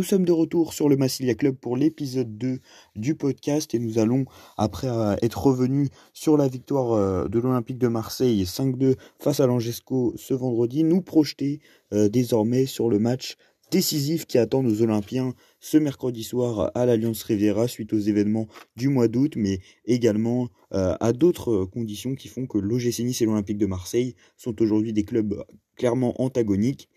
Nous 0.00 0.06
sommes 0.06 0.24
de 0.24 0.32
retour 0.32 0.72
sur 0.72 0.88
le 0.88 0.96
Massilia 0.96 1.34
Club 1.34 1.56
pour 1.56 1.76
l'épisode 1.76 2.38
2 2.38 2.60
du 2.96 3.14
podcast 3.16 3.74
et 3.74 3.78
nous 3.78 3.98
allons, 3.98 4.24
après 4.56 4.88
euh, 4.88 5.14
être 5.20 5.44
revenus 5.44 5.90
sur 6.14 6.38
la 6.38 6.48
victoire 6.48 6.92
euh, 6.92 7.28
de 7.28 7.38
l'Olympique 7.38 7.76
de 7.76 7.86
Marseille 7.86 8.44
5-2 8.44 8.96
face 9.18 9.40
à 9.40 9.46
l'Angesco 9.46 10.14
ce 10.16 10.32
vendredi, 10.32 10.84
nous 10.84 11.02
projeter 11.02 11.60
euh, 11.92 12.08
désormais 12.08 12.64
sur 12.64 12.88
le 12.88 12.98
match 12.98 13.36
décisif 13.70 14.24
qui 14.24 14.38
attend 14.38 14.62
nos 14.62 14.80
Olympiens 14.80 15.34
ce 15.60 15.76
mercredi 15.76 16.24
soir 16.24 16.70
à 16.74 16.86
l'Alliance 16.86 17.22
Riviera 17.22 17.68
suite 17.68 17.92
aux 17.92 17.98
événements 17.98 18.48
du 18.76 18.88
mois 18.88 19.06
d'août, 19.06 19.34
mais 19.36 19.60
également 19.84 20.48
à 20.72 21.12
d'autres 21.12 21.66
conditions 21.66 22.14
qui 22.16 22.26
font 22.28 22.46
que 22.46 22.58
l'OGC 22.58 23.00
et 23.20 23.24
l'Olympique 23.26 23.58
de 23.58 23.66
Marseille 23.66 24.16
sont 24.36 24.60
aujourd'hui 24.60 24.92
des 24.92 25.04
clubs 25.04 25.44
clairement 25.76 26.20
antagoniques 26.20 26.88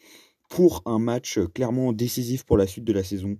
pour 0.53 0.84
un 0.85 0.99
match 0.99 1.39
clairement 1.55 1.93
décisif 1.93 2.43
pour 2.43 2.57
la 2.57 2.67
suite 2.67 2.84
de 2.84 2.94
la 2.94 3.03
saison. 3.03 3.38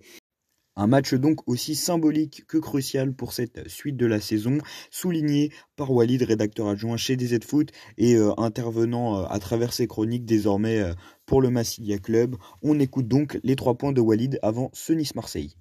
Un 0.76 0.88
match 0.88 1.14
donc 1.14 1.48
aussi 1.48 1.76
symbolique 1.76 2.44
que 2.48 2.58
crucial 2.58 3.14
pour 3.14 3.34
cette 3.34 3.70
suite 3.70 3.98
de 3.98 4.08
la 4.08 4.20
saison, 4.20 4.58
souligné 4.90 5.52
par 5.76 5.92
Walid, 5.92 6.24
rédacteur 6.24 6.68
adjoint 6.68 6.98
chez 6.98 7.16
DZ 7.16 7.46
Foot 7.46 7.70
et 8.00 8.16
euh, 8.16 8.32
intervenant 8.40 9.20
euh, 9.20 9.26
à 9.30 9.38
travers 9.38 9.74
ses 9.74 9.86
chroniques 9.86 10.26
désormais 10.26 10.80
euh, 10.80 10.94
pour 11.28 11.44
le 11.44 11.52
Massilia 11.52 12.00
Club. 12.00 12.36
On 12.64 12.80
écoute 12.80 13.08
donc 13.08 13.40
les 13.44 13.56
trois 13.56 13.76
points 13.76 13.92
de 13.92 14.02
Walid 14.02 14.40
avant 14.42 14.72
ce 14.74 14.94
Nice-Marseille. 14.94 15.56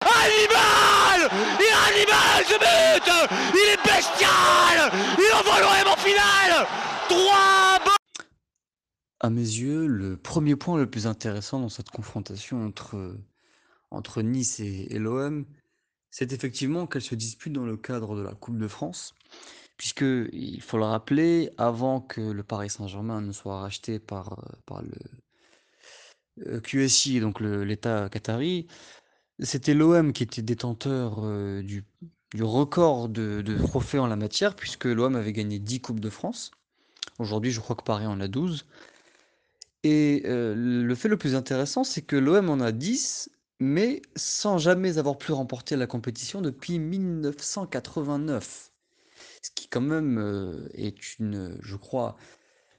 Hannibal 0.00 1.30
Il 1.60 1.74
Hannibal 1.76 2.44
ce 2.48 2.58
but 2.58 3.12
Il 3.52 3.74
est 3.74 3.84
bestial 3.84 4.90
Il 5.18 5.34
envoie 5.34 5.60
l'OM 5.60 5.92
en 5.92 5.96
finale 5.98 6.66
Trois 7.10 7.65
à 9.20 9.30
mes 9.30 9.40
yeux, 9.40 9.86
le 9.86 10.16
premier 10.16 10.56
point 10.56 10.78
le 10.78 10.90
plus 10.90 11.06
intéressant 11.06 11.60
dans 11.60 11.68
cette 11.68 11.90
confrontation 11.90 12.64
entre, 12.64 13.16
entre 13.90 14.22
Nice 14.22 14.60
et, 14.60 14.98
l'OM, 14.98 15.46
c'est 16.10 16.32
effectivement 16.32 16.86
qu'elle 16.86 17.02
se 17.02 17.14
dispute 17.14 17.52
dans 17.52 17.64
le 17.64 17.76
cadre 17.76 18.16
de 18.16 18.22
la 18.22 18.34
Coupe 18.34 18.58
de 18.58 18.68
France. 18.68 19.14
Puisque, 19.76 20.04
il 20.32 20.62
faut 20.62 20.78
le 20.78 20.84
rappeler, 20.84 21.50
avant 21.58 22.00
que 22.00 22.20
le 22.20 22.42
Paris 22.42 22.70
Saint-Germain 22.70 23.20
ne 23.20 23.32
soit 23.32 23.60
racheté 23.60 23.98
par, 23.98 24.42
par 24.64 24.82
le 24.82 26.60
QSI, 26.60 27.20
donc 27.20 27.40
l'État 27.40 28.08
qatari, 28.08 28.66
c'était 29.38 29.74
l'OM 29.74 30.12
qui 30.12 30.22
était 30.22 30.42
détenteur 30.42 31.20
du, 31.62 31.84
du, 32.34 32.42
record 32.42 33.10
de, 33.10 33.42
de, 33.42 33.58
trophées 33.58 33.98
en 33.98 34.06
la 34.06 34.16
matière, 34.16 34.56
puisque 34.56 34.86
l'OM 34.86 35.14
avait 35.14 35.34
gagné 35.34 35.58
10 35.58 35.80
Coupes 35.82 36.00
de 36.00 36.10
France. 36.10 36.52
Aujourd'hui, 37.18 37.50
je 37.50 37.60
crois 37.60 37.76
que 37.76 37.84
Paris 37.84 38.06
en 38.06 38.20
a 38.20 38.28
12. 38.28 38.66
Et 39.88 40.22
le 40.26 40.94
fait 40.96 41.08
le 41.08 41.16
plus 41.16 41.36
intéressant, 41.36 41.84
c'est 41.84 42.02
que 42.02 42.16
l'OM 42.16 42.50
en 42.50 42.58
a 42.58 42.72
10, 42.72 43.30
mais 43.60 44.02
sans 44.16 44.58
jamais 44.58 44.98
avoir 44.98 45.16
pu 45.16 45.30
remporter 45.30 45.76
la 45.76 45.86
compétition 45.86 46.42
depuis 46.42 46.80
1989. 46.80 48.72
Ce 49.42 49.50
qui 49.54 49.68
quand 49.68 49.80
même 49.80 50.68
est 50.74 51.18
une, 51.20 51.56
je 51.62 51.76
crois, 51.76 52.16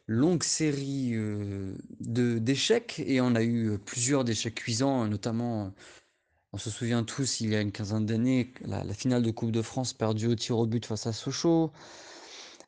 longue 0.08 0.44
série 0.44 1.14
de 1.14 2.40
d'échecs 2.40 3.02
et 3.06 3.22
on 3.22 3.36
a 3.36 3.44
eu 3.44 3.78
plusieurs 3.86 4.26
d'échecs 4.26 4.56
cuisants, 4.56 5.08
notamment, 5.08 5.74
on 6.52 6.58
se 6.58 6.70
souvient 6.70 7.06
tous, 7.06 7.40
il 7.40 7.52
y 7.52 7.56
a 7.56 7.62
une 7.62 7.72
quinzaine 7.72 8.06
d'années, 8.06 8.54
la, 8.66 8.84
finale 8.94 9.24
de 9.24 9.32
Coupe 9.32 9.52
de 9.54 9.62
France 9.62 9.94
perdue 9.94 10.28
au 10.28 10.36
tir 10.36 10.58
au 10.58 10.66
but 10.68 10.86
face 10.86 11.08
à 11.08 11.14
Sochaux, 11.14 11.72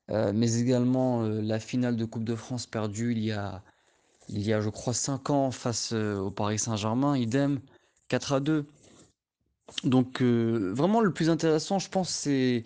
mais 0.09 0.55
également 0.59 1.23
la 1.23 1.59
finale 1.59 1.97
de 1.97 2.05
Coupe 2.05 2.23
de 2.23 2.35
France 2.35 2.67
perdue 2.67 3.11
il 3.11 3.19
y 3.19 3.33
a 3.33 3.63
il 4.29 4.45
y 4.45 4.53
a, 4.53 4.61
je 4.61 4.69
crois, 4.69 4.93
5 4.93 5.29
ans 5.31 5.51
face 5.51 5.91
euh, 5.93 6.17
au 6.19 6.31
Paris 6.31 6.59
Saint-Germain, 6.59 7.17
idem, 7.17 7.59
4 8.09 8.33
à 8.33 8.39
2. 8.39 8.65
Donc, 9.83 10.21
euh, 10.21 10.71
vraiment, 10.75 11.01
le 11.01 11.11
plus 11.13 11.29
intéressant, 11.29 11.79
je 11.79 11.89
pense, 11.89 12.09
c'est 12.09 12.63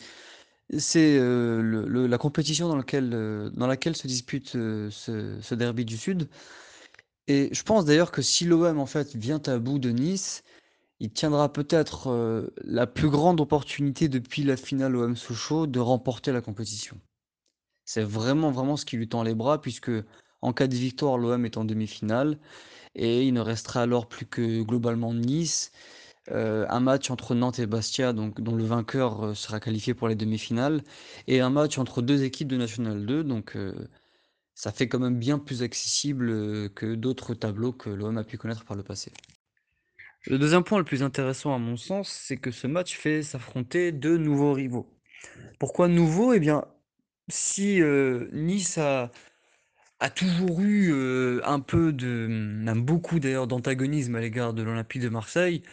c'est 0.77 1.17
euh, 1.19 2.07
la 2.07 2.17
compétition 2.17 2.67
dans 2.67 2.77
laquelle, 2.77 3.09
dans 3.53 3.67
laquelle 3.67 3.95
se 3.95 4.07
dispute 4.07 4.49
ce, 4.49 5.53
derby 5.53 5.85
du 5.85 5.97
Sud. 5.97 6.29
Et 7.27 7.49
je 7.53 7.63
pense 7.63 7.85
d'ailleurs 7.85 8.11
que 8.11 8.21
si 8.21 8.45
l'OM 8.45 8.79
en 8.79 8.85
fait 8.85 9.15
vient 9.15 9.41
à 9.45 9.59
bout 9.59 9.77
de 9.77 9.91
Nice, 9.91 10.43
il 10.99 11.11
tiendra 11.11 11.51
peut-être 11.51 12.49
la 12.63 12.87
plus 12.87 13.09
grande 13.09 13.41
opportunité 13.41 14.07
depuis 14.07 14.43
la 14.43 14.57
finale 14.57 14.95
OM 14.95 15.15
Sochaux 15.15 15.67
de 15.67 15.79
remporter 15.79 16.31
la 16.31 16.41
compétition. 16.41 16.99
C'est 17.85 18.03
vraiment 18.03 18.51
vraiment 18.51 18.77
ce 18.77 18.85
qui 18.85 18.97
lui 18.97 19.09
tend 19.09 19.21
les 19.21 19.35
bras 19.35 19.61
puisque 19.61 19.91
en 20.43 20.53
cas 20.53 20.67
de 20.67 20.75
victoire, 20.75 21.17
l'OM 21.17 21.45
est 21.45 21.57
en 21.57 21.65
demi-finale. 21.65 22.37
Et 22.95 23.23
il 23.23 23.33
ne 23.33 23.39
restera 23.39 23.81
alors 23.81 24.07
plus 24.07 24.25
que 24.25 24.61
globalement 24.61 25.13
Nice. 25.13 25.71
Euh, 26.31 26.65
un 26.69 26.79
match 26.79 27.09
entre 27.09 27.33
Nantes 27.33 27.59
et 27.59 27.65
Bastia, 27.65 28.13
donc, 28.13 28.39
dont 28.41 28.55
le 28.55 28.63
vainqueur 28.63 29.25
euh, 29.25 29.33
sera 29.33 29.59
qualifié 29.59 29.93
pour 29.93 30.07
les 30.07 30.15
demi-finales. 30.15 30.83
Et 31.27 31.39
un 31.39 31.49
match 31.49 31.77
entre 31.77 32.01
deux 32.01 32.23
équipes 32.23 32.49
de 32.49 32.57
National 32.57 33.05
2. 33.05 33.23
Donc 33.23 33.55
euh, 33.55 33.73
ça 34.53 34.71
fait 34.71 34.87
quand 34.87 34.99
même 34.99 35.17
bien 35.17 35.39
plus 35.39 35.63
accessible 35.63 36.69
que 36.71 36.93
d'autres 36.95 37.33
tableaux 37.33 37.71
que 37.71 37.89
l'OM 37.89 38.17
a 38.17 38.23
pu 38.23 38.37
connaître 38.37 38.65
par 38.65 38.75
le 38.75 38.83
passé. 38.83 39.11
Le 40.25 40.37
deuxième 40.37 40.63
point 40.63 40.77
le 40.77 40.85
plus 40.85 41.03
intéressant 41.03 41.53
à 41.53 41.57
mon 41.57 41.77
sens, 41.77 42.09
c'est 42.09 42.37
que 42.37 42.51
ce 42.51 42.67
match 42.67 42.97
fait 42.97 43.23
s'affronter 43.23 43.91
deux 43.91 44.17
nouveaux 44.17 44.53
rivaux. 44.53 44.89
Pourquoi 45.59 45.87
nouveau 45.87 46.33
Eh 46.33 46.39
bien, 46.39 46.65
si 47.27 47.81
Nice 48.31 48.77
a, 48.77 49.11
a 50.03 50.09
toujours 50.09 50.61
eu 50.61 50.93
un 51.43 51.59
peu 51.59 51.93
de, 51.93 52.27
même 52.27 52.83
beaucoup 52.83 53.19
d'ailleurs 53.19 53.47
d'antagonisme 53.47 54.15
à 54.15 54.19
l'égard 54.19 54.53
de 54.53 54.61
l'Olympique 54.61 55.01
de 55.01 55.09
Marseille. 55.09 55.63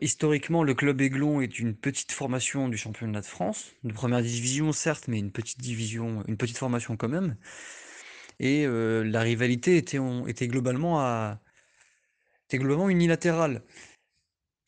historiquement, 0.00 0.62
le 0.62 0.74
club 0.74 1.00
Aiglon 1.00 1.40
est 1.40 1.58
une 1.58 1.74
petite 1.74 2.12
formation 2.12 2.68
du 2.68 2.78
championnat 2.78 3.20
de 3.20 3.26
France, 3.26 3.72
de 3.84 3.92
première 3.92 4.22
division 4.22 4.72
certes, 4.72 5.08
mais 5.08 5.18
une 5.18 5.32
petite 5.32 5.60
division, 5.60 6.22
une 6.28 6.36
petite 6.36 6.56
formation 6.58 6.96
quand 6.96 7.08
même. 7.08 7.36
Et 8.38 8.66
la 8.66 9.20
rivalité 9.22 9.76
était, 9.76 9.98
était 10.28 10.48
globalement 10.48 11.36
était 12.48 12.58
globalement 12.58 12.88
unilatérale. 12.88 13.62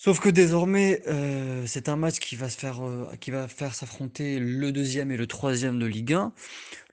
Sauf 0.00 0.20
que 0.20 0.28
désormais, 0.28 1.02
euh, 1.08 1.66
c'est 1.66 1.88
un 1.88 1.96
match 1.96 2.20
qui 2.20 2.36
va 2.36 2.48
se 2.48 2.56
faire, 2.56 2.86
euh, 2.86 3.10
qui 3.20 3.32
va 3.32 3.48
faire 3.48 3.74
s'affronter 3.74 4.38
le 4.38 4.70
deuxième 4.70 5.10
et 5.10 5.16
le 5.16 5.26
troisième 5.26 5.80
de 5.80 5.86
Ligue 5.86 6.12
1. 6.12 6.32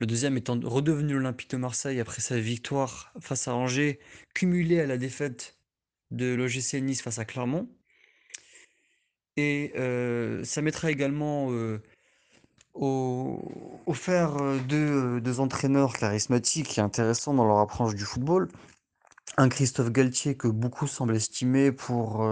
Le 0.00 0.06
deuxième 0.06 0.36
étant 0.36 0.58
redevenu 0.60 1.14
l'Olympique 1.14 1.50
de 1.50 1.56
Marseille 1.56 2.00
après 2.00 2.20
sa 2.20 2.40
victoire 2.40 3.12
face 3.20 3.46
à 3.46 3.54
Angers, 3.54 4.00
cumulée 4.34 4.80
à 4.80 4.86
la 4.86 4.98
défaite 4.98 5.56
de 6.10 6.34
l'OGC 6.34 6.82
Nice 6.82 7.00
face 7.00 7.20
à 7.20 7.24
Clermont. 7.24 7.68
Et 9.36 9.72
euh, 9.76 10.42
ça 10.42 10.60
mettra 10.60 10.90
également 10.90 11.48
au, 12.74 13.38
au 13.86 13.94
fer 13.94 14.36
deux 14.66 15.40
entraîneurs 15.40 15.92
charismatiques 15.96 16.76
et 16.78 16.80
intéressants 16.80 17.34
dans 17.34 17.46
leur 17.46 17.60
approche 17.60 17.94
du 17.94 18.04
football. 18.04 18.48
Un 19.38 19.48
Christophe 19.48 19.90
Galtier 19.90 20.36
que 20.36 20.48
beaucoup 20.48 20.86
semblent 20.86 21.16
estimer 21.16 21.72
pour 21.72 22.26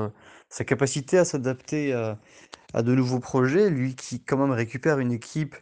sa 0.49 0.65
capacité 0.65 1.19
à 1.19 1.25
s'adapter 1.25 1.93
à, 1.93 2.83
de 2.83 2.95
nouveaux 2.95 3.21
projets, 3.21 3.71
lui 3.71 3.95
qui 3.95 4.23
quand 4.23 4.39
même 4.39 4.53
récupère 4.53 4.99
une 4.99 5.13
équipe 5.13 5.57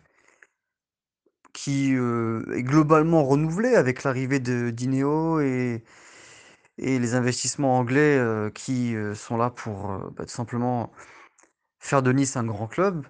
qui 1.52 1.94
euh, 1.94 2.44
est 2.54 2.62
globalement 2.62 3.24
renouvelée 3.24 3.74
avec 3.74 4.04
l'arrivée 4.04 4.40
de 4.40 4.70
Dineo 4.70 5.40
et, 5.40 5.84
les 6.78 7.14
investissements 7.14 7.78
anglais 7.78 8.18
euh, 8.18 8.50
qui 8.50 8.96
euh, 8.96 9.14
sont 9.14 9.36
là 9.36 9.50
pour 9.50 9.88
bah, 10.16 10.24
tout 10.24 10.32
simplement 10.32 10.90
faire 11.78 12.02
de 12.02 12.12
Nice 12.12 12.36
un 12.36 12.44
grand 12.44 12.66
club, 12.66 13.06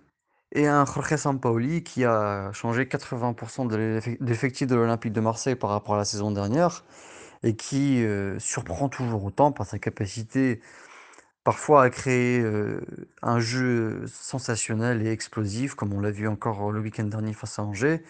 et 0.52 0.66
un 0.66 0.84
Jorge 0.84 1.16
Sampaoli 1.16 1.82
qui 1.84 2.04
a 2.04 2.52
changé 2.52 2.84
80% 2.84 3.68
de 3.68 4.00
l'effectif 4.20 4.66
de 4.66 4.74
l'Olympique 4.74 5.12
de 5.12 5.20
Marseille 5.20 5.56
par 5.56 5.70
rapport 5.70 5.94
à 5.94 5.98
la 5.98 6.04
saison 6.04 6.30
dernière, 6.30 6.84
et 7.42 7.56
qui 7.56 8.04
surprend 8.38 8.88
toujours 8.88 9.24
autant 9.24 9.52
par 9.52 9.66
sa 9.66 9.78
capacité 9.78 10.60
parfois 11.44 11.82
à 11.82 11.90
créer 11.90 12.44
un 13.22 13.40
jeu 13.40 14.04
sensationnel 14.06 15.04
et 15.04 15.10
explosif, 15.10 15.74
comme 15.74 15.92
on 15.92 16.00
l'a 16.00 16.12
vu 16.12 16.28
encore 16.28 16.70
le 16.70 16.80
week-end 16.80 17.04
dernier 17.04 17.32
face 17.32 17.58
à 17.58 17.64
Angers, 17.64 18.02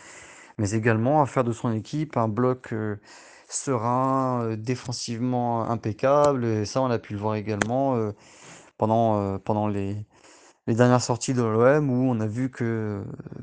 mais 0.58 0.72
également 0.72 1.22
à 1.22 1.26
faire 1.26 1.44
de 1.44 1.52
son 1.52 1.72
équipe 1.72 2.16
un 2.18 2.28
bloc 2.28 2.74
serein, 3.48 4.54
défensivement 4.56 5.68
impeccable. 5.70 6.44
Et 6.44 6.64
ça, 6.66 6.82
on 6.82 6.90
a 6.90 6.98
pu 6.98 7.14
le 7.14 7.18
voir 7.18 7.36
également 7.36 8.12
pendant, 8.76 9.38
pendant 9.38 9.66
les, 9.66 9.96
les 10.66 10.74
dernières 10.74 11.02
sorties 11.02 11.34
de 11.34 11.42
l'OM, 11.42 11.90
où 11.90 12.10
on 12.10 12.20
a 12.20 12.26
vu 12.26 12.50
que 12.50 13.02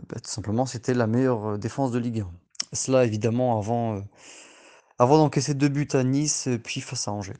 bah, 0.09 0.19
tout 0.23 0.29
simplement 0.29 0.65
c'était 0.65 0.93
la 0.93 1.07
meilleure 1.07 1.57
défense 1.57 1.91
de 1.91 1.99
Ligue 1.99 2.21
1. 2.21 2.31
Cela 2.73 3.05
évidemment 3.05 3.57
avant, 3.57 4.01
avant 4.99 5.17
d'encaisser 5.17 5.53
deux 5.53 5.69
buts 5.69 5.87
à 5.93 6.03
Nice, 6.03 6.49
puis 6.63 6.81
face 6.81 7.07
à 7.07 7.13
Angers. 7.13 7.33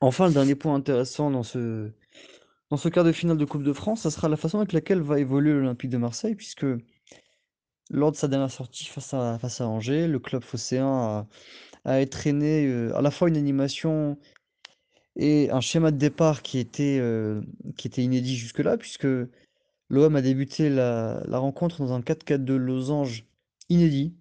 Enfin, 0.00 0.28
le 0.28 0.32
dernier 0.32 0.54
point 0.54 0.74
intéressant 0.74 1.30
dans 1.30 1.42
ce, 1.42 1.90
dans 2.70 2.76
ce 2.76 2.88
quart 2.88 3.04
de 3.04 3.12
finale 3.12 3.36
de 3.36 3.44
Coupe 3.44 3.64
de 3.64 3.72
France, 3.72 4.02
ça 4.02 4.10
sera 4.10 4.28
la 4.28 4.36
façon 4.36 4.58
avec 4.58 4.72
laquelle 4.72 5.00
va 5.00 5.18
évoluer 5.18 5.52
l'Olympique 5.52 5.90
de 5.90 5.98
Marseille, 5.98 6.36
puisque 6.36 6.66
lors 7.90 8.12
de 8.12 8.16
sa 8.16 8.28
dernière 8.28 8.50
sortie 8.50 8.86
face 8.86 9.12
à, 9.12 9.38
face 9.38 9.60
à 9.60 9.66
Angers, 9.66 10.06
le 10.06 10.18
club 10.18 10.42
phocéen 10.42 10.86
a, 10.86 11.26
a 11.84 12.06
traîné 12.06 12.66
euh, 12.66 12.96
à 12.96 13.02
la 13.02 13.10
fois 13.10 13.28
une 13.28 13.36
animation 13.36 14.18
et 15.16 15.50
un 15.50 15.60
schéma 15.60 15.90
de 15.90 15.96
départ 15.96 16.42
qui 16.42 16.58
était, 16.58 17.00
qui 17.76 17.86
était 17.86 18.02
inédit 18.02 18.36
jusque-là, 18.36 18.76
puisque 18.76 19.06
l'OM 19.88 20.16
a 20.16 20.22
débuté 20.22 20.70
la, 20.70 21.22
la 21.26 21.38
rencontre 21.38 21.78
dans 21.78 21.92
un 21.92 22.00
4-4 22.00 22.44
de 22.44 22.54
losange 22.54 23.24
inédit. 23.68 24.14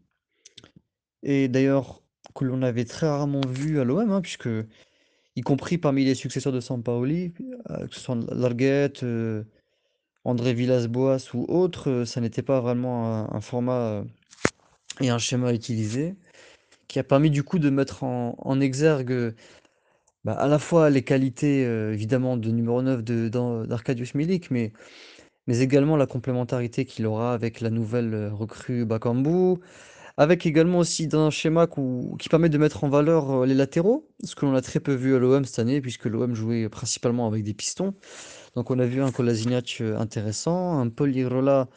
Et 1.24 1.48
d'ailleurs, 1.48 2.02
que 2.36 2.46
l'on 2.46 2.62
avait 2.62 2.86
très 2.86 3.08
rarement 3.08 3.42
vu 3.48 3.80
à 3.80 3.84
l'OM, 3.84 4.12
hein, 4.12 4.22
puisque, 4.22 4.50
y 5.36 5.42
compris 5.42 5.78
parmi 5.78 6.06
les 6.06 6.16
successeurs 6.16 6.54
de 6.54 6.60
Sampaoli, 6.60 7.34
euh, 7.70 7.88
que 7.88 7.96
ce 7.96 8.02
soit 8.02 8.18
Larguette, 8.32 9.04
euh, 9.04 9.44
André 10.26 10.54
Villas-Boas 10.54 11.34
ou 11.34 11.46
autres, 11.48 11.90
euh, 11.90 12.06
ça 12.06 12.22
n'était 12.22 12.42
pas 12.42 12.62
vraiment 12.62 13.34
un, 13.34 13.42
format 13.42 14.04
et 15.02 15.10
un 15.10 15.18
schéma 15.18 15.54
utilisé, 15.54 16.16
qui 16.88 17.00
a 17.00 17.04
permis 17.04 17.30
du 17.32 17.44
coup 17.44 17.60
de 17.60 17.70
mettre 17.70 18.04
en, 18.04 18.62
exergue 18.62 19.34
bah, 20.24 20.34
à 20.34 20.48
la 20.48 20.60
fois 20.60 20.90
les 20.90 21.04
qualités 21.04 21.62
évidemment 21.64 22.38
de 22.38 22.52
numéro 22.52 22.82
9 22.82 23.04
d'Arcadius 23.68 24.16
Milik, 24.16 24.52
mais, 24.52 24.72
mais 25.48 25.60
également 25.60 25.98
la 25.98 26.06
complémentarité 26.06 26.86
qu'il 26.86 27.06
aura 27.08 27.34
avec 27.34 27.60
la 27.62 27.70
nouvelle 27.70 28.30
recrue 28.32 28.86
Bakambu, 28.86 29.60
avec 30.18 30.46
également 30.46 30.80
aussi 30.80 31.10
un 31.14 31.30
schéma 31.30 31.68
qui 31.68 32.30
permet 32.30 32.50
de 32.50 32.58
mettre 32.58 32.84
en 32.84 32.90
valeur 32.90 33.32
euh, 33.32 33.46
les 33.46 33.56
latéraux, 33.56 34.10
ce 34.24 34.36
que 34.36 34.46
l'on 34.46 34.54
a 34.54 34.62
très 34.62 34.80
peu 34.80 34.94
vu 34.94 35.16
à 35.16 35.20
l'OM 35.20 35.44
cette 35.46 35.60
année, 35.60 35.82
puisque 35.82 36.06
l'OM 36.06 36.36
jouait 36.36 36.70
principalement 36.70 37.28
avec 37.28 37.44
des 37.44 37.54
pistons. 37.54 37.96
Donc 38.56 38.70
on 38.70 38.78
a 38.80 38.86
vu 38.86 39.02
un 39.02 39.12
Kolasinac 39.12 39.78
euh, 39.82 39.98
intéressant, 39.98 40.80
un 40.80 40.90
Paul 40.90 41.10
Lirola 41.10 41.68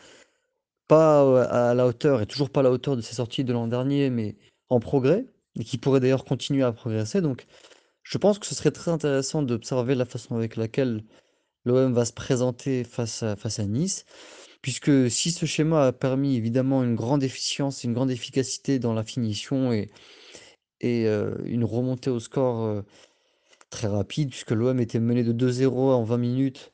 pas 0.88 1.24
euh, 1.24 1.46
à 1.50 1.74
la 1.74 1.86
hauteur, 1.86 2.20
et 2.20 2.26
toujours 2.26 2.50
pas 2.50 2.60
à 2.60 2.62
la 2.64 2.70
hauteur 2.70 2.96
de 2.96 3.00
ses 3.00 3.16
sorties 3.16 3.44
de 3.44 3.52
l'an 3.52 3.68
dernier, 3.68 4.10
mais 4.10 4.36
en 4.68 4.80
progrès, 4.80 5.26
et 5.58 5.64
qui 5.64 5.78
pourrait 5.78 6.00
d'ailleurs 6.00 6.24
continuer 6.24 6.62
à 6.62 6.72
progresser. 6.72 7.22
Donc 7.22 7.46
je 8.02 8.18
pense 8.18 8.38
que 8.38 8.46
ce 8.46 8.54
serait 8.54 8.70
très 8.70 8.90
intéressant 8.90 9.42
d'observer 9.42 9.94
la 9.94 10.04
façon 10.04 10.36
avec 10.36 10.56
laquelle 10.56 11.04
l'OM 11.64 11.92
va 11.94 12.04
se 12.04 12.12
présenter 12.12 12.84
face 12.84 13.22
à 13.22 13.64
Nice. 13.64 14.04
Puisque 14.66 15.08
si 15.12 15.30
ce 15.30 15.46
schéma 15.46 15.86
a 15.86 15.92
permis 15.92 16.34
évidemment 16.34 16.82
une 16.82 16.96
grande 16.96 17.22
efficience 17.22 17.84
une 17.84 17.92
grande 17.92 18.10
efficacité 18.10 18.80
dans 18.80 18.94
la 18.94 19.04
finition 19.04 19.72
et 19.72 19.90
et 20.80 21.06
euh, 21.06 21.36
une 21.44 21.62
remontée 21.62 22.10
au 22.10 22.18
score, 22.18 22.64
euh, 22.64 22.82
très 23.70 23.86
rapide 23.86 24.30
puisque 24.30 24.50
l'OM 24.50 24.80
était 24.80 24.98
mené 24.98 25.22
de 25.22 25.32
2-0 25.32 25.68
en 25.70 26.02
20 26.02 26.18
minutes, 26.18 26.72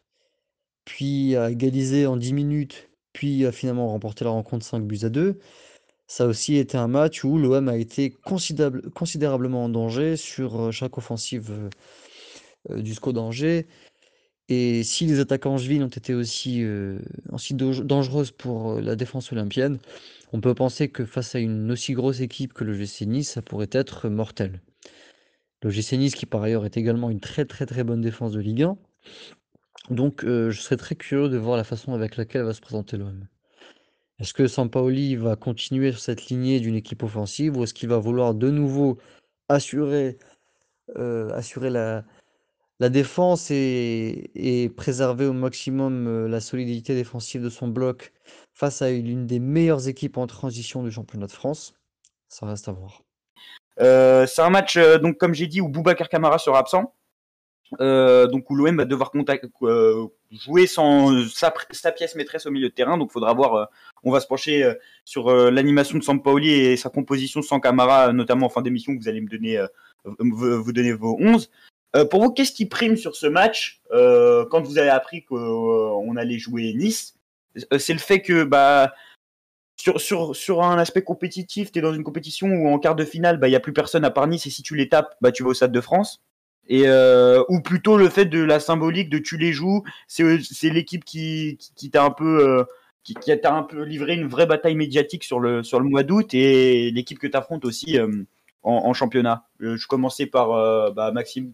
puis 0.86 1.36
a 1.36 1.50
égalisé 1.50 2.06
en 2.06 2.16
10 2.16 2.32
minutes, 2.32 2.88
puis 3.12 3.44
a 3.44 3.52
finalement 3.52 3.88
remporté 3.88 4.24
la 4.24 4.30
rencontre 4.30 4.64
5 4.64 4.84
buts 4.84 5.00
à 5.02 5.10
2. 5.10 5.38
Ça 6.06 6.24
a 6.24 6.28
aussi 6.28 6.56
été 6.56 6.78
un 6.78 6.88
match 6.88 7.24
où 7.24 7.36
l'OM 7.36 7.68
a 7.68 7.76
été 7.76 8.10
considérablement 8.94 9.64
en 9.64 9.68
danger 9.68 10.16
sur, 10.16 10.58
euh, 10.62 10.70
chaque 10.70 10.96
offensive, 10.96 11.68
du 12.70 12.94
SCO 12.94 13.12
d'Angers. 13.12 13.66
Et 14.48 14.82
si 14.82 15.06
les 15.06 15.20
attaques 15.20 15.46
angevines 15.46 15.84
ont 15.84 15.88
été 15.88 16.14
aussi, 16.14 16.62
euh, 16.62 16.98
aussi 17.30 17.54
dangereuses 17.54 18.32
pour 18.32 18.72
euh, 18.72 18.80
la 18.80 18.96
défense 18.96 19.32
olympienne, 19.32 19.78
on 20.32 20.40
peut 20.40 20.54
penser 20.54 20.88
que 20.88 21.04
face 21.04 21.34
à 21.34 21.38
une 21.38 21.70
aussi 21.70 21.92
grosse 21.92 22.20
équipe 22.20 22.52
que 22.52 22.64
le 22.64 22.74
GC 22.74 23.06
Nice, 23.06 23.30
ça 23.30 23.42
pourrait 23.42 23.70
être 23.70 24.08
mortel. 24.08 24.60
Le 25.62 25.70
GC 25.70 25.96
Nice 25.96 26.14
qui 26.14 26.26
par 26.26 26.42
ailleurs 26.42 26.64
est 26.64 26.76
également 26.76 27.08
une 27.08 27.20
très 27.20 27.44
très 27.44 27.66
très 27.66 27.84
bonne 27.84 28.00
défense 28.00 28.32
de 28.32 28.40
Ligue 28.40 28.64
1. 28.64 28.76
Donc 29.90 30.24
euh, 30.24 30.50
je 30.50 30.60
serais 30.60 30.76
très 30.76 30.96
curieux 30.96 31.28
de 31.28 31.36
voir 31.38 31.56
la 31.56 31.64
façon 31.64 31.94
avec 31.94 32.16
laquelle 32.16 32.42
va 32.42 32.52
se 32.52 32.60
présenter 32.60 32.96
l'OM. 32.96 33.28
Est-ce 34.18 34.34
que 34.34 34.48
Sampaoli 34.48 35.16
va 35.16 35.36
continuer 35.36 35.92
sur 35.92 36.00
cette 36.00 36.26
lignée 36.28 36.60
d'une 36.60 36.74
équipe 36.74 37.02
offensive 37.02 37.56
ou 37.56 37.64
est-ce 37.64 37.74
qu'il 37.74 37.88
va 37.88 37.98
vouloir 37.98 38.34
de 38.34 38.50
nouveau 38.50 38.98
assurer, 39.48 40.18
assurer 40.96 41.70
la, 41.70 42.04
la 42.82 42.88
défense 42.88 43.52
est, 43.52 44.74
préserver 44.76 45.26
au 45.26 45.32
maximum 45.32 46.08
euh, 46.08 46.28
la 46.28 46.40
solidité 46.40 46.96
défensive 46.96 47.40
de 47.40 47.48
son 47.48 47.68
bloc 47.68 48.12
face 48.54 48.82
à 48.82 48.90
l'une 48.90 49.24
des 49.24 49.38
meilleures 49.38 49.86
équipes 49.86 50.16
en 50.16 50.26
transition 50.26 50.82
du 50.82 50.90
championnat 50.90 51.28
de 51.28 51.32
France. 51.32 51.74
Ça 52.28 52.44
reste 52.44 52.68
à 52.68 52.72
voir. 52.72 53.02
Euh, 53.80 54.26
c'est 54.26 54.42
un 54.42 54.50
match, 54.50 54.76
euh, 54.76 54.98
donc 54.98 55.16
comme 55.16 55.32
j'ai 55.32 55.46
dit, 55.46 55.60
où 55.60 55.68
Boubacar 55.68 56.08
Kamara 56.08 56.38
sera 56.38 56.58
absent. 56.58 56.92
donc 57.78 58.50
où 58.50 58.56
l'OM 58.56 58.76
va 58.76 58.84
devoir 58.84 59.12
jouer 60.32 60.66
sans 60.66 61.24
sa, 61.28 61.52
pièce 61.92 62.16
maîtresse 62.16 62.46
au 62.46 62.50
milieu 62.50 62.68
de 62.68 62.74
terrain. 62.74 62.98
Donc 62.98 63.12
faudra 63.12 63.32
voir. 63.32 63.70
on 64.02 64.10
va 64.10 64.18
se 64.18 64.26
pencher 64.26 64.68
sur 65.04 65.32
l'animation 65.52 65.98
de 65.98 66.02
Sampaoli 66.02 66.50
et 66.50 66.76
sa 66.76 66.90
composition 66.90 67.42
sans 67.42 67.60
Camara, 67.60 68.12
notamment 68.12 68.46
en 68.46 68.50
fin 68.50 68.60
d'émission. 68.60 68.92
Vous 69.00 69.08
allez 69.08 69.20
me 69.20 69.28
donner, 69.28 69.64
donner 70.18 70.92
vos 70.94 71.16
11. 71.20 71.48
Euh, 71.94 72.04
pour 72.04 72.22
vous, 72.22 72.30
qu'est-ce 72.32 72.52
qui 72.52 72.66
prime 72.66 72.96
sur 72.96 73.16
ce 73.16 73.26
match 73.26 73.80
euh, 73.92 74.46
quand 74.50 74.62
vous 74.62 74.78
avez 74.78 74.88
appris 74.88 75.24
qu'on 75.24 76.16
allait 76.16 76.38
jouer 76.38 76.72
Nice 76.74 77.14
euh, 77.72 77.78
C'est 77.78 77.92
le 77.92 77.98
fait 77.98 78.22
que 78.22 78.44
bah, 78.44 78.94
sur, 79.76 80.00
sur, 80.00 80.34
sur 80.34 80.62
un 80.62 80.78
aspect 80.78 81.02
compétitif, 81.02 81.70
tu 81.70 81.78
es 81.78 81.82
dans 81.82 81.92
une 81.92 82.04
compétition 82.04 82.48
où 82.48 82.68
en 82.68 82.78
quart 82.78 82.94
de 82.94 83.04
finale, 83.04 83.36
il 83.36 83.40
bah, 83.40 83.48
n'y 83.48 83.56
a 83.56 83.60
plus 83.60 83.74
personne 83.74 84.04
à 84.04 84.10
part 84.10 84.26
Nice 84.26 84.46
et 84.46 84.50
si 84.50 84.62
tu 84.62 84.74
les 84.74 84.88
tapes, 84.88 85.16
bah, 85.20 85.32
tu 85.32 85.42
vas 85.42 85.50
au 85.50 85.54
Stade 85.54 85.72
de 85.72 85.80
France. 85.80 86.22
Et, 86.68 86.88
ou 87.48 87.60
plutôt 87.60 87.98
le 87.98 88.08
fait 88.08 88.24
de 88.24 88.38
la 88.38 88.60
symbolique 88.60 89.10
de 89.10 89.18
tu 89.18 89.36
les 89.36 89.52
joues, 89.52 89.82
c'est 90.06 90.70
l'équipe 90.70 91.04
qui, 91.04 91.58
qui, 91.74 91.90
t'a 91.90 92.04
un 92.04 92.10
peu 92.10 92.64
qui, 93.02 93.14
qui 93.14 93.38
t'a 93.40 93.52
un 93.52 93.64
peu 93.64 93.82
livré 93.82 94.14
une 94.14 94.28
vraie 94.28 94.46
bataille 94.46 94.76
médiatique 94.76 95.24
sur 95.24 95.40
le, 95.40 95.64
sur 95.64 95.80
le 95.80 95.88
mois 95.88 96.04
d'août 96.04 96.32
et 96.34 96.92
l'équipe 96.92 97.18
que 97.18 97.26
tu 97.26 97.36
affrontes 97.36 97.64
aussi 97.64 97.98
en, 98.62 98.94
championnat. 98.94 99.44
je 99.58 99.86
commençais 99.88 100.26
par 100.26 100.92
bah, 100.92 101.10
Maxime. 101.10 101.52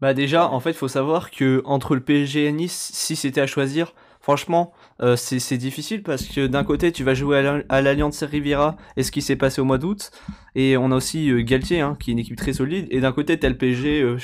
Bah 0.00 0.14
déjà, 0.14 0.48
en 0.48 0.60
fait, 0.60 0.70
il 0.70 0.76
faut 0.76 0.88
savoir 0.88 1.30
que 1.30 1.60
entre 1.64 1.94
le 1.94 2.00
PSG 2.00 2.46
et 2.46 2.52
Nice, 2.52 2.90
si 2.92 3.16
c'était 3.16 3.40
à 3.40 3.46
choisir, 3.48 3.94
franchement, 4.20 4.72
euh, 5.02 5.16
c'est 5.16 5.56
difficile 5.56 6.04
parce 6.04 6.26
que 6.26 6.46
d'un 6.46 6.62
côté, 6.62 6.92
tu 6.92 7.02
vas 7.02 7.14
jouer 7.14 7.64
à 7.68 7.80
l'Alliance 7.80 8.22
Riviera 8.22 8.76
et 8.96 9.02
ce 9.02 9.10
qui 9.10 9.22
s'est 9.22 9.36
passé 9.36 9.60
au 9.60 9.64
mois 9.64 9.78
d'août, 9.78 10.12
et 10.54 10.76
on 10.76 10.92
a 10.92 10.94
aussi 10.94 11.30
euh, 11.30 11.42
Galtier, 11.42 11.80
hein, 11.80 11.96
qui 11.98 12.10
est 12.10 12.12
une 12.12 12.20
équipe 12.20 12.36
très 12.36 12.52
solide, 12.52 12.86
et 12.90 13.00
d'un 13.00 13.12
côté, 13.12 13.38
t'as 13.40 13.48
le 13.48 13.56
PSG, 13.56 14.02
euh, 14.02 14.18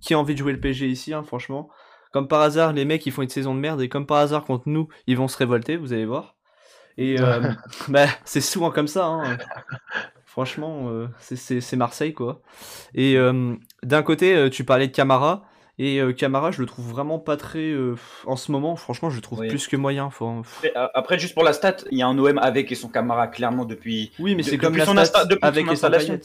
qui 0.00 0.14
a 0.14 0.18
envie 0.18 0.34
de 0.34 0.40
jouer 0.40 0.52
le 0.52 0.60
PSG 0.60 0.88
ici, 0.88 1.14
hein, 1.14 1.22
franchement. 1.22 1.68
Comme 2.12 2.26
par 2.26 2.40
hasard, 2.40 2.72
les 2.72 2.84
mecs, 2.84 3.06
ils 3.06 3.12
font 3.12 3.22
une 3.22 3.28
saison 3.28 3.54
de 3.54 3.60
merde, 3.60 3.80
et 3.82 3.88
comme 3.88 4.06
par 4.06 4.18
hasard, 4.18 4.44
contre 4.44 4.68
nous, 4.68 4.88
ils 5.06 5.16
vont 5.16 5.28
se 5.28 5.36
révolter, 5.36 5.76
vous 5.76 5.92
allez 5.92 6.06
voir. 6.06 6.34
Et 6.98 7.16
bah, 7.88 8.06
c'est 8.24 8.40
souvent 8.40 8.72
comme 8.72 8.88
ça. 8.88 9.06
Hein. 9.06 9.38
Franchement, 10.30 10.88
euh, 10.90 11.08
c'est 11.18 11.74
Marseille, 11.74 12.14
quoi. 12.14 12.40
Et 12.94 13.16
euh, 13.16 13.56
d'un 13.82 14.02
côté, 14.02 14.34
euh, 14.34 14.50
tu 14.50 14.64
parlais 14.64 14.88
de 14.88 14.92
Camara. 14.92 15.44
Et 15.82 15.98
Camara, 16.18 16.50
je 16.50 16.60
le 16.60 16.66
trouve 16.66 16.90
vraiment 16.90 17.18
pas 17.18 17.38
très. 17.38 17.74
en 18.26 18.36
ce 18.36 18.52
moment, 18.52 18.76
franchement, 18.76 19.08
je 19.08 19.16
le 19.16 19.22
trouve 19.22 19.46
plus 19.46 19.66
que 19.66 19.78
moyen. 19.78 20.10
Après, 20.74 21.18
juste 21.18 21.32
pour 21.32 21.42
la 21.42 21.54
stat, 21.54 21.76
il 21.90 21.96
y 21.96 22.02
a 22.02 22.06
un 22.06 22.18
OM 22.18 22.36
avec 22.36 22.70
et 22.70 22.74
son 22.74 22.88
Camara, 22.88 23.28
clairement, 23.28 23.64
depuis. 23.64 24.12
Oui, 24.18 24.34
mais 24.34 24.42
c'est 24.42 24.58
comme 24.58 24.76
la 24.76 24.84
stat 24.84 25.24
avec 25.40 25.64
son 25.74 25.90
et 25.92 26.20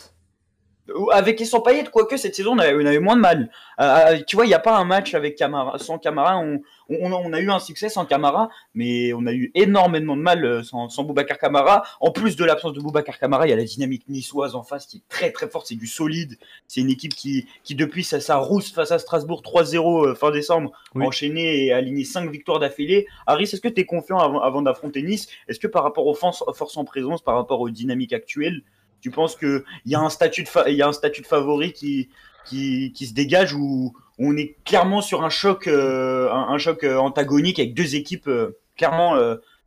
avec 1.11 1.41
et 1.41 1.45
sans 1.45 1.61
quoique 1.91 2.17
cette 2.17 2.35
saison 2.35 2.55
on 2.55 2.59
avait, 2.59 2.99
moins 2.99 3.15
de 3.15 3.21
mal. 3.21 3.49
Euh, 3.79 3.83
euh, 3.83 4.19
tu 4.25 4.35
vois, 4.35 4.45
il 4.45 4.49
n'y 4.49 4.53
a 4.53 4.59
pas 4.59 4.77
un 4.77 4.85
match 4.85 5.13
avec 5.13 5.35
Camara, 5.35 5.79
sans 5.79 5.97
Camara. 5.97 6.37
On, 6.37 6.61
on, 6.89 7.33
a 7.33 7.39
eu 7.39 7.49
un 7.49 7.59
succès 7.59 7.89
sans 7.89 8.05
Camara, 8.05 8.49
mais 8.75 9.11
on 9.13 9.25
a 9.25 9.33
eu 9.33 9.51
énormément 9.55 10.15
de 10.15 10.21
mal 10.21 10.45
euh, 10.45 10.63
sans, 10.63 10.89
sans 10.89 11.03
Boubacar 11.03 11.37
Camara. 11.37 11.83
En 11.99 12.11
plus 12.11 12.35
de 12.35 12.45
l'absence 12.45 12.73
de 12.73 12.81
Boubacar 12.81 13.17
Camara, 13.17 13.47
il 13.47 13.49
y 13.49 13.53
a 13.53 13.55
la 13.55 13.63
dynamique 13.63 14.07
niçoise 14.07 14.55
en 14.55 14.63
face 14.63 14.85
qui 14.85 14.97
est 14.97 15.09
très 15.09 15.31
très 15.31 15.49
forte. 15.49 15.67
C'est 15.67 15.75
du 15.75 15.87
solide. 15.87 16.37
C'est 16.67 16.81
une 16.81 16.89
équipe 16.89 17.15
qui, 17.15 17.47
qui 17.63 17.73
depuis 17.73 18.03
sa, 18.03 18.19
sa 18.19 18.37
rousse 18.37 18.71
face 18.71 18.91
à 18.91 18.99
Strasbourg 18.99 19.41
3-0 19.43 20.15
fin 20.15 20.31
décembre, 20.31 20.71
enchaîné 20.95 21.65
et 21.65 21.73
aligné 21.73 22.03
5 22.03 22.29
victoires 22.29 22.59
d'affilée. 22.59 23.07
Harry, 23.25 23.43
est-ce 23.43 23.59
que 23.59 23.67
tu 23.67 23.81
es 23.81 23.85
confiant 23.85 24.19
avant, 24.19 24.39
avant 24.39 24.61
d'affronter 24.61 25.01
Nice? 25.01 25.27
Est-ce 25.47 25.59
que 25.59 25.67
par 25.67 25.83
rapport 25.83 26.05
aux 26.05 26.13
forces 26.13 26.43
en 26.77 26.85
présence, 26.85 27.23
par 27.23 27.35
rapport 27.35 27.59
aux 27.61 27.69
dynamiques 27.69 28.13
actuelles, 28.13 28.61
tu 29.05 29.11
penses 29.11 29.35
qu'il 29.35 29.63
y 29.85 29.93
a 29.93 29.99
un 29.99 30.09
statut 30.09 30.41
de, 30.41 30.49
il 30.67 30.73
y 30.73 30.81
a 30.81 30.87
un 30.87 30.91
statut 30.91 31.21
de 31.21 31.27
favori 31.27 31.73
qui, 31.73 32.09
qui, 32.43 32.91
qui 32.91 33.05
se 33.05 33.13
dégage 33.13 33.53
où 33.53 33.93
on 34.17 34.35
est 34.35 34.55
clairement 34.65 35.01
sur 35.01 35.23
un 35.23 35.29
choc, 35.29 35.67
euh, 35.67 36.27
un, 36.31 36.57
choc 36.57 36.83
euh, 36.83 36.97
antagonique 36.97 37.59
avec 37.59 37.75
deux 37.75 37.93
équipes 37.93 38.27
euh, 38.27 38.57
clairement 38.75 39.15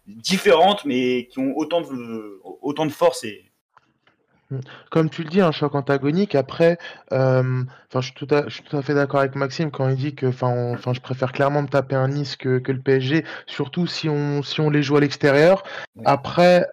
différentes 0.09 0.85
mais 0.87 1.29
qui 1.31 1.39
ont 1.39 1.57
autant 1.57 1.83
de, 1.83 2.41
autant 2.63 2.85
de 2.85 2.91
force 2.91 3.23
et, 3.23 3.45
comme 4.91 5.09
tu 5.09 5.23
le 5.23 5.29
dis, 5.29 5.43
un 5.43 5.53
choc 5.53 5.75
antagonique. 5.75 6.35
Après, 6.35 6.79
enfin, 7.11 7.67
je 7.95 8.01
suis 8.01 8.15
tout 8.15 8.27
à, 8.31 8.49
je 8.49 8.55
suis 8.55 8.63
tout 8.65 8.77
à 8.77 8.83
fait 8.83 8.95
d'accord 8.95 9.21
avec 9.21 9.37
Maxime 9.37 9.71
quand 9.71 9.89
il 9.89 9.97
dit 9.97 10.15
que, 10.15 10.27
enfin, 10.27 10.75
je 10.93 11.01
préfère 11.01 11.33
clairement 11.33 11.63
me 11.63 11.69
taper 11.69 11.95
un 11.95 12.09
Nice 12.09 12.35
que, 12.35 12.59
que 12.59 12.73
le 12.73 12.81
PSG, 12.81 13.25
surtout 13.47 13.87
si 13.87 14.09
on, 14.09 14.43
si 14.43 14.61
on 14.63 14.71
les 14.71 14.83
joue 14.83 14.97
à 14.97 15.01
l'extérieur. 15.01 15.63
Après, 16.07 16.67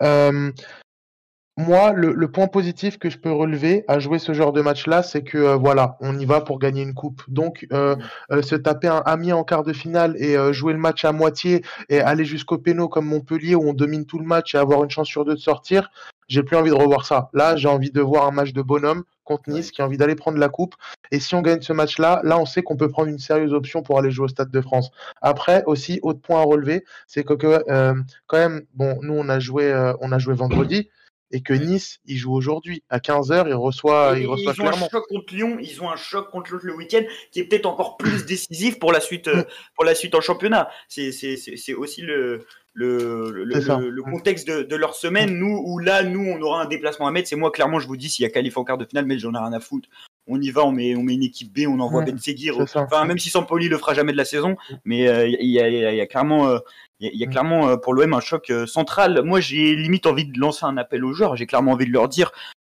moi, 1.58 1.94
le, 1.94 2.28
point 2.28 2.48
positif 2.48 3.00
que 3.00 3.10
je 3.10 3.18
peux 3.18 3.32
relever 3.32 3.86
à 3.88 4.00
jouer 4.00 4.20
ce 4.20 4.34
genre 4.34 4.52
de 4.52 4.62
match-là, 4.62 5.04
c'est 5.04 5.24
que 5.24 5.38
euh, 5.38 5.56
voilà, 5.56 5.96
on 6.02 6.20
y 6.20 6.26
va 6.26 6.42
pour 6.42 6.60
gagner 6.60 6.82
une 6.82 6.94
coupe. 6.94 7.22
Donc, 7.30 7.66
euh, 7.72 7.96
euh, 8.32 8.42
se 8.42 8.56
taper 8.56 8.90
un 8.90 9.02
ami 9.06 9.32
en 9.32 9.46
quart 9.46 9.64
de 9.64 9.72
finale 9.72 10.18
et 10.18 10.36
jouer 10.52 10.74
le 10.74 10.80
match 10.80 11.06
à 11.06 11.14
moitié 11.14 11.64
et 11.88 12.02
aller 12.02 12.26
jusqu'au 12.26 12.58
péno 12.58 12.90
comme 12.90 13.06
Montpellier 13.06 13.56
où 13.56 13.70
on 13.70 13.74
domine 13.74 14.06
tout 14.06 14.20
le 14.20 14.26
match 14.26 14.54
et 14.54 14.58
avoir 14.58 14.84
une 14.84 14.90
chance 14.90 15.08
sur 15.08 15.24
deux 15.24 15.36
de 15.36 15.40
sortir, 15.40 15.92
j'ai 16.28 16.44
plus 16.44 16.58
envie 16.58 16.72
de 16.72 16.76
revoir 16.76 17.06
ça. 17.06 17.30
Là, 17.34 17.56
j'ai 17.56 17.70
envie 17.70 17.92
de 17.92 18.02
voir 18.02 18.28
un 18.28 18.32
match 18.32 18.52
de 18.52 18.62
bonhomme 18.62 19.04
contre 19.24 19.50
Nice 19.50 19.72
qui 19.72 19.82
a 19.82 19.86
envie 19.86 19.98
d'aller 19.98 20.16
prendre 20.16 20.38
la 20.38 20.50
coupe. 20.50 20.76
Et 21.12 21.22
si 21.22 21.36
on 21.36 21.42
gagne 21.42 21.62
ce 21.62 21.72
match-là, 21.72 22.20
là, 22.24 22.38
on 22.38 22.46
sait 22.46 22.64
qu'on 22.64 22.76
peut 22.76 22.90
prendre 22.90 23.08
une 23.08 23.20
sérieuse 23.20 23.54
option 23.54 23.82
pour 23.82 23.98
aller 23.98 24.12
jouer 24.12 24.26
au 24.26 24.28
Stade 24.28 24.52
de 24.52 24.62
France. 24.62 24.92
Après, 25.22 25.64
aussi, 25.68 26.00
autre 26.04 26.20
point 26.20 26.42
à 26.42 26.44
relever, 26.44 26.84
c'est 27.08 27.24
que 27.24 27.34
quand 27.34 28.38
même, 28.38 28.64
bon, 28.74 28.98
nous, 29.02 29.14
on 29.14 29.30
a 29.30 29.40
joué, 29.40 29.74
on 30.02 30.12
a 30.12 30.20
joué 30.20 30.34
vendredi 30.34 30.90
et 31.36 31.42
que 31.42 31.54
Nice, 31.54 32.00
il 32.06 32.16
joue 32.16 32.34
aujourd'hui. 32.34 32.82
À 32.90 33.00
15h, 33.00 33.50
il 33.50 33.56
reçoit, 33.56 34.16
il 34.18 34.26
reçoit 34.26 34.54
ils 34.56 34.62
ont 34.62 34.70
un 34.70 34.90
choc 34.90 35.06
contre 35.10 35.36
Lyon, 35.36 35.58
ils 35.60 35.84
ont 35.84 35.90
un 35.90 35.98
choc 35.98 36.32
contre 36.32 36.54
l'autre 36.54 36.66
le 36.66 36.74
week-end 36.74 37.02
qui 37.34 37.42
est 37.42 37.44
peut-être 37.44 37.66
encore 37.66 37.98
plus 37.98 38.26
décisif 38.26 38.80
pour 38.80 38.94
la 38.94 39.02
suite, 39.02 39.28
euh, 39.28 39.44
pour 39.76 39.84
la 39.84 39.96
suite 39.96 40.16
en 40.16 40.22
championnat. 40.22 40.70
C'est 40.88 41.74
aussi 41.74 42.04
le, 42.04 42.46
le, 42.74 43.44
le, 43.44 44.02
contexte 44.02 44.48
de, 44.48 44.64
de, 44.64 44.76
leur 44.78 44.96
semaine. 44.96 45.38
Nous, 45.38 45.62
où 45.66 45.78
là, 45.78 46.04
nous, 46.04 46.26
on 46.26 46.42
aura 46.42 46.62
un 46.62 46.68
déplacement 46.68 47.08
à 47.08 47.12
mettre. 47.12 47.28
C'est 47.28 47.36
moi, 47.36 47.52
clairement, 47.52 47.82
je 47.82 47.88
vous 47.88 47.98
dis, 47.98 48.08
s'il 48.08 48.24
y 48.24 48.26
a 48.26 48.30
qualif 48.30 48.56
en 48.56 48.64
quart 48.64 48.78
de 48.78 48.86
finale, 48.86 49.06
mais 49.06 49.20
j'en 49.20 49.34
ai 49.34 49.38
rien 49.38 49.52
à 49.52 49.60
foutre. 49.60 49.90
On 50.28 50.42
y 50.42 50.50
va, 50.50 50.66
on 50.66 50.72
met, 50.72 50.96
on 50.96 51.04
met 51.04 51.14
une 51.14 51.24
équipe 51.24 51.54
B, 51.54 51.68
on 51.68 51.80
envoie 51.80 52.04
Ben 52.04 52.18
Seguir. 52.18 52.58
Enfin, 52.58 53.06
même 53.06 53.20
si 53.20 53.30
Sampoli 53.30 53.70
le 53.70 53.78
fera 53.78 53.94
jamais 53.94 54.12
de 54.12 54.18
la 54.18 54.26
saison, 54.26 54.56
mais 54.84 55.08
euh, 55.08 55.28
il 55.28 55.50
y, 55.50 55.60
a, 55.60 55.70
y, 55.70 56.02
a, 56.02 56.08
clairement. 56.08 56.48
Euh, 56.48 56.60
y, 57.00 57.24
a 57.24 57.28
clairement 57.28 57.70
euh, 57.70 57.78
pour 57.78 57.94
l'OM 57.94 58.14
un 58.14 58.20
choc 58.20 58.50
euh, 58.50 58.66
central. 58.66 59.22
Moi, 59.24 59.40
j'ai 59.40 59.76
limite 59.76 60.06
envie 60.06 60.26
de 60.26 60.40
lancer 60.40 60.66
un 60.66 60.78
appel 60.78 61.04
aux 61.04 61.14
joueurs. 61.14 61.36
J'ai 61.36 61.46
clairement 61.46 61.74
envie 61.74 61.86
de 61.86 61.92
leur 61.92 62.08
dire 62.08 62.32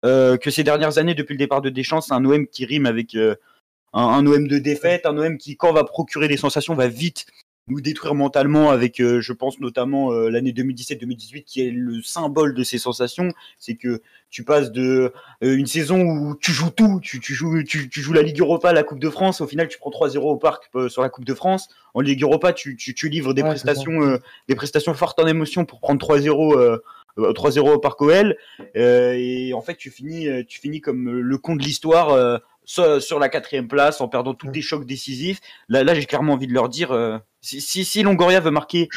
euh, 0.05 0.37
que 0.37 0.51
ces 0.51 0.65
dernières 0.65 0.99
années, 0.99 1.15
depuis 1.15 1.35
le 1.35 1.39
départ 1.39 1.61
de 1.61 1.71
Deschamps, 1.71 2.01
c'est 2.01 2.15
un 2.15 2.25
OM 2.25 2.47
qui 2.47 2.65
rime 2.65 2.87
avec 2.87 3.15
un, 3.15 3.37
un, 3.93 4.27
OM 4.27 4.49
de 4.49 4.59
défaite, 4.59 5.07
un 5.07 5.17
OM 5.17 5.39
qui, 5.39 5.57
quand 5.57 5.73
va 5.73 5.85
procurer 5.85 6.29
des 6.29 6.37
sensations, 6.37 6.75
va 6.75 6.89
vite 6.89 7.27
nous 7.69 7.81
détruire 7.81 8.15
mentalement 8.15 8.71
avec, 8.71 9.01
euh, 9.01 9.21
je 9.21 9.33
pense 9.33 9.59
notamment 9.59 10.13
euh, 10.13 10.31
l'année 10.31 10.53
2017-2018 10.53 11.43
qui 11.43 11.67
est 11.67 11.71
le 11.71 12.01
symbole 12.01 12.55
de 12.55 12.63
ces 12.63 12.79
sensations. 12.79 13.33
C'est 13.59 13.75
que 13.75 14.03
tu 14.31 14.45
passes 14.45 14.71
de 14.71 15.13
euh, 15.43 15.57
une 15.57 15.67
saison 15.67 16.01
où 16.03 16.37
tu 16.37 16.53
joues 16.53 16.71
tout, 16.71 17.01
tu, 17.03 17.19
tu 17.19 17.35
joues, 17.35 17.65
tu, 17.65 17.89
tu, 17.89 18.01
joues 18.03 18.13
la 18.13 18.23
Ligue 18.23 18.39
Europa, 18.39 18.73
la 18.73 18.85
Coupe 18.85 19.01
de 19.01 19.11
France. 19.11 19.41
Au 19.41 19.49
final, 19.49 19.67
tu 19.67 19.79
prends 19.79 19.91
3-0 19.91 20.19
au 20.19 20.37
parc 20.37 20.71
sur 20.89 21.03
la 21.03 21.09
Coupe 21.09 21.25
de 21.25 21.35
France. 21.35 21.69
En 21.95 22.01
Ligue 22.01 22.23
Europa, 22.23 22.53
tu, 22.53 22.77
tu 22.77 23.09
livres 23.09 23.35
des 23.35 23.43
prestations, 23.43 24.21
des 24.49 24.55
prestations 24.55 24.95
fortes 24.95 25.19
en 25.19 25.27
émotion 25.27 25.65
pour 25.65 25.81
prendre 25.81 26.05
3-0. 26.05 26.79
3-0 27.19 27.73
au 27.73 27.79
Parc 27.79 28.03
OL 28.03 28.37
et 28.75 29.53
en 29.55 29.63
fait 29.63 29.77
tu 29.77 29.91
finis 29.91 30.29
tu 30.47 30.61
finis 30.61 30.83
comme 30.83 31.09
le 31.09 31.39
con 31.39 31.57
de 31.57 31.63
l'histoire 31.63 32.43
sur, 32.67 33.19
la 33.19 33.29
quatrième 33.29 33.69
place 33.69 34.01
en 34.01 34.09
perdant 34.09 34.35
tous 34.35 34.51
les 34.51 34.61
chocs 34.61 34.85
décisifs. 34.85 35.41
Là, 35.69 35.85
là 35.85 35.95
j'ai 35.95 36.05
clairement 36.05 36.35
envie 36.35 36.47
de 36.47 36.53
leur 36.53 36.69
dire 36.69 36.93
euh, 36.93 37.19
si, 37.41 37.61
si, 37.61 37.85
si, 37.85 38.03
Longoria 38.03 38.41
veut 38.41 38.51
marquer 38.51 38.89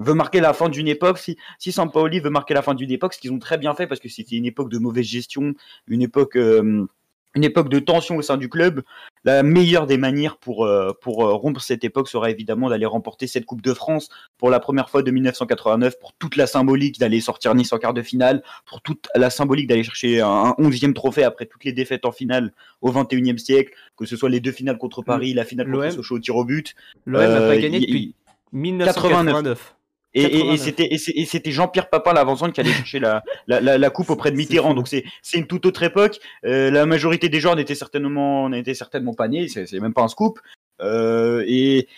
veut 0.00 0.14
marquer 0.14 0.40
la 0.40 0.52
fin 0.52 0.68
d'une 0.68 0.86
époque, 0.88 1.18
si, 1.18 1.36
si 1.58 1.72
Sampaoli 1.72 2.20
veut 2.20 2.30
marquer 2.30 2.54
la 2.54 2.62
fin 2.62 2.74
d'une 2.74 2.90
époque, 2.90 3.14
ce 3.14 3.18
qu'ils 3.18 3.32
ont 3.32 3.38
très 3.38 3.58
bien 3.58 3.74
fait 3.74 3.86
parce 3.86 4.00
que 4.00 4.08
c'était 4.08 4.36
une 4.36 4.46
époque 4.46 4.70
de 4.70 4.78
mauvaise 4.78 5.04
gestion, 5.04 5.54
une 5.88 6.02
époque 6.02 6.36
euh, 6.36 6.86
une 7.34 7.44
époque 7.44 7.68
de 7.68 7.78
tension 7.78 8.16
au 8.16 8.22
sein 8.22 8.36
du 8.36 8.48
club. 8.48 8.82
La 9.24 9.42
meilleure 9.42 9.86
des 9.86 9.98
manières 9.98 10.36
pour, 10.36 10.64
euh, 10.64 10.92
pour 11.00 11.24
euh, 11.24 11.34
rompre 11.34 11.60
cette 11.60 11.84
époque 11.84 12.08
sera 12.08 12.30
évidemment 12.30 12.70
d'aller 12.70 12.86
remporter 12.86 13.26
cette 13.26 13.44
Coupe 13.44 13.62
de 13.62 13.74
France 13.74 14.08
pour 14.38 14.50
la 14.50 14.60
première 14.60 14.88
fois 14.90 15.02
de 15.02 15.10
1989, 15.10 15.98
pour 15.98 16.12
toute 16.14 16.36
la 16.36 16.46
symbolique 16.46 16.98
d'aller 16.98 17.20
sortir 17.20 17.54
Nice 17.54 17.72
en 17.72 17.78
quart 17.78 17.94
de 17.94 18.02
finale, 18.02 18.42
pour 18.66 18.80
toute 18.80 19.08
la 19.14 19.30
symbolique 19.30 19.68
d'aller 19.68 19.84
chercher 19.84 20.20
un 20.20 20.54
onzième 20.58 20.94
trophée 20.94 21.24
après 21.24 21.46
toutes 21.46 21.64
les 21.64 21.72
défaites 21.72 22.04
en 22.04 22.12
finale 22.12 22.52
au 22.80 22.92
21e 22.92 23.38
siècle, 23.38 23.72
que 23.96 24.06
ce 24.06 24.16
soit 24.16 24.30
les 24.30 24.40
deux 24.40 24.52
finales 24.52 24.78
contre 24.78 25.02
Paris, 25.02 25.34
la 25.34 25.44
finale 25.44 25.70
contre 25.70 25.90
Sochaux 25.90 26.16
au 26.16 26.20
tir 26.20 26.36
au 26.36 26.44
but. 26.44 26.74
L'OM 27.06 27.20
n'a 27.20 27.40
pas 27.40 27.56
gagné 27.58 27.80
depuis 27.80 28.14
1989. 28.52 29.77
Et, 30.14 30.56
c'était 30.56 30.88
et 30.90 31.26
c'était 31.26 31.50
Jean-Pierre 31.50 31.90
Papin 31.90 32.12
l'avancante 32.12 32.52
qui 32.52 32.60
allait 32.60 32.72
chercher 32.72 32.98
la, 32.98 33.22
la, 33.46 33.78
la, 33.78 33.90
coupe 33.90 34.10
auprès 34.10 34.30
de 34.30 34.36
Mitterrand. 34.36 34.74
Donc 34.74 34.88
c'est 34.88 35.04
une 35.34 35.46
toute 35.46 35.66
autre 35.66 35.82
époque. 35.82 36.18
Euh, 36.44 36.70
la 36.70 36.86
majorité 36.86 37.28
des 37.28 37.40
joueurs 37.40 37.56
n'étaient 37.56 37.74
certainement 37.74 38.48
n'étaient 38.48 38.74
certainement 38.74 39.14
pas 39.14 39.28
nés. 39.28 39.48
C'est 39.48 39.70
même 39.80 39.94
pas 39.94 40.02
un 40.02 40.08
scoop. 40.08 40.40
Euh, 40.80 41.44
et 41.46 41.88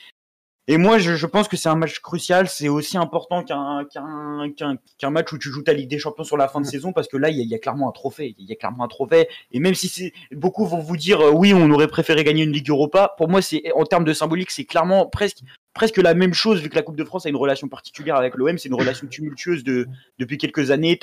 et 0.71 0.77
moi, 0.77 0.99
je, 0.99 1.17
je 1.17 1.27
pense 1.27 1.49
que 1.49 1.57
c'est 1.57 1.69
un 1.69 1.75
match 1.75 1.99
crucial. 1.99 2.49
C'est 2.49 2.69
aussi 2.69 2.97
important 2.97 3.43
qu'un 3.43 5.11
match 5.11 5.33
où 5.33 5.39
tu 5.39 5.51
joues 5.51 5.63
ta 5.63 5.73
Ligue 5.73 5.91
des 5.91 5.99
Champions 5.99 6.23
sur 6.23 6.37
la 6.37 6.47
fin 6.47 6.61
de 6.61 6.67
saison, 6.67 6.93
parce 6.93 7.09
que 7.09 7.17
là, 7.17 7.29
il 7.29 7.39
y 7.39 7.41
a, 7.41 7.45
y 7.45 7.55
a, 7.57 7.59
clairement 7.59 7.89
un 7.89 7.93
trophée. 7.93 8.37
Il 8.39 8.49
y 8.49 8.53
a 8.53 8.55
clairement 8.55 8.85
un 8.85 8.89
trophée. 8.89 9.27
Et 9.51 9.59
même 9.59 9.75
si 9.75 9.89
c'est 9.89 10.13
beaucoup 10.31 10.67
vont 10.67 10.79
vous 10.79 10.97
dire, 10.97 11.21
euh, 11.23 11.33
oui, 11.33 11.53
on 11.55 11.69
aurait 11.73 11.89
préféré 11.89 12.23
gagner 12.23 12.45
une 12.45 12.53
Ligue 12.53 12.71
Europa. 12.71 13.15
Pour 13.19 13.29
moi, 13.29 13.43
c'est 13.43 13.65
en 13.75 13.85
termes 13.85 14.05
de 14.05 14.13
symbolique, 14.13 14.53
c'est 14.53 14.65
clairement 14.65 15.07
presque 15.07 15.39
presque 15.75 15.99
la 15.99 16.15
même 16.15 16.35
chose, 16.35 16.61
vu 16.61 16.69
que 16.69 16.75
la 16.75 16.83
Coupe 16.83 16.97
de 16.97 17.05
France 17.05 17.27
a 17.27 17.29
une 17.29 17.37
relation 17.37 17.69
particulière 17.69 18.17
avec 18.17 18.35
l'OM, 18.35 18.59
c'est 18.59 18.69
une 18.69 18.75
relation 18.75 19.07
tumultueuse 19.07 19.65
de, 19.65 19.87
depuis 20.19 20.39
quelques 20.39 20.71
années. 20.71 20.99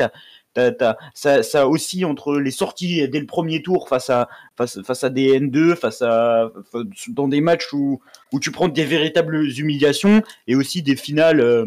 ça, 1.14 1.44
ça 1.44 1.68
aussi 1.68 2.06
entre 2.06 2.38
les 2.38 2.52
sorties 2.52 3.08
dès 3.08 3.20
le 3.20 3.26
premier 3.26 3.62
tour 3.62 3.88
face 3.88 4.10
à, 4.10 4.28
face, 4.58 4.82
face 4.82 5.04
à 5.04 5.10
des 5.10 5.40
N2, 5.40 5.76
face 5.76 6.02
à, 6.02 6.52
dans 7.10 7.28
des 7.28 7.42
matchs 7.42 7.72
où, 7.74 8.02
où 8.34 8.40
tu 8.40 8.52
prends 8.52 8.68
des 8.68 8.86
véritables 8.86 9.48
humiliations 9.58 10.22
et 10.48 10.56
aussi 10.56 10.82
des 10.82 10.96
finales, 10.96 11.40
euh, 11.40 11.66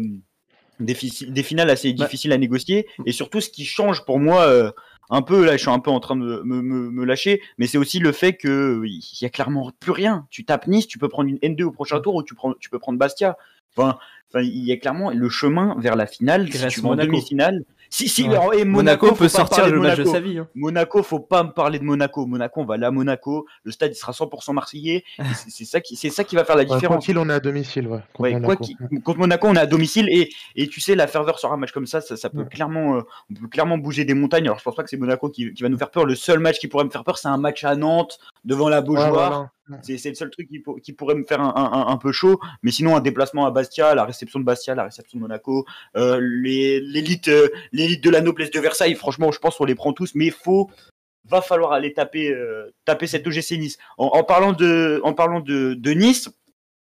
des, 0.85 0.97
des, 1.27 1.43
finales 1.43 1.69
assez 1.69 1.93
bah 1.93 2.05
difficiles 2.05 2.31
à 2.31 2.37
négocier. 2.37 2.87
Et 3.05 3.11
surtout, 3.11 3.41
ce 3.41 3.49
qui 3.49 3.65
change 3.65 4.05
pour 4.05 4.19
moi, 4.19 4.43
euh, 4.43 4.71
un 5.09 5.21
peu, 5.21 5.45
là, 5.45 5.53
je 5.53 5.61
suis 5.61 5.69
un 5.69 5.79
peu 5.79 5.91
en 5.91 5.99
train 5.99 6.15
de 6.15 6.41
me, 6.43 6.61
me, 6.61 6.89
me 6.89 7.05
lâcher, 7.05 7.41
mais 7.57 7.67
c'est 7.67 7.77
aussi 7.77 7.99
le 7.99 8.11
fait 8.11 8.33
que 8.33 8.81
il 8.85 9.01
y 9.21 9.25
a 9.25 9.29
clairement 9.29 9.71
plus 9.79 9.91
rien. 9.91 10.25
Tu 10.29 10.45
tapes 10.45 10.67
Nice, 10.67 10.87
tu 10.87 10.97
peux 10.97 11.09
prendre 11.09 11.29
une 11.29 11.37
N2 11.37 11.63
au 11.63 11.71
prochain 11.71 11.99
tour 11.99 12.15
ou 12.15 12.23
tu, 12.23 12.33
prends, 12.33 12.53
tu 12.53 12.69
peux 12.69 12.79
prendre 12.79 12.97
Bastia. 12.97 13.37
Enfin, 13.75 13.97
enfin, 14.29 14.41
il 14.41 14.63
y 14.65 14.71
a 14.71 14.77
clairement 14.77 15.11
le 15.11 15.29
chemin 15.29 15.75
vers 15.79 15.95
la 15.95 16.05
finale. 16.05 16.51
Si 16.51 16.67
tu 16.67 16.85
en 16.85 16.95
demi-finale, 16.95 17.63
si, 17.93 18.07
si, 18.07 18.25
et 18.53 18.63
Monaco, 18.63 19.11
peut 19.11 19.27
sortir 19.27 19.67
le 19.67 19.81
match 19.81 19.97
de 19.97 20.05
sa 20.05 20.21
vie. 20.21 20.39
Hein. 20.39 20.47
Monaco, 20.55 21.03
faut 21.03 21.19
pas 21.19 21.43
me 21.43 21.51
parler 21.51 21.77
de 21.77 21.83
Monaco. 21.83 22.25
Monaco, 22.25 22.61
on 22.61 22.65
va 22.65 22.75
aller 22.75 22.85
à 22.85 22.91
Monaco. 22.91 23.45
Le 23.65 23.71
stade, 23.71 23.91
il 23.91 23.95
sera 23.95 24.13
100% 24.13 24.53
marseillais. 24.53 25.03
c'est 25.49 25.65
ça 25.65 25.81
qui, 25.81 25.97
c'est 25.97 26.09
ça 26.09 26.23
qui 26.23 26.35
va 26.35 26.45
faire 26.45 26.55
la 26.55 26.63
différence. 26.63 27.05
Ouais, 27.05 27.17
on 27.17 27.29
est 27.29 27.33
à 27.33 27.41
domicile, 27.41 27.89
ouais. 27.89 27.99
Contre, 28.13 28.31
Monaco. 28.31 28.65
contre 29.03 29.19
Monaco, 29.19 29.47
on 29.49 29.55
est 29.55 29.59
à 29.59 29.65
domicile 29.65 30.07
et, 30.09 30.29
et 30.55 30.67
tu 30.69 30.79
sais, 30.79 30.95
la 30.95 31.05
ferveur 31.07 31.37
sur 31.37 31.51
un 31.51 31.57
match 31.57 31.73
comme 31.73 31.85
ça, 31.85 31.99
ça, 31.99 32.29
peut 32.29 32.45
clairement, 32.45 32.95
euh, 32.95 33.01
on 33.29 33.41
peut 33.41 33.47
clairement 33.49 33.77
bouger 33.77 34.05
des 34.05 34.13
montagnes. 34.13 34.45
Alors, 34.45 34.59
je 34.59 34.63
pense 34.63 34.75
pas 34.75 34.83
que 34.83 34.89
c'est 34.89 34.97
Monaco 34.97 35.27
qui, 35.27 35.53
qui, 35.53 35.61
va 35.61 35.67
nous 35.67 35.77
faire 35.77 35.91
peur. 35.91 36.05
Le 36.05 36.15
seul 36.15 36.39
match 36.39 36.59
qui 36.59 36.69
pourrait 36.69 36.85
me 36.85 36.91
faire 36.91 37.03
peur, 37.03 37.17
c'est 37.17 37.27
un 37.27 37.37
match 37.37 37.65
à 37.65 37.75
Nantes 37.75 38.19
devant 38.43 38.69
la 38.69 38.81
Beaujoire. 38.81 39.49
C'est 39.83 40.09
le 40.09 40.15
seul 40.15 40.29
truc 40.29 40.49
qui, 40.49 40.61
qui, 40.83 40.93
pourrait 40.93 41.15
me 41.15 41.23
faire 41.23 41.39
un, 41.39 41.53
un, 41.55 41.87
un, 41.87 41.97
peu 41.97 42.11
chaud. 42.11 42.39
Mais 42.61 42.71
sinon, 42.71 42.95
un 42.95 42.99
déplacement 42.99 43.45
à 43.45 43.51
Bastia, 43.51 43.95
la 43.95 44.03
réception 44.03 44.39
de 44.39 44.43
Bastia, 44.43 44.75
la 44.75 44.83
réception 44.83 45.17
de 45.17 45.21
Monaco, 45.21 45.65
euh, 45.95 46.19
l'élite 46.21 47.29
euh, 47.29 47.47
l'élite 47.71 48.03
de 48.03 48.09
la 48.09 48.19
noblesse 48.19 48.51
de 48.51 48.59
Versailles, 48.59 48.95
franchement, 48.95 49.31
je 49.31 49.39
pense 49.39 49.55
qu'on 49.55 49.65
les 49.65 49.75
prend 49.75 49.93
tous. 49.93 50.13
Mais 50.13 50.25
il 50.25 50.33
faut, 50.33 50.69
va 51.25 51.41
falloir 51.41 51.71
aller 51.71 51.93
taper, 51.93 52.33
euh, 52.33 52.73
taper 52.83 53.07
cette 53.07 53.25
OGC 53.25 53.51
Nice. 53.51 53.77
En, 53.97 54.07
en, 54.07 54.23
parlant, 54.23 54.51
de, 54.51 54.99
en 55.03 55.13
parlant 55.13 55.39
de, 55.39 55.73
de 55.73 55.91
Nice, 55.91 56.29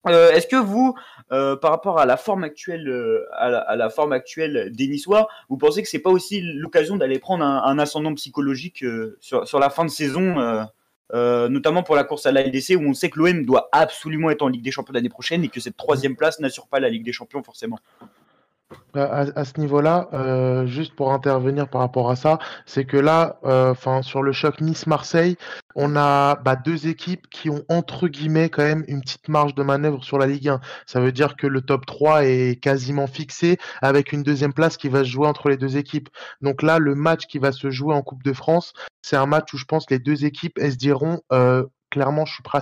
euh, 0.08 0.32
est-ce 0.32 0.48
que 0.48 0.58
vous, 0.58 0.96
euh, 1.32 1.56
par 1.56 1.72
rapport 1.72 2.00
à 2.00 2.06
la 2.06 2.18
forme 2.18 2.44
actuelle, 2.44 2.88
euh, 2.90 3.26
à 3.34 3.50
la, 3.50 3.60
à, 3.60 3.76
la, 3.76 3.90
forme 3.90 4.12
actuelle 4.12 4.70
des 4.74 4.88
Niçois, 4.88 5.30
vous 5.48 5.58
pensez 5.58 5.82
que 5.82 5.88
c'est 5.88 6.00
pas 6.00 6.10
aussi 6.10 6.42
l'occasion 6.42 6.98
d'aller 6.98 7.20
prendre 7.20 7.46
un, 7.46 7.64
un, 7.64 7.80
ascendant 7.80 8.14
psychologique 8.16 8.84
sur, 9.22 9.48
sur, 9.48 9.60
la 9.60 9.70
fin 9.70 9.86
de 9.86 9.90
saison 9.90 10.66
euh, 11.14 11.48
notamment 11.48 11.84
pour 11.84 11.96
la 11.96 12.04
course 12.04 12.26
à 12.26 12.32
la 12.32 12.42
LDC 12.44 12.76
où 12.76 12.82
on 12.82 12.94
sait 12.94 13.10
que 13.10 13.20
l'OM 13.20 13.46
doit 13.46 13.70
absolument 13.72 14.32
être 14.32 14.42
en 14.42 14.48
Ligue 14.48 14.64
des 14.64 14.72
Champions 14.72 14.94
l'année 14.94 15.10
prochaine 15.10 15.44
et 15.44 15.50
que 15.50 15.60
cette 15.60 15.78
troisième 15.78 16.16
place 16.16 16.40
n'assure 16.40 16.68
pas 16.68 16.80
la 16.80 16.90
Ligue 16.90 17.04
des 17.04 17.12
Champions 17.12 17.44
forcément. 17.44 17.80
À, 18.96 19.44
ce 19.44 19.60
niveau-là, 19.60 20.08
euh, 20.14 20.68
juste 20.68 20.96
pour 20.96 21.14
intervenir 21.14 21.68
par 21.68 21.82
rapport 21.82 22.12
à 22.12 22.16
ça, 22.16 22.38
c'est 22.66 22.86
que 22.86 22.98
là, 22.98 23.40
euh, 23.44 23.72
enfin 23.72 24.04
sur 24.04 24.22
le 24.22 24.32
choc 24.32 24.62
Nice-Marseille, 24.62 25.36
on 25.76 25.96
a 25.96 26.36
bah, 26.36 26.56
deux 26.56 26.88
équipes 26.88 27.28
qui 27.30 27.50
ont 27.50 27.64
entre 27.70 28.08
guillemets 28.08 28.50
quand 28.50 28.64
même 28.64 28.84
une 28.88 29.02
petite 29.02 29.30
marge 29.30 29.56
de 29.56 29.64
manœuvre 29.64 30.04
sur 30.04 30.18
la 30.20 30.28
Ligue 30.28 30.50
1. 30.50 30.62
Ça 30.86 31.00
veut 31.00 31.12
dire 31.12 31.36
que 31.36 31.48
le 31.48 31.62
top 31.62 31.86
3 31.86 32.26
est 32.26 32.62
quasiment 32.62 33.08
fixé 33.08 33.58
avec 33.82 34.14
une 34.14 34.22
deuxième 34.22 34.54
place 34.54 34.78
qui 34.78 34.90
va 34.90 35.00
se 35.00 35.10
jouer 35.10 35.28
entre 35.28 35.50
les 35.50 35.58
deux 35.58 35.78
équipes. 35.78 36.10
Donc 36.42 36.62
là, 36.62 36.78
le 36.78 36.94
match 36.94 37.26
qui 37.26 37.40
va 37.40 37.52
se 37.52 37.72
jouer 37.72 37.96
en 37.96 38.04
Coupe 38.04 38.24
de 38.24 38.34
France, 38.34 38.74
c'est 39.02 39.18
un 39.18 39.26
match 39.26 39.54
où 39.54 39.58
je 39.58 39.66
pense 39.66 39.90
les 39.90 40.00
deux 40.00 40.26
équipes 40.26 40.60
se 40.60 40.76
diront 40.76 41.22
euh, 41.32 41.66
clairement, 41.90 42.26
je 42.26 42.34
suis 42.34 42.44
prêt 42.44 42.60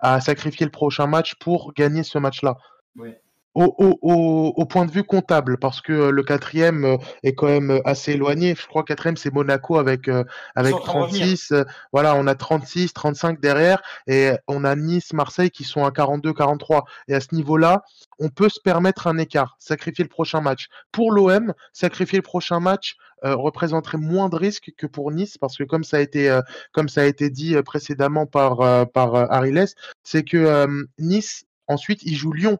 à 0.00 0.20
sacrifier, 0.20 0.64
le 0.64 0.70
prochain 0.70 1.06
match 1.06 1.34
pour 1.40 1.72
gagner 1.74 2.02
ce 2.02 2.18
match-là. 2.18 2.56
Oui 2.96 3.14
au, 3.54 3.98
au, 4.00 4.52
au, 4.56 4.66
point 4.66 4.86
de 4.86 4.90
vue 4.90 5.04
comptable, 5.04 5.58
parce 5.58 5.80
que 5.80 5.92
euh, 5.92 6.10
le 6.10 6.22
quatrième 6.22 6.84
euh, 6.84 6.96
est 7.22 7.34
quand 7.34 7.48
même 7.48 7.70
euh, 7.70 7.80
assez 7.84 8.12
éloigné. 8.12 8.54
Je 8.58 8.66
crois 8.66 8.82
que 8.82 8.88
quatrième, 8.88 9.16
c'est 9.16 9.32
Monaco 9.32 9.76
avec, 9.76 10.08
avec 10.54 10.74
36. 10.74 11.52
Voilà, 11.92 12.14
on 12.16 12.26
a 12.26 12.34
36, 12.34 12.92
35 12.94 13.40
derrière, 13.40 13.82
et 14.06 14.32
on 14.48 14.64
a 14.64 14.74
Nice, 14.74 15.12
Marseille 15.12 15.50
qui 15.50 15.64
sont 15.64 15.84
à 15.84 15.90
42, 15.90 16.32
43. 16.32 16.84
Et 17.08 17.14
à 17.14 17.20
ce 17.20 17.34
niveau-là, 17.34 17.82
on 18.18 18.28
peut 18.28 18.48
se 18.48 18.60
permettre 18.60 19.06
un 19.06 19.18
écart, 19.18 19.56
sacrifier 19.58 20.04
le 20.04 20.08
prochain 20.08 20.40
match. 20.40 20.68
Pour 20.90 21.12
l'OM, 21.12 21.52
sacrifier 21.72 22.18
le 22.18 22.22
prochain 22.22 22.60
match 22.60 22.96
euh, 23.24 23.34
représenterait 23.36 23.98
moins 23.98 24.28
de 24.28 24.36
risques 24.36 24.72
que 24.76 24.86
pour 24.86 25.12
Nice, 25.12 25.36
parce 25.38 25.56
que 25.56 25.64
comme 25.64 25.84
ça 25.84 25.98
a 25.98 26.00
été, 26.00 26.40
comme 26.72 26.88
ça 26.88 27.02
a 27.02 27.04
été 27.04 27.28
dit 27.30 27.54
précédemment 27.62 28.26
par, 28.26 28.88
par 28.90 29.14
Ariles, 29.14 29.66
c'est 30.02 30.22
que 30.22 30.66
Nice, 30.98 31.44
ensuite, 31.68 32.02
il 32.04 32.16
joue 32.16 32.32
Lyon 32.32 32.58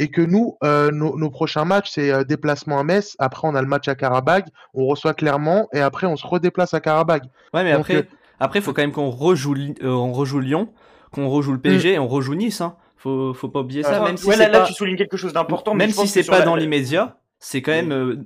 et 0.00 0.08
que 0.08 0.22
nous, 0.22 0.56
euh, 0.64 0.90
nos, 0.90 1.30
prochains 1.30 1.66
matchs, 1.66 1.90
c'est 1.90 2.10
euh, 2.10 2.24
déplacement 2.24 2.80
à 2.80 2.84
Metz. 2.84 3.16
Après, 3.18 3.46
on 3.46 3.54
a 3.54 3.60
le 3.60 3.68
match 3.68 3.86
à 3.86 3.94
Karabag. 3.94 4.46
On 4.72 4.86
reçoit 4.86 5.12
Clermont 5.12 5.68
et 5.74 5.80
après, 5.80 6.06
on 6.06 6.16
se 6.16 6.26
redéplace 6.26 6.72
à 6.72 6.80
Karabag. 6.80 7.24
Ouais, 7.52 7.62
mais 7.62 7.72
après, 7.72 8.08
après, 8.40 8.60
il 8.60 8.62
faut 8.62 8.72
quand 8.72 8.80
même 8.80 8.92
qu'on 8.92 9.10
rejoue, 9.10 9.54
on 9.82 10.12
rejoue 10.12 10.40
Lyon, 10.40 10.70
qu'on 11.12 11.28
rejoue 11.28 11.52
le 11.52 11.60
PSG 11.60 11.90
mm. 11.90 11.94
et 11.94 11.98
on 11.98 12.08
rejoue 12.08 12.34
Nice. 12.34 12.62
Hein. 12.62 12.76
Faut, 12.96 13.34
faut 13.34 13.50
pas 13.50 13.60
oublier 13.60 13.82
ça. 13.82 14.00
même 14.00 14.16
si 14.16 14.26
là, 14.30 14.64
tu 14.66 14.72
soulignes 14.72 14.96
quelque 14.96 15.18
chose 15.18 15.34
d'important. 15.34 15.74
Même 15.74 15.90
si 15.90 16.08
c'est 16.08 16.24
pas 16.24 16.40
dans 16.40 16.56
l'immédiat, 16.56 17.18
c'est 17.38 17.60
quand 17.60 17.72
même 17.72 18.24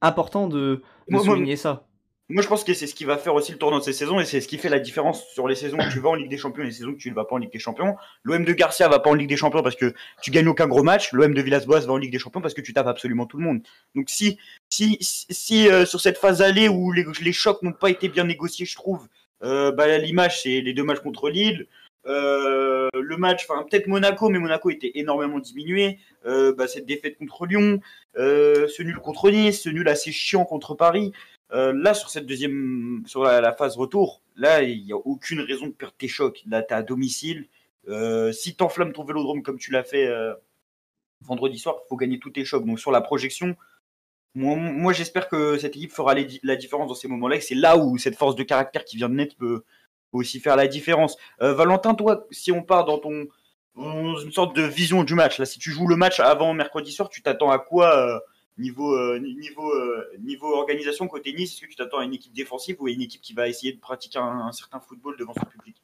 important 0.00 0.46
de, 0.46 0.82
souligner 1.10 1.56
ça. 1.56 1.86
Moi, 2.28 2.42
je 2.42 2.48
pense 2.48 2.64
que 2.64 2.74
c'est 2.74 2.88
ce 2.88 2.94
qui 2.94 3.04
va 3.04 3.18
faire 3.18 3.34
aussi 3.34 3.52
le 3.52 3.58
tournoi 3.58 3.78
de 3.78 3.84
ces 3.84 3.92
saisons 3.92 4.18
et 4.18 4.24
c'est 4.24 4.40
ce 4.40 4.48
qui 4.48 4.58
fait 4.58 4.68
la 4.68 4.80
différence 4.80 5.28
sur 5.28 5.46
les 5.46 5.54
saisons 5.54 5.78
où 5.78 5.92
tu 5.92 6.00
vas 6.00 6.08
en 6.08 6.14
Ligue 6.14 6.28
des 6.28 6.38
Champions 6.38 6.64
et 6.64 6.66
les 6.66 6.72
saisons 6.72 6.90
où 6.90 6.96
tu 6.96 7.08
ne 7.08 7.14
vas 7.14 7.24
pas 7.24 7.36
en 7.36 7.38
Ligue 7.38 7.52
des 7.52 7.60
Champions. 7.60 7.94
L'OM 8.24 8.44
de 8.44 8.52
Garcia 8.52 8.88
va 8.88 8.98
pas 8.98 9.10
en 9.10 9.14
Ligue 9.14 9.28
des 9.28 9.36
Champions 9.36 9.62
parce 9.62 9.76
que 9.76 9.94
tu 10.22 10.32
gagnes 10.32 10.48
aucun 10.48 10.66
gros 10.66 10.82
match. 10.82 11.12
L'OM 11.12 11.32
de 11.32 11.40
Villas-Boas 11.40 11.86
va 11.86 11.92
en 11.92 11.98
Ligue 11.98 12.10
des 12.10 12.18
Champions 12.18 12.40
parce 12.40 12.54
que 12.54 12.60
tu 12.60 12.72
tapes 12.72 12.88
absolument 12.88 13.26
tout 13.26 13.36
le 13.36 13.44
monde. 13.44 13.60
Donc, 13.94 14.10
si, 14.10 14.38
si, 14.68 14.98
si 15.00 15.68
euh, 15.70 15.86
sur 15.86 16.00
cette 16.00 16.18
phase 16.18 16.42
allée 16.42 16.68
où 16.68 16.90
les, 16.90 17.04
les 17.22 17.32
chocs 17.32 17.62
n'ont 17.62 17.72
pas 17.72 17.90
été 17.90 18.08
bien 18.08 18.24
négociés, 18.24 18.66
je 18.66 18.74
trouve, 18.74 19.06
euh, 19.44 19.70
bah, 19.70 19.96
l'image, 19.98 20.42
c'est 20.42 20.60
les 20.60 20.72
deux 20.72 20.82
matchs 20.84 21.00
contre 21.00 21.30
Lille. 21.30 21.68
Euh, 22.06 22.88
le 22.94 23.16
match, 23.16 23.46
enfin 23.48 23.64
peut-être 23.68 23.88
Monaco, 23.88 24.28
mais 24.28 24.38
Monaco 24.38 24.70
était 24.70 24.92
énormément 24.94 25.38
diminué. 25.38 25.98
Euh, 26.24 26.54
bah, 26.54 26.68
cette 26.68 26.86
défaite 26.86 27.18
contre 27.18 27.46
Lyon, 27.46 27.80
euh, 28.16 28.68
ce 28.68 28.82
nul 28.82 28.98
contre 28.98 29.30
Nice, 29.30 29.62
ce 29.62 29.68
nul 29.68 29.88
assez 29.88 30.12
chiant 30.12 30.44
contre 30.44 30.74
Paris. 30.74 31.12
Euh, 31.52 31.72
là, 31.72 31.94
sur 31.94 32.10
cette 32.10 32.26
deuxième, 32.26 33.04
sur 33.06 33.22
la, 33.22 33.52
phase 33.52 33.76
retour, 33.76 34.22
là, 34.34 34.62
il 34.62 34.84
n'y 34.84 34.92
a 34.92 34.96
aucune 34.96 35.40
raison 35.40 35.66
de 35.66 35.72
perdre 35.72 35.94
tes 35.96 36.08
chocs. 36.08 36.42
Là, 36.46 36.62
tu 36.62 36.74
à 36.74 36.82
domicile. 36.82 37.48
Euh, 37.88 38.32
si 38.32 38.56
t'enflammes 38.56 38.92
ton 38.92 39.04
vélodrome 39.04 39.42
comme 39.42 39.58
tu 39.58 39.70
l'as 39.70 39.84
fait 39.84 40.06
euh, 40.08 40.34
vendredi 41.20 41.58
soir, 41.58 41.76
il 41.84 41.88
faut 41.88 41.96
gagner 41.96 42.18
tous 42.18 42.30
tes 42.30 42.44
chocs. 42.44 42.64
Donc, 42.64 42.80
sur 42.80 42.90
la 42.90 43.00
projection, 43.00 43.56
moi, 44.34 44.92
j'espère 44.92 45.28
que 45.28 45.56
cette 45.56 45.76
équipe 45.76 45.92
fera 45.92 46.14
la 46.42 46.56
différence 46.56 46.88
dans 46.88 46.94
ces 46.94 47.08
moments-là. 47.08 47.40
c'est 47.40 47.54
là 47.54 47.78
où 47.78 47.96
cette 47.96 48.16
force 48.16 48.36
de 48.36 48.42
caractère 48.42 48.84
qui 48.84 48.98
vient 48.98 49.08
de 49.08 49.14
net 49.14 49.34
peut, 49.38 49.62
aussi 50.12 50.40
faire 50.40 50.56
la 50.56 50.66
différence. 50.66 51.16
Valentin, 51.40 51.94
toi, 51.94 52.26
si 52.30 52.52
on 52.52 52.62
part 52.62 52.84
dans 52.84 52.98
ton 52.98 53.28
une 53.76 54.32
sorte 54.32 54.54
de 54.54 54.62
vision 54.62 55.04
du 55.04 55.14
match, 55.14 55.38
là, 55.38 55.46
si 55.46 55.58
tu 55.58 55.70
joues 55.70 55.86
le 55.86 55.96
match 55.96 56.20
avant 56.20 56.52
mercredi 56.52 56.92
soir, 56.92 57.08
tu 57.08 57.22
t'attends 57.22 57.50
à 57.50 57.58
quoi 57.58 58.22
Niveau, 58.58 58.94
euh, 58.94 59.18
niveau, 59.18 59.70
euh, 59.70 60.10
niveau 60.20 60.54
organisation 60.54 61.06
côté 61.08 61.34
Nice, 61.34 61.52
est-ce 61.52 61.60
que 61.60 61.66
tu 61.66 61.76
t'attends 61.76 61.98
à 61.98 62.04
une 62.04 62.14
équipe 62.14 62.32
défensive 62.32 62.76
ou 62.80 62.86
à 62.86 62.90
une 62.90 63.02
équipe 63.02 63.20
qui 63.20 63.34
va 63.34 63.48
essayer 63.48 63.72
de 63.72 63.80
pratiquer 63.80 64.18
un, 64.18 64.50
certain 64.52 64.80
football 64.80 65.16
devant 65.18 65.34
son 65.34 65.44
public? 65.44 65.76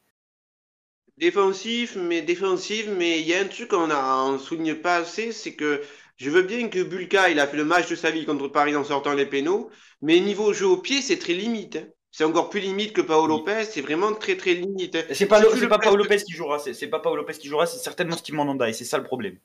Défensif, 1.17 1.95
mais 1.95 2.23
défensive, 2.23 2.91
mais 2.97 3.21
il 3.21 3.27
y 3.27 3.35
a 3.35 3.41
un 3.41 3.47
truc 3.47 3.69
qu'on 3.69 3.85
ne 4.33 4.37
souligne 4.39 4.73
pas 4.73 4.97
assez, 4.97 5.31
c'est 5.31 5.53
que 5.53 5.83
je 6.17 6.31
veux 6.31 6.41
bien 6.41 6.67
que 6.67 6.81
Bulka, 6.81 7.29
il 7.29 7.39
a 7.39 7.45
fait 7.45 7.57
le 7.57 7.65
match 7.65 7.89
de 7.89 7.95
sa 7.95 8.09
vie 8.09 8.25
contre 8.25 8.47
Paris 8.47 8.75
en 8.75 8.83
sortant 8.83 9.13
les 9.13 9.27
pénaux, 9.27 9.69
mais 10.01 10.19
niveau 10.19 10.51
jeu 10.51 10.65
au 10.65 10.77
pied, 10.77 11.01
c'est 11.01 11.19
très 11.19 11.33
limite. 11.33 11.75
Hein. 11.75 11.87
C'est 12.09 12.23
encore 12.23 12.49
plus 12.49 12.59
limite 12.59 12.93
que 12.93 13.01
Paolo 13.01 13.27
Lopez, 13.27 13.65
c'est 13.65 13.81
vraiment 13.81 14.13
très 14.13 14.35
très 14.35 14.53
limite. 14.55 14.95
Hein. 14.95 15.03
C'est 15.11 15.27
pas, 15.27 15.41
pas 15.41 15.79
Paolo 15.79 15.97
Lopez 15.97 16.23
qui 16.23 16.33
jouera, 16.33 16.57
c'est 16.57 16.87
pas 16.87 16.99
Paolo 16.99 17.17
Lopez 17.17 17.33
qui 17.33 17.47
jouera, 17.47 17.67
c'est 17.67 17.77
certainement 17.77 18.17
Steve 18.17 18.35
Mandanda 18.35 18.67
et 18.67 18.73
c'est 18.73 18.85
ça 18.85 18.97
le 18.97 19.03
problème. 19.03 19.37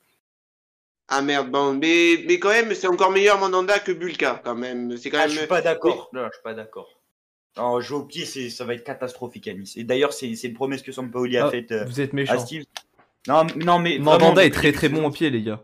Ah 1.11 1.21
merde, 1.23 1.49
bon, 1.49 1.73
mais, 1.73 2.23
mais 2.27 2.37
quand 2.37 2.49
même, 2.49 2.73
c'est 2.75 2.87
encore 2.87 3.09
meilleur 3.09 3.39
Mandanda 3.39 3.79
que 3.79 3.91
Bulka, 3.91 4.41
quand 4.43 4.55
même. 4.55 4.95
C'est 4.95 5.09
quand 5.09 5.17
ah, 5.17 5.25
même... 5.25 5.31
Je 5.31 5.39
suis 5.39 5.47
pas 5.47 5.61
d'accord. 5.61 6.09
Non, 6.13 6.25
je 6.27 6.33
suis 6.33 6.43
pas 6.43 6.53
d'accord. 6.53 6.87
Non, 7.57 7.81
jouer 7.81 7.97
au 7.97 8.03
pied, 8.03 8.25
ça 8.25 8.63
va 8.63 8.75
être 8.75 8.83
catastrophique 8.83 9.47
à 9.47 9.53
Nice. 9.53 9.75
Et 9.75 9.83
d'ailleurs, 9.83 10.13
c'est 10.13 10.29
une 10.29 10.53
promesse 10.53 10.83
que 10.83 10.91
Sampaoli 10.91 11.37
a 11.37 11.47
ah, 11.47 11.51
faite 11.51 11.71
euh, 11.71 11.83
vous 11.85 11.99
êtes 11.99 12.13
méchant. 12.13 12.45
Non, 13.27 13.45
non, 13.55 13.79
mais. 13.79 13.97
Mandanda 13.97 14.45
est 14.45 14.53
très 14.53 14.71
très 14.71 14.87
bon 14.87 15.05
au 15.05 15.11
pied, 15.11 15.29
les 15.29 15.41
gars. 15.41 15.63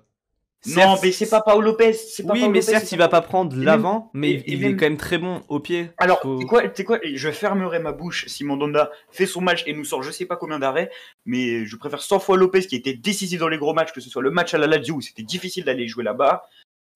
Non, 0.68 0.96
mais 1.02 1.12
c'est 1.12 1.30
pas 1.30 1.42
Paolo 1.42 1.72
Lopez. 1.72 1.96
oui, 2.26 2.50
mais 2.50 2.62
certes, 2.62 2.92
il 2.92 2.98
va 2.98 3.08
pas 3.08 3.22
prendre 3.22 3.56
l'avant, 3.56 4.10
mais 4.14 4.44
il, 4.48 4.64
est 4.64 4.76
quand 4.76 4.86
même 4.86 4.98
très 4.98 5.18
bon 5.18 5.42
au 5.48 5.60
pied. 5.60 5.92
Alors, 5.98 6.22
tu 6.22 6.46
quoi, 6.46 6.64
quoi 6.86 7.00
Je 7.04 7.32
fermerai 7.32 7.80
ma 7.80 7.92
bouche 7.92 8.26
si 8.28 8.44
Mandanda 8.44 8.92
fait 9.10 9.26
son 9.26 9.42
match 9.42 9.64
et 9.68 9.74
nous 9.74 9.86
sort 9.86 10.04
je 10.04 10.12
sais 10.12 10.26
pas 10.26 10.36
combien 10.36 10.60
d'arrêts, 10.60 10.92
mais 11.26 11.66
je 11.66 11.76
préfère 11.76 12.02
100 12.02 12.20
fois 12.20 12.38
Lopez 12.38 12.66
qui 12.66 12.76
était 12.76 12.94
décisif 12.94 13.40
dans 13.40 13.48
les 13.48 13.58
gros 13.58 13.74
matchs, 13.74 13.92
que 13.92 14.02
ce 14.02 14.10
soit 14.10 14.22
le 14.22 14.32
match 14.32 14.54
à 14.54 14.58
la 14.58 14.68
Lazio 14.68 14.96
où 14.96 15.02
c'était 15.02 15.24
difficile 15.24 15.64
d'aller 15.66 15.88
jouer 15.88 16.04
là-bas, 16.04 16.44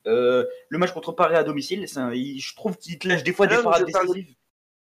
euh, 0.08 0.46
le 0.70 0.78
match 0.78 0.92
contre 0.92 1.12
Paris 1.12 1.36
à 1.36 1.44
domicile, 1.44 1.86
je 1.88 2.56
trouve 2.56 2.78
qu'il 2.78 2.98
te 2.98 3.08
lâche 3.08 3.24
des 3.24 3.34
fois 3.34 3.48
des 3.48 3.58
parades 3.58 3.86
décisives. 3.86 4.36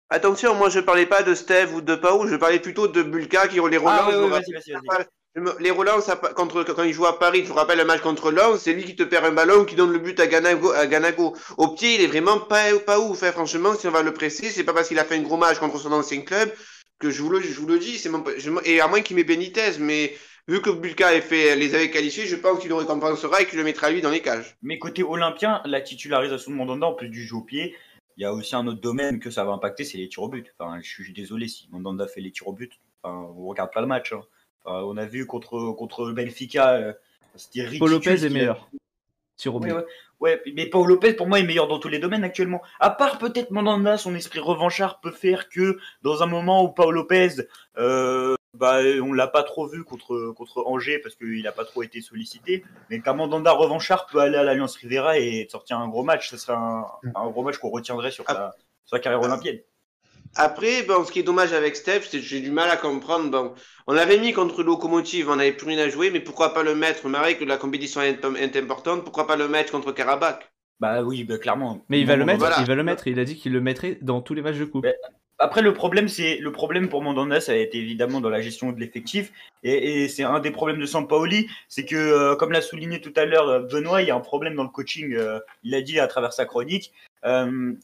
Attention, 0.10 0.56
moi 0.56 0.70
je 0.70 0.80
parlais 0.80 1.06
pas 1.06 1.22
de 1.22 1.34
Steve 1.34 1.74
ou 1.74 1.82
de 1.82 1.96
Pau, 1.96 2.28
je 2.28 2.36
parlais 2.36 2.60
plutôt 2.60 2.88
de 2.88 3.04
Bulka 3.04 3.48
qui 3.48 3.56
les 3.56 3.78
relance. 3.78 3.84
Ah, 3.86 4.10
ouais, 4.10 4.30
vas-y, 4.30 4.54
vas-y, 4.54 4.72
vas-y. 4.72 5.06
Les 5.60 5.70
relances, 5.70 6.10
contre, 6.36 6.64
quand 6.64 6.82
il 6.82 6.94
joue 6.94 7.06
à 7.06 7.20
Paris, 7.20 7.44
je 7.44 7.50
vous 7.50 7.54
rappelle 7.54 7.78
le 7.78 7.86
match 7.86 8.02
contre 8.02 8.32
Lens, 8.32 8.62
c'est 8.62 8.74
lui 8.74 8.84
qui 8.86 8.96
te 8.96 9.04
perd 9.04 9.24
un 9.24 9.32
ballon, 9.32 9.66
qui 9.66 9.76
donne 9.76 9.92
le 9.92 10.00
but 10.00 10.20
à 10.20 10.26
Ganago. 10.26 10.72
À. 10.74 10.88
Au 11.58 11.68
pied, 11.76 11.94
il 11.94 12.02
est 12.02 12.08
vraiment 12.08 12.40
pas, 12.40 12.64
pas 12.80 13.00
ouf. 13.00 13.22
Hein. 13.22 13.32
Franchement, 13.32 13.76
si 13.76 13.88
on 13.88 13.92
va 13.92 14.02
le 14.02 14.14
presser, 14.14 14.50
c'est 14.50 14.64
pas 14.64 14.74
parce 14.74 14.88
qu'il 14.88 14.98
a 14.98 15.06
fait 15.06 15.16
un 15.16 15.22
gros 15.22 15.38
match 15.38 15.60
contre 15.60 15.78
son 15.78 15.92
ancien 15.92 16.22
club 16.22 16.52
que 16.98 17.12
je 17.12 17.22
vous 17.22 17.30
le, 17.30 17.78
dis. 17.78 18.04
Et 18.66 18.82
à 18.82 18.88
moins 18.88 19.02
qu'il 19.02 19.16
met 19.16 19.24
Benitez, 19.24 19.78
mais 19.80 20.16
vu 20.48 20.60
que 20.60 20.72
Bulka 20.72 21.22
fait, 21.22 21.56
les 21.56 21.76
avait 21.76 21.92
qualifiés, 21.92 22.26
je 22.26 22.36
pense 22.36 22.60
qu'il 22.60 22.70
le 22.70 22.76
récompensera 22.76 23.44
et 23.44 23.46
qu'il 23.46 23.60
le 23.60 23.64
mettra 23.64 23.92
lui 23.92 24.02
dans 24.02 24.10
les 24.10 24.24
cages. 24.24 24.58
Mais 24.64 24.80
côté 24.80 25.04
olympien, 25.04 25.62
la 25.66 25.82
titularisation 25.82 26.50
de 26.50 26.56
Mandanda, 26.56 26.88
en 26.88 26.94
plus 26.94 27.10
du 27.10 27.24
jeu 27.24 27.36
au 27.36 27.42
pied, 27.42 27.76
il 28.18 28.24
y 28.24 28.26
a 28.26 28.34
aussi 28.34 28.56
un 28.56 28.66
autre 28.66 28.82
domaine 28.82 29.20
que 29.20 29.30
ça 29.30 29.44
va 29.44 29.52
impacter, 29.52 29.84
c'est 29.84 30.00
les 30.00 30.10
tirs 30.10 30.24
au 30.24 30.30
but. 30.30 30.52
Je 30.82 30.90
suis 30.90 31.14
désolé 31.14 31.48
si 31.48 31.70
Mandanda 31.70 32.08
fait 32.08 32.22
les 32.22 32.32
tirs 32.32 32.48
au 32.48 32.54
but. 32.54 32.72
On 33.04 33.46
regarde 33.46 33.72
pas 33.72 33.82
le 33.82 33.88
match. 33.88 34.14
Hein. 34.14 34.24
Euh, 34.68 34.82
on 34.86 34.98
a 34.98 35.06
vu 35.06 35.26
contre, 35.26 35.72
contre 35.74 36.12
Benfica, 36.12 36.74
euh, 36.74 36.94
c'était 37.36 37.62
ridicule. 37.62 37.80
Paul 37.80 37.92
Lopez 37.92 38.26
est 38.26 38.30
meilleur. 38.30 38.70
Ouais, 40.20 40.42
mais 40.56 40.66
Paul 40.66 40.88
Lopez 40.88 41.14
pour 41.14 41.28
moi 41.28 41.40
est 41.40 41.44
meilleur 41.44 41.68
dans 41.68 41.78
tous 41.80 41.90
les 41.90 42.00
domaines 42.00 42.24
actuellement. 42.24 42.62
À 42.80 42.90
part 42.90 43.20
peut-être 43.20 43.52
Mandanda, 43.52 43.98
son 43.98 44.16
esprit 44.16 44.40
revanchard 44.40 45.00
peut 45.00 45.12
faire 45.12 45.48
que 45.48 45.78
dans 46.02 46.24
un 46.24 46.26
moment 46.26 46.64
où 46.64 46.70
Paul 46.70 46.96
Lopez, 46.96 47.44
euh, 47.78 48.36
bah, 48.56 48.80
on 49.04 49.14
l'a 49.14 49.28
pas 49.28 49.44
trop 49.44 49.68
vu 49.68 49.84
contre, 49.84 50.34
contre 50.36 50.64
Angers 50.66 50.98
parce 51.00 51.16
qu'il 51.16 51.44
n'a 51.44 51.52
pas 51.52 51.66
trop 51.66 51.84
été 51.84 52.02
sollicité. 52.02 52.66
Mais 52.90 53.00
qu'un 53.00 53.14
Mandanda 53.14 53.52
revanchard 53.52 54.08
peut 54.08 54.18
aller 54.18 54.38
à 54.38 54.44
l'Alliance 54.44 54.76
Rivera 54.78 55.20
et 55.20 55.48
sortir 55.52 55.78
un 55.78 55.88
gros 55.88 56.04
match, 56.04 56.32
ce 56.32 56.38
serait 56.38 56.58
un, 56.58 56.88
un 57.14 57.30
gros 57.30 57.44
match 57.44 57.60
qu'on 57.60 57.70
retiendrait 57.70 58.12
sur, 58.12 58.26
sa, 58.26 58.56
sur 58.86 58.98
sa 58.98 59.00
carrière 59.00 59.22
olympienne. 59.22 59.60
Après, 60.36 60.84
bon, 60.84 61.04
ce 61.04 61.12
qui 61.12 61.20
est 61.20 61.24
dommage 61.24 61.54
avec 61.54 61.76
Steph, 61.76 62.02
c'est 62.10 62.20
que 62.20 62.24
j'ai 62.24 62.42
du 62.42 62.52
mal 62.52 62.70
à 62.70 62.78
comprendre. 62.78 63.30
Bon, 63.30 63.54
on 63.88 63.94
l'avait 63.94 64.20
mis 64.20 64.34
contre 64.34 64.64
Locomotive, 64.64 65.30
on 65.30 65.36
n'avait 65.36 65.54
plus 65.54 65.68
rien 65.68 65.80
à 65.80 65.90
jouer, 65.90 66.12
mais 66.12 66.20
pourquoi 66.20 66.54
pas 66.54 66.64
le 66.64 66.76
mettre? 66.76 67.08
Marie, 67.08 67.38
que 67.38 67.46
la 67.46 67.58
compétition 67.58 68.02
est, 68.02 68.56
importante, 68.56 69.04
pourquoi 69.04 69.28
pas 69.28 69.36
le 69.36 69.48
mettre 69.48 69.72
contre 69.72 69.92
Karabakh? 69.92 70.50
Bah 70.80 71.02
oui, 71.02 71.24
bah, 71.24 71.38
clairement. 71.38 71.84
Mais 71.90 72.00
il 72.00 72.06
va 72.06 72.16
le 72.16 72.26
mettre, 72.26 72.60
il 72.60 72.66
va 72.66 72.76
le 72.76 72.84
mettre, 72.84 73.08
il 73.08 73.20
a 73.20 73.26
dit 73.26 73.36
qu'il 73.36 73.54
le 73.54 73.62
mettrait 73.62 73.98
dans 74.02 74.22
tous 74.22 74.34
les 74.34 74.42
matchs 74.42 74.58
de 74.58 74.66
coupe. 74.66 74.86
Après, 75.40 75.62
le 75.62 75.74
problème, 75.74 76.08
c'est 76.08 76.38
le 76.38 76.52
problème 76.52 76.90
pour 76.90 77.04
Mandanda, 77.04 77.40
ça 77.40 77.52
a 77.52 77.56
été 77.56 77.78
évidemment 77.78 78.22
dans 78.22 78.30
la 78.30 78.42
gestion 78.42 78.72
de 78.72 78.80
l'effectif, 78.80 79.32
et, 79.64 80.08
c'est 80.08 80.24
un 80.24 80.40
des 80.40 80.50
problèmes 80.50 80.80
de 80.80 80.86
Sampaoli, 80.86 81.48
c'est 81.68 81.86
que, 81.86 81.96
euh, 81.96 82.36
comme 82.36 82.52
l'a 82.52 82.62
souligné 82.62 83.02
tout 83.02 83.14
à 83.16 83.26
l'heure 83.26 83.48
euh, 83.48 83.60
Benoît, 83.60 84.02
il 84.02 84.08
y 84.08 84.12
a 84.12 84.16
un 84.16 84.20
problème 84.20 84.56
dans 84.56 84.64
le 84.64 84.70
coaching. 84.70 85.14
Euh, 85.14 85.40
il 85.64 85.72
l'a 85.72 85.82
dit 85.82 86.00
à 86.00 86.08
travers 86.08 86.34
sa 86.34 86.46
chronique. 86.46 86.94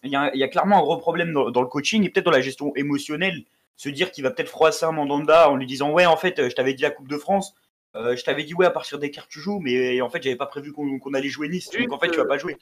Il, 0.03 0.09
y 0.09 0.15
a, 0.15 0.47
clairement 0.47 0.79
un 0.79 0.81
gros 0.81 0.97
problème 0.97 1.33
dans, 1.33 1.61
le 1.61 1.67
coaching 1.67 2.03
et 2.03 2.09
peut-être 2.09 2.25
dans 2.25 2.31
la 2.31 2.41
gestion 2.41 2.73
émotionnelle. 2.75 3.43
Se 3.75 3.89
dire 3.89 4.11
qu'il 4.11 4.23
va 4.23 4.31
peut-être 4.31 4.49
froisser 4.49 4.85
un 4.85 4.91
Mandanda 4.91 5.49
en 5.49 5.55
lui 5.55 5.65
disant 5.65 5.91
ouais, 5.91 6.05
en 6.05 6.17
fait, 6.17 6.49
je 6.49 6.55
t'avais 6.55 6.73
dit 6.73 6.83
la 6.83 6.91
Coupe 6.91 7.07
de 7.07 7.17
France. 7.17 7.55
je 7.95 8.23
t'avais 8.23 8.43
dit 8.43 8.53
ouais 8.53 8.65
à 8.65 8.71
partir 8.71 8.99
des 8.99 9.11
cartes 9.11 9.29
tu 9.29 9.39
joues 9.39 9.59
mais 9.59 10.01
en 10.01 10.09
fait 10.09 10.21
j'avais 10.23 10.35
pas 10.35 10.45
prévu 10.45 10.71
qu'on 10.71 11.13
allait 11.13 11.29
jouer 11.29 11.47
Nice 11.47 11.69
donc 11.69 11.91
en 11.91 11.99
fait 11.99 12.09
tu 12.09 12.17
vas 12.17 12.25
pas 12.25 12.37
jouer 12.37 12.57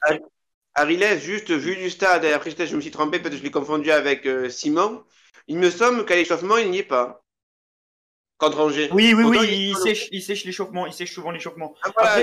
Ariles, 0.73 1.19
juste 1.19 1.51
vu 1.51 1.75
du 1.75 1.89
stade, 1.89 2.23
et 2.23 2.31
après 2.31 2.51
je 2.51 2.75
me 2.75 2.81
suis 2.81 2.91
trompé, 2.91 3.19
peut-être 3.19 3.37
je 3.37 3.43
l'ai 3.43 3.51
confondu 3.51 3.91
avec 3.91 4.25
euh, 4.25 4.49
Simon. 4.49 5.03
Il 5.47 5.57
me 5.57 5.69
semble 5.69 6.05
qu'à 6.05 6.15
l'échauffement, 6.15 6.57
il 6.57 6.71
n'y 6.71 6.79
est 6.79 6.83
pas. 6.83 7.25
Contre 8.37 8.59
Angers. 8.59 8.89
Oui, 8.91 9.13
oui, 9.13 9.23
oui, 9.23 9.37
il, 9.69 9.75
sèche, 9.77 10.07
il 10.11 10.21
sèche 10.21 10.45
l'échauffement, 10.45 10.87
il 10.87 10.93
sèche 10.93 11.13
souvent 11.13 11.31
l'échauffement. 11.31 11.75
Ah, 11.97 12.21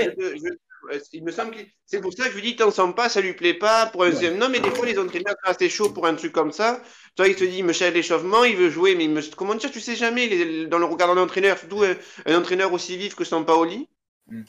il 1.13 1.23
me 1.23 1.31
semble 1.31 1.51
que 1.51 1.59
c'est 1.85 2.01
pour 2.01 2.13
ça 2.13 2.25
que 2.25 2.31
je 2.31 2.35
lui 2.35 2.43
dis, 2.43 2.55
t'en 2.55 2.71
sens 2.71 2.93
pas, 2.95 3.09
ça 3.09 3.21
lui 3.21 3.33
plaît 3.33 3.53
pas. 3.53 3.87
Pour 3.87 4.03
un... 4.03 4.11
Non, 4.31 4.49
mais 4.49 4.59
des 4.59 4.69
fois, 4.69 4.85
les 4.85 4.97
entraîneurs 4.97 5.35
sont 5.43 5.51
assez 5.51 5.69
chauds 5.69 5.91
pour 5.91 6.05
un 6.07 6.15
truc 6.15 6.31
comme 6.31 6.51
ça. 6.51 6.81
Toi, 7.15 7.27
il 7.27 7.35
te 7.35 7.43
dit, 7.43 7.57
il 7.57 7.65
me 7.65 7.73
cherche 7.73 7.93
l'échauffement, 7.93 8.43
il 8.43 8.55
veut 8.55 8.69
jouer, 8.69 8.95
mais 8.95 9.05
il 9.05 9.11
me... 9.11 9.21
comment 9.35 9.55
dire, 9.55 9.71
tu 9.71 9.79
sais 9.79 9.95
jamais, 9.95 10.65
dans 10.67 10.79
le 10.79 10.85
regard 10.85 11.13
d'un 11.13 11.21
entraîneur, 11.21 11.57
surtout 11.57 11.83
un, 11.83 12.35
entraîneur 12.35 12.71
aussi 12.73 12.97
vif 12.97 13.15
que 13.15 13.23
Sampaoli. 13.23 13.87
Hmm. 14.27 14.43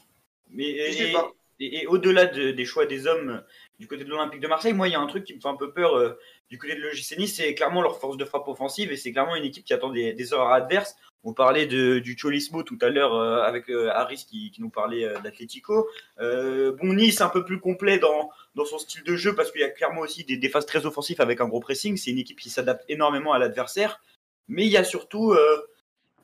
Mais, 0.51 0.93
sais 0.93 1.13
pas. 1.13 1.33
Et, 1.61 1.87
au-delà 1.87 2.25
des 2.25 2.65
choix 2.65 2.87
des 2.87 3.07
hommes 3.07 3.43
du 3.81 3.89
côté 3.89 4.05
de 4.05 4.11
l'Olympique 4.11 4.41
de 4.41 4.47
Marseille, 4.47 4.75
moi, 4.75 4.89
il 4.89 4.93
y 4.93 4.95
a 4.95 5.01
un 5.01 5.07
truc 5.07 5.25
qui 5.25 5.35
me 5.35 5.41
fait 5.41 5.49
un 5.49 5.57
peu 5.57 5.73
peur 5.73 5.97
euh, 5.97 6.19
du 6.51 6.59
côté 6.59 6.75
de 6.75 6.83
l'OGC 6.83 7.17
Nice, 7.19 7.37
c'est 7.37 7.55
clairement 7.55 7.81
leur 7.81 7.99
force 7.99 8.19
de 8.19 8.27
frappe 8.27 8.47
offensive 8.47 8.93
et 8.93 8.97
c'est 8.99 9.11
clairement 9.11 9.37
une 9.37 9.45
équipe 9.45 9.65
qui 9.65 9.73
attend 9.73 9.89
des, 9.89 10.35
heures 10.35 10.51
adverses. 10.51 10.97
On 11.25 11.33
parlait 11.33 11.65
du 11.65 12.17
Cholismo 12.19 12.63
tout 12.63 12.79
à 12.83 12.91
l'heure 12.91 13.15
euh, 13.15 13.43
avec 13.43 13.71
euh, 13.71 13.91
Harris 13.91 14.27
qui, 14.29 14.53
nous 14.59 14.69
parlait 14.69 15.09
d'Atletico. 15.25 15.89
bon, 16.19 16.93
Nice 16.93 17.23
un 17.23 17.31
peu 17.31 17.43
plus 17.43 17.59
complet 17.59 17.99
dans, 17.99 18.31
son 18.67 18.79
style 18.79 19.03
de 19.03 19.17
jeu 19.17 19.35
parce 19.35 19.51
qu'il 19.51 19.63
y 19.63 19.65
a 19.65 19.71
clairement 19.71 20.03
aussi 20.03 20.25
des 20.25 20.49
phases 20.51 20.67
très 20.67 20.85
offensives 20.85 21.23
avec 21.23 21.41
un 21.41 21.49
gros 21.49 21.61
pressing. 21.61 21.97
C'est 21.97 22.11
une 22.11 22.19
équipe 22.19 22.39
qui 22.39 22.51
s'adapte 22.51 22.85
énormément 22.91 23.33
à 23.33 23.39
l'adversaire. 23.39 24.03
Mais 24.49 24.67
il 24.67 24.71
y 24.71 24.77
a 24.77 24.85
surtout 24.85 25.35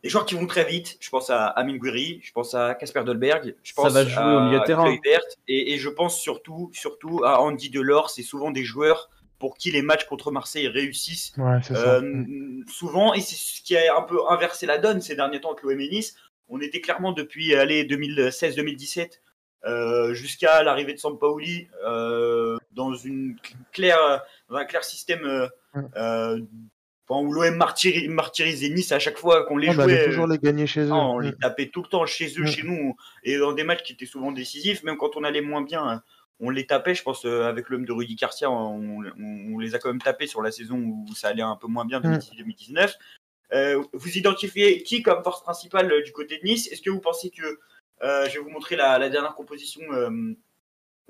des 0.07 0.11
joueurs 0.11 0.25
qui 0.27 0.35
vont 0.35 0.47
très 0.47 0.65
vite. 0.65 0.97
Je 1.01 1.11
pense 1.11 1.31
à 1.31 1.47
Amin 1.47 1.77
Gouiri, 1.77 2.21
je 2.23 2.33
pense 2.33 2.55
à 2.55 2.75
Casper 2.75 3.03
Dolberg, 3.05 3.55
je 3.63 3.73
pense 3.75 3.93
Ça 3.93 4.05
va 4.05 4.09
jouer 4.09 4.23
à 4.23 4.37
au 4.37 4.41
milieu 4.43 4.61
de 4.61 4.65
terrain. 4.65 4.85
Kluivert, 4.85 5.21
et, 5.49 5.75
et 5.75 5.79
je 5.79 5.89
pense 5.89 6.19
surtout, 6.21 6.71
surtout 6.73 7.23
à 7.25 7.41
Andy 7.41 7.71
Delors. 7.71 8.11
C'est 8.11 8.23
souvent 8.23 8.51
des 8.51 8.65
joueurs 8.65 9.11
pour 9.39 9.57
qui 9.57 9.71
les 9.71 9.83
matchs 9.83 10.05
contre 10.07 10.31
Marseille 10.31 10.69
réussissent 10.69 11.33
Ouais, 11.37 11.59
c'est 11.63 11.75
ça. 11.75 11.97
euh, 11.97 12.25
souvent, 12.69 13.13
et 13.15 13.21
c'est 13.21 13.37
ce 13.37 13.61
qui 13.63 13.77
a 13.77 13.97
un 13.97 14.03
peu 14.03 14.19
inversé 14.31 14.65
la 14.67 14.79
donne 14.79 15.01
ces 15.01 15.15
derniers 15.17 15.41
temps 15.41 15.51
avec 15.53 15.63
l'OM 15.63 15.77
Nice. 15.77 16.17
On 16.49 16.61
était 16.61 16.81
clairement 16.81 17.13
depuis 17.13 17.55
allez, 17.55 17.85
2016-2017 17.85 19.21
euh, 19.65 20.15
jusqu'à 20.15 20.63
l'arrivée 20.63 20.95
de 20.95 20.99
Sampaoli 20.99 21.69
euh, 21.85 22.57
dans, 22.71 22.95
une 22.95 23.37
claire, 23.73 24.23
dans 24.49 24.57
un 24.57 24.65
clair 24.65 24.85
système 24.85 25.25
euh, 25.25 25.49
Mm. 25.77 25.89
euh, 25.97 26.41
enfin, 27.09 27.21
où 27.21 27.33
l'OM 27.33 27.55
martyri- 27.57 28.09
martyrisait 28.09 28.69
Nice 28.71 28.93
à 28.93 28.99
chaque 28.99 29.19
fois 29.19 29.45
qu'on 29.47 29.57
les 29.57 29.69
On 29.71 29.73
jouait. 29.73 29.83
allait 29.85 30.05
toujours 30.07 30.27
les 30.27 30.39
gagner 30.39 30.67
chez 30.67 30.83
eux. 30.83 30.93
On 30.93 31.19
les 31.19 31.31
Mm. 31.31 31.39
tapait 31.41 31.67
tout 31.69 31.83
le 31.83 31.89
temps 31.89 32.07
chez 32.07 32.27
eux, 32.39 32.43
Mm. 32.43 32.47
chez 32.47 32.63
nous, 32.63 32.97
et 33.25 33.39
dans 33.39 33.53
des 33.53 33.65
matchs 33.65 33.83
qui 33.83 33.93
étaient 33.93 34.07
souvent 34.07 34.33
décisifs, 34.33 34.83
même 34.83 34.97
quand 34.97 35.17
on 35.17 35.25
allait 35.25 35.41
moins 35.41 35.63
bien, 35.63 35.83
hein, 35.87 36.03
on 36.41 36.51
les 36.51 36.67
tapait. 36.67 36.95
Je 36.95 37.03
pense 37.03 37.25
euh, 37.25 37.45
avec 37.45 37.69
l'homme 37.71 37.85
de 37.87 37.93
Rudy 37.93 38.15
Garcia, 38.15 38.51
on, 38.51 38.81
on- 39.19 39.55
on 39.55 39.59
les 39.59 39.75
a 39.75 39.79
quand 39.79 39.89
même 39.89 40.03
tapés 40.03 40.27
sur 40.27 40.43
la 40.43 40.51
saison 40.51 40.77
où 40.79 41.07
ça 41.15 41.29
allait 41.29 41.43
un 41.43 41.57
peu 41.57 41.67
moins 41.67 41.85
bien, 41.85 42.01
2018-2019. 42.01 42.95
Euh, 43.55 43.83
vous 43.93 44.19
identifiez 44.19 44.83
qui 44.83 45.03
comme 45.03 45.23
force 45.23 45.43
principale 45.43 45.91
euh, 45.93 46.03
du 46.03 46.11
côté 46.13 46.39
de 46.39 46.45
Nice? 46.45 46.67
Est-ce 46.73 46.83
que 46.83 46.91
vous 46.91 47.01
pensez 47.01 47.31
que 47.31 47.61
euh, 48.03 48.29
je 48.29 48.35
vais 48.35 48.41
vous 48.41 48.51
montrer 48.51 48.75
la, 48.77 48.99
la 48.99 49.09
dernière 49.09 49.35
composition 49.37 49.81
euh, 49.93 50.11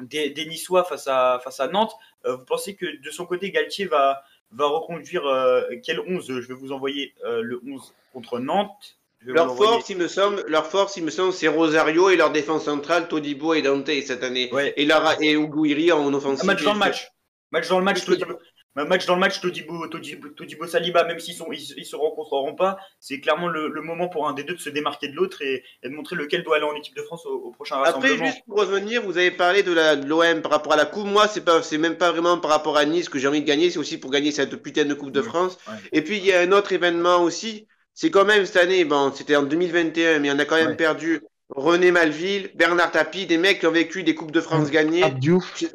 des, 0.01 0.29
des 0.31 0.45
Niçois 0.47 0.85
face 0.85 1.09
à, 1.09 1.41
face 1.43 1.59
à 1.61 1.69
Nantes 1.69 1.95
Vous 2.25 2.45
pensez 2.45 2.75
que 2.77 2.85
de 3.03 3.11
son 3.11 3.25
côté, 3.25 3.51
Galtier 3.51 3.87
va, 3.87 4.23
va 4.53 4.67
reconduire 4.67 5.27
euh, 5.27 5.63
quel 5.85 6.01
11 6.01 6.41
Je 6.41 6.49
vais 6.49 6.55
vous 6.55 6.73
envoyer 6.73 7.15
euh, 7.25 7.43
le 7.43 7.61
11 7.67 7.93
contre 8.13 8.39
Nantes. 8.39 8.99
Leur 9.21 9.57
force, 9.57 9.89
il 9.91 9.97
me 9.97 10.09
semble, 10.09 10.45
leur 10.47 10.67
force, 10.67 10.97
il 10.97 11.05
me 11.05 11.11
semble, 11.11 11.33
c'est 11.33 11.49
Rosario 11.49 12.11
et 12.11 12.17
leur 12.17 12.31
défense 12.31 12.65
centrale, 12.65 13.09
Todibo 13.09 13.55
et 13.55 13.63
Dante 13.63 13.91
cette 14.05 14.23
année. 14.23 14.51
Ouais. 14.53 14.73
Et, 14.77 14.85
Lara, 14.85 15.17
et 15.21 15.33
Uguiri 15.33 15.91
en 15.91 16.13
offensive. 16.15 16.45
Un 16.49 16.53
match 16.53 16.63
dans 16.63 16.75
le 16.75 16.79
match. 16.79 17.11
Match 17.51 17.69
dans 17.69 17.79
le 17.79 17.85
match, 17.85 18.05
Todibo, 18.05 18.39
match 18.85 19.07
dans 19.07 19.15
le 19.15 19.21
match, 19.21 19.41
Todibo, 19.41 19.87
Todibo, 19.89 20.29
Todibo 20.29 20.67
Saliba, 20.67 21.05
même 21.05 21.19
s'ils 21.19 21.35
sont, 21.35 21.51
ils, 21.53 21.75
ils 21.79 21.85
se 21.87 21.97
rencontreront 21.97 22.55
pas, 22.55 22.77
c'est 23.01 23.21
clairement 23.21 23.49
le, 23.49 23.69
le 23.69 23.81
moment 23.83 24.09
pour 24.09 24.29
un 24.29 24.35
des 24.35 24.45
deux 24.45 24.55
de 24.55 24.61
se 24.61 24.69
démarquer 24.71 25.09
de 25.09 25.15
l'autre 25.17 25.41
et, 25.43 25.63
et 25.83 25.89
de 25.89 25.95
montrer 25.95 26.17
lequel 26.17 26.43
doit 26.43 26.57
aller 26.57 26.65
en 26.67 26.75
équipe 26.75 26.95
de 26.97 27.03
France 27.03 27.25
au, 27.27 27.35
au 27.35 27.51
prochain 27.53 27.77
Après, 27.83 28.11
rassemblement. 28.11 28.27
juste 28.27 28.43
pour 28.47 28.59
revenir, 28.59 29.03
vous 29.03 29.17
avez 29.17 29.31
parlé 29.31 29.63
de 29.63 29.73
l'OM 30.07 30.43
par 30.43 30.51
rapport 30.53 30.73
à 30.73 30.77
la 30.77 30.85
Coupe. 30.87 31.07
Moi, 31.07 31.27
c'est 31.29 31.45
pas, 31.45 31.63
c'est 31.63 31.79
même 31.79 31.97
pas 31.97 32.13
vraiment 32.13 32.39
par 32.39 32.51
rapport 32.51 32.77
à 32.77 32.85
Nice 32.85 33.09
que 33.09 33.19
j'ai 33.19 33.29
envie 33.29 33.41
de 33.41 33.47
gagner, 33.47 33.71
c'est 33.71 33.79
aussi 33.79 33.99
pour 33.99 34.11
gagner 34.11 34.33
cette 34.33 34.57
putain 34.57 34.85
de 34.85 34.95
Coupe 34.95 35.13
de 35.13 35.21
Oui, 35.21 35.27
France. 35.27 35.59
ouais. 35.69 35.75
Et 35.93 36.03
puis, 36.03 36.19
il 36.19 36.25
y 36.25 36.33
a 36.33 36.41
un 36.41 36.53
autre 36.53 36.73
événement 36.73 37.23
aussi. 37.23 37.67
C'est 37.95 38.11
quand 38.11 38.25
même 38.27 38.45
cette 38.45 38.57
année, 38.63 38.85
bon, 38.85 39.11
c'était 39.15 39.37
en 39.37 39.43
2021, 39.45 40.19
mais 40.19 40.31
on 40.31 40.39
a 40.39 40.45
quand 40.45 40.57
même 40.57 40.71
Ouais. 40.71 40.77
perdu 40.77 41.21
René 41.49 41.93
Malville, 41.93 42.51
Bernard 42.55 42.91
Tapie, 42.91 43.27
des 43.27 43.39
mecs 43.39 43.61
qui 43.61 43.67
ont 43.67 43.71
vécu 43.73 44.03
des 44.03 44.15
Coupes 44.15 44.33
de 44.33 44.41
France 44.41 44.71
gagnées. 44.71 45.05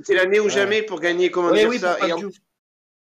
C'est 0.04 0.14
l'année 0.14 0.40
ou 0.40 0.44
Ouais. 0.46 0.50
jamais 0.50 0.82
pour 0.84 1.00
gagner, 1.00 1.32
comment 1.32 1.50
Ouais, 1.50 1.60
dire 1.60 1.70
oui, 1.70 1.80
ça. 1.80 1.98
Et 2.08 2.12
en-. 2.14 2.20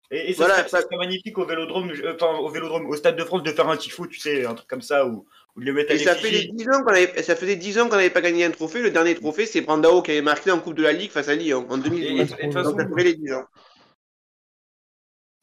Et, 0.10 0.30
et 0.30 0.34
ça, 0.34 0.46
Voilà, 0.46 0.60
serait, 0.60 0.70
ça 0.70 0.82
serait 0.82 0.98
magnifique 0.98 1.38
au 1.38 1.46
vélodrome, 1.46 1.91
euh, 1.91 2.13
enfin, 2.15 2.38
au 2.38 2.48
vélodrome, 2.50 2.86
au 2.88 2.96
stade 2.96 3.17
de 3.17 3.24
France 3.26 3.43
de 3.43 3.52
faire 3.52 3.67
un 3.67 3.76
tifo, 3.78 4.08
tu 4.08 4.20
sais, 4.20 4.46
un 4.46 4.54
truc 4.56 4.67
comme 4.70 4.82
ça, 4.82 5.06
ou, 5.06 5.26
ou 5.56 5.60
de 5.60 5.65
les 5.65 5.72
mettre 5.74 5.91
à 5.91 5.96
Et 5.96 6.00
ça, 6.00 6.15
fait 6.15 6.28
les 6.32 6.38
l'effigie. 6.43 6.54
10 6.54 6.70
ans 6.70 6.82
qu'on 6.84 6.91
avait, 6.93 7.22
ça 7.24 7.36
faisait 7.36 7.58
10 7.58 7.78
ans 7.80 7.89
qu'on 7.89 7.98
n'avait 7.98 8.10
pas 8.10 8.22
gagné 8.22 8.46
un 8.46 8.52
trophée. 8.52 8.82
Le 8.82 8.91
dernier 8.91 9.15
trophée, 9.15 9.46
c'est 9.46 9.62
Brandao 9.62 10.02
qui 10.02 10.12
avait 10.12 10.22
marqué 10.22 10.50
en 10.52 10.60
Coupe 10.60 10.76
de 10.76 10.84
la 10.84 10.93
Ligue 10.93 11.12
face 11.12 11.28
à 11.28 11.36
Lyon 11.36 11.65
en 11.70 11.76
Et, 11.82 11.88
et- 11.88 11.89
2012. 11.89 12.10
et 12.10 12.24
de 12.24 12.41
toute 12.43 12.54
façon, 12.54 12.72
Donc 12.72 12.80
ça 12.82 12.88
ferait 12.88 13.04
les 13.04 13.15
10 13.15 13.34
ans. 13.34 13.46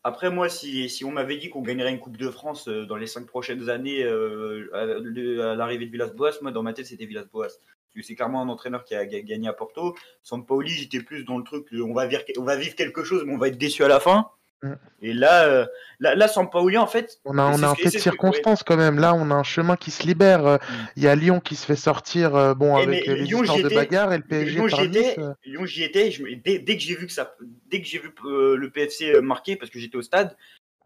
Après, 0.06 0.30
moi, 0.30 0.48
si, 0.50 0.88
si 0.90 1.04
on 1.04 1.10
m'avait 1.12 1.36
dit 1.38 1.48
qu'on 1.48 1.62
gagnerait 1.62 1.90
une 1.90 1.98
Coupe 2.00 2.18
de 2.18 2.30
France 2.30 2.68
euh, 2.68 2.84
dans 2.84 2.96
les 2.96 3.06
cinq 3.06 3.26
prochaines 3.26 3.70
années 3.70 4.02
euh, 4.02 4.68
à, 4.74 5.54
l'arrivée 5.54 5.86
de 5.86 5.90
Villas-Boas, 5.90 6.32
moi, 6.42 6.50
dans 6.52 6.62
ma 6.62 6.74
tête, 6.74 6.86
c'était 6.86 7.06
Villas-Boas. 7.06 7.46
Parce 7.48 7.94
que 7.96 8.02
c'est 8.02 8.14
clairement 8.14 8.42
un 8.42 8.48
entraîneur 8.50 8.84
qui 8.84 8.94
a 8.94 9.06
ga- 9.06 9.22
gagné 9.22 9.48
à 9.48 9.54
Porto. 9.54 9.94
Sampaoli, 10.22 10.70
j'étais 10.70 11.00
plus 11.00 11.24
dans 11.24 11.38
le 11.38 11.44
truc, 11.44 11.66
on 11.72 11.94
va, 11.94 12.06
vivre, 12.06 12.22
on 12.38 12.42
va 12.44 12.56
vivre 12.56 12.74
quelque 12.74 13.02
chose, 13.02 13.24
mais 13.26 13.32
on 13.34 13.38
va 13.38 13.48
être 13.48 13.56
déçu 13.58 13.82
à 13.84 13.88
la 13.88 13.98
fin. 14.00 14.28
Mm. 14.62 14.72
Et 15.02 15.12
là, 15.12 15.44
euh, 15.44 15.66
là, 16.00 16.14
là, 16.14 16.26
Sampaoli, 16.28 16.78
en 16.78 16.86
fait, 16.86 17.18
On 17.26 17.36
a, 17.36 17.42
on 17.44 17.62
a 17.62 17.68
un 17.68 17.74
fait 17.74 17.88
de 17.88 17.90
que- 17.90 17.98
circonstance 17.98 18.62
quand 18.62 18.76
même. 18.76 18.98
Là, 18.98 19.14
on 19.14 19.30
a 19.30 19.34
un 19.34 19.42
chemin 19.42 19.76
qui 19.76 19.90
se 19.90 20.04
libère. 20.06 20.46
Euh, 20.46 20.56
Il 20.96 21.02
y 21.02 21.08
a 21.08 21.14
Lyon 21.14 21.40
qui 21.40 21.54
se 21.56 21.66
fait 21.66 21.76
sortir, 21.76 22.34
euh, 22.34 22.54
bon, 22.54 22.78
Eh, 22.78 22.82
avec 22.84 23.06
les 23.06 23.16
Lyon, 23.16 23.42
histoires 23.42 23.62
de 23.62 23.74
bagarre 23.74 24.12
et 24.14 24.16
le 24.18 24.24
PSG 24.24 24.50
Lyon, 24.52 24.68
j'y 24.68 24.84
étais. 24.84 25.18
euh, 25.20 25.32
Lyon, 25.44 25.66
j'y 25.66 25.82
étais. 25.84 26.10
Je 26.10 26.24
dès, 26.42 26.58
dès 26.60 26.76
que 26.76 26.82
j'ai 26.82 26.94
vu 26.96 27.06
que 27.06 27.12
ça, 27.12 27.34
dès 27.70 27.82
que 27.82 27.86
j'ai 27.86 27.98
vu 27.98 28.10
le 28.24 28.70
PFC 28.70 29.20
marquer, 29.20 29.56
parce 29.56 29.70
que 29.70 29.78
j'étais 29.78 29.96
au 29.96 30.02
stade, 30.02 30.34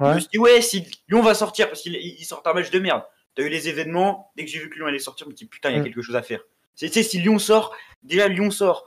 je 0.00 0.06
me 0.06 0.18
suis 0.20 0.28
dit 0.32 0.38
ouais, 0.38 0.60
si 0.60 0.84
Lyon 1.08 1.22
va 1.22 1.34
sortir 1.34 1.68
parce 1.68 1.82
qu'il 1.82 1.94
il 1.96 2.24
sort 2.24 2.42
un 2.44 2.52
match 2.54 2.70
de 2.70 2.78
merde. 2.78 3.02
T'as 3.36 3.42
eu 3.44 3.48
les 3.48 3.68
événements. 3.68 4.32
Dès 4.36 4.44
que 4.44 4.50
j'ai 4.50 4.58
vu 4.58 4.68
que 4.70 4.74
Lyon 4.76 4.86
allait 4.86 4.98
sortir, 4.98 5.26
je 5.26 5.30
me 5.32 5.36
suis 5.36 5.46
dit 5.46 5.50
putain, 5.50 5.70
il 5.70 5.76
y 5.76 5.78
a 5.78 5.80
Mm. 5.80 5.84
quelque 5.84 6.02
chose 6.02 6.16
à 6.16 6.22
faire. 6.22 6.40
Tu 6.76 6.88
sais, 6.88 7.02
si 7.04 7.18
Lyon 7.20 7.38
sort, 7.38 7.74
déjà 8.02 8.26
Lyon 8.26 8.50
sort. 8.50 8.84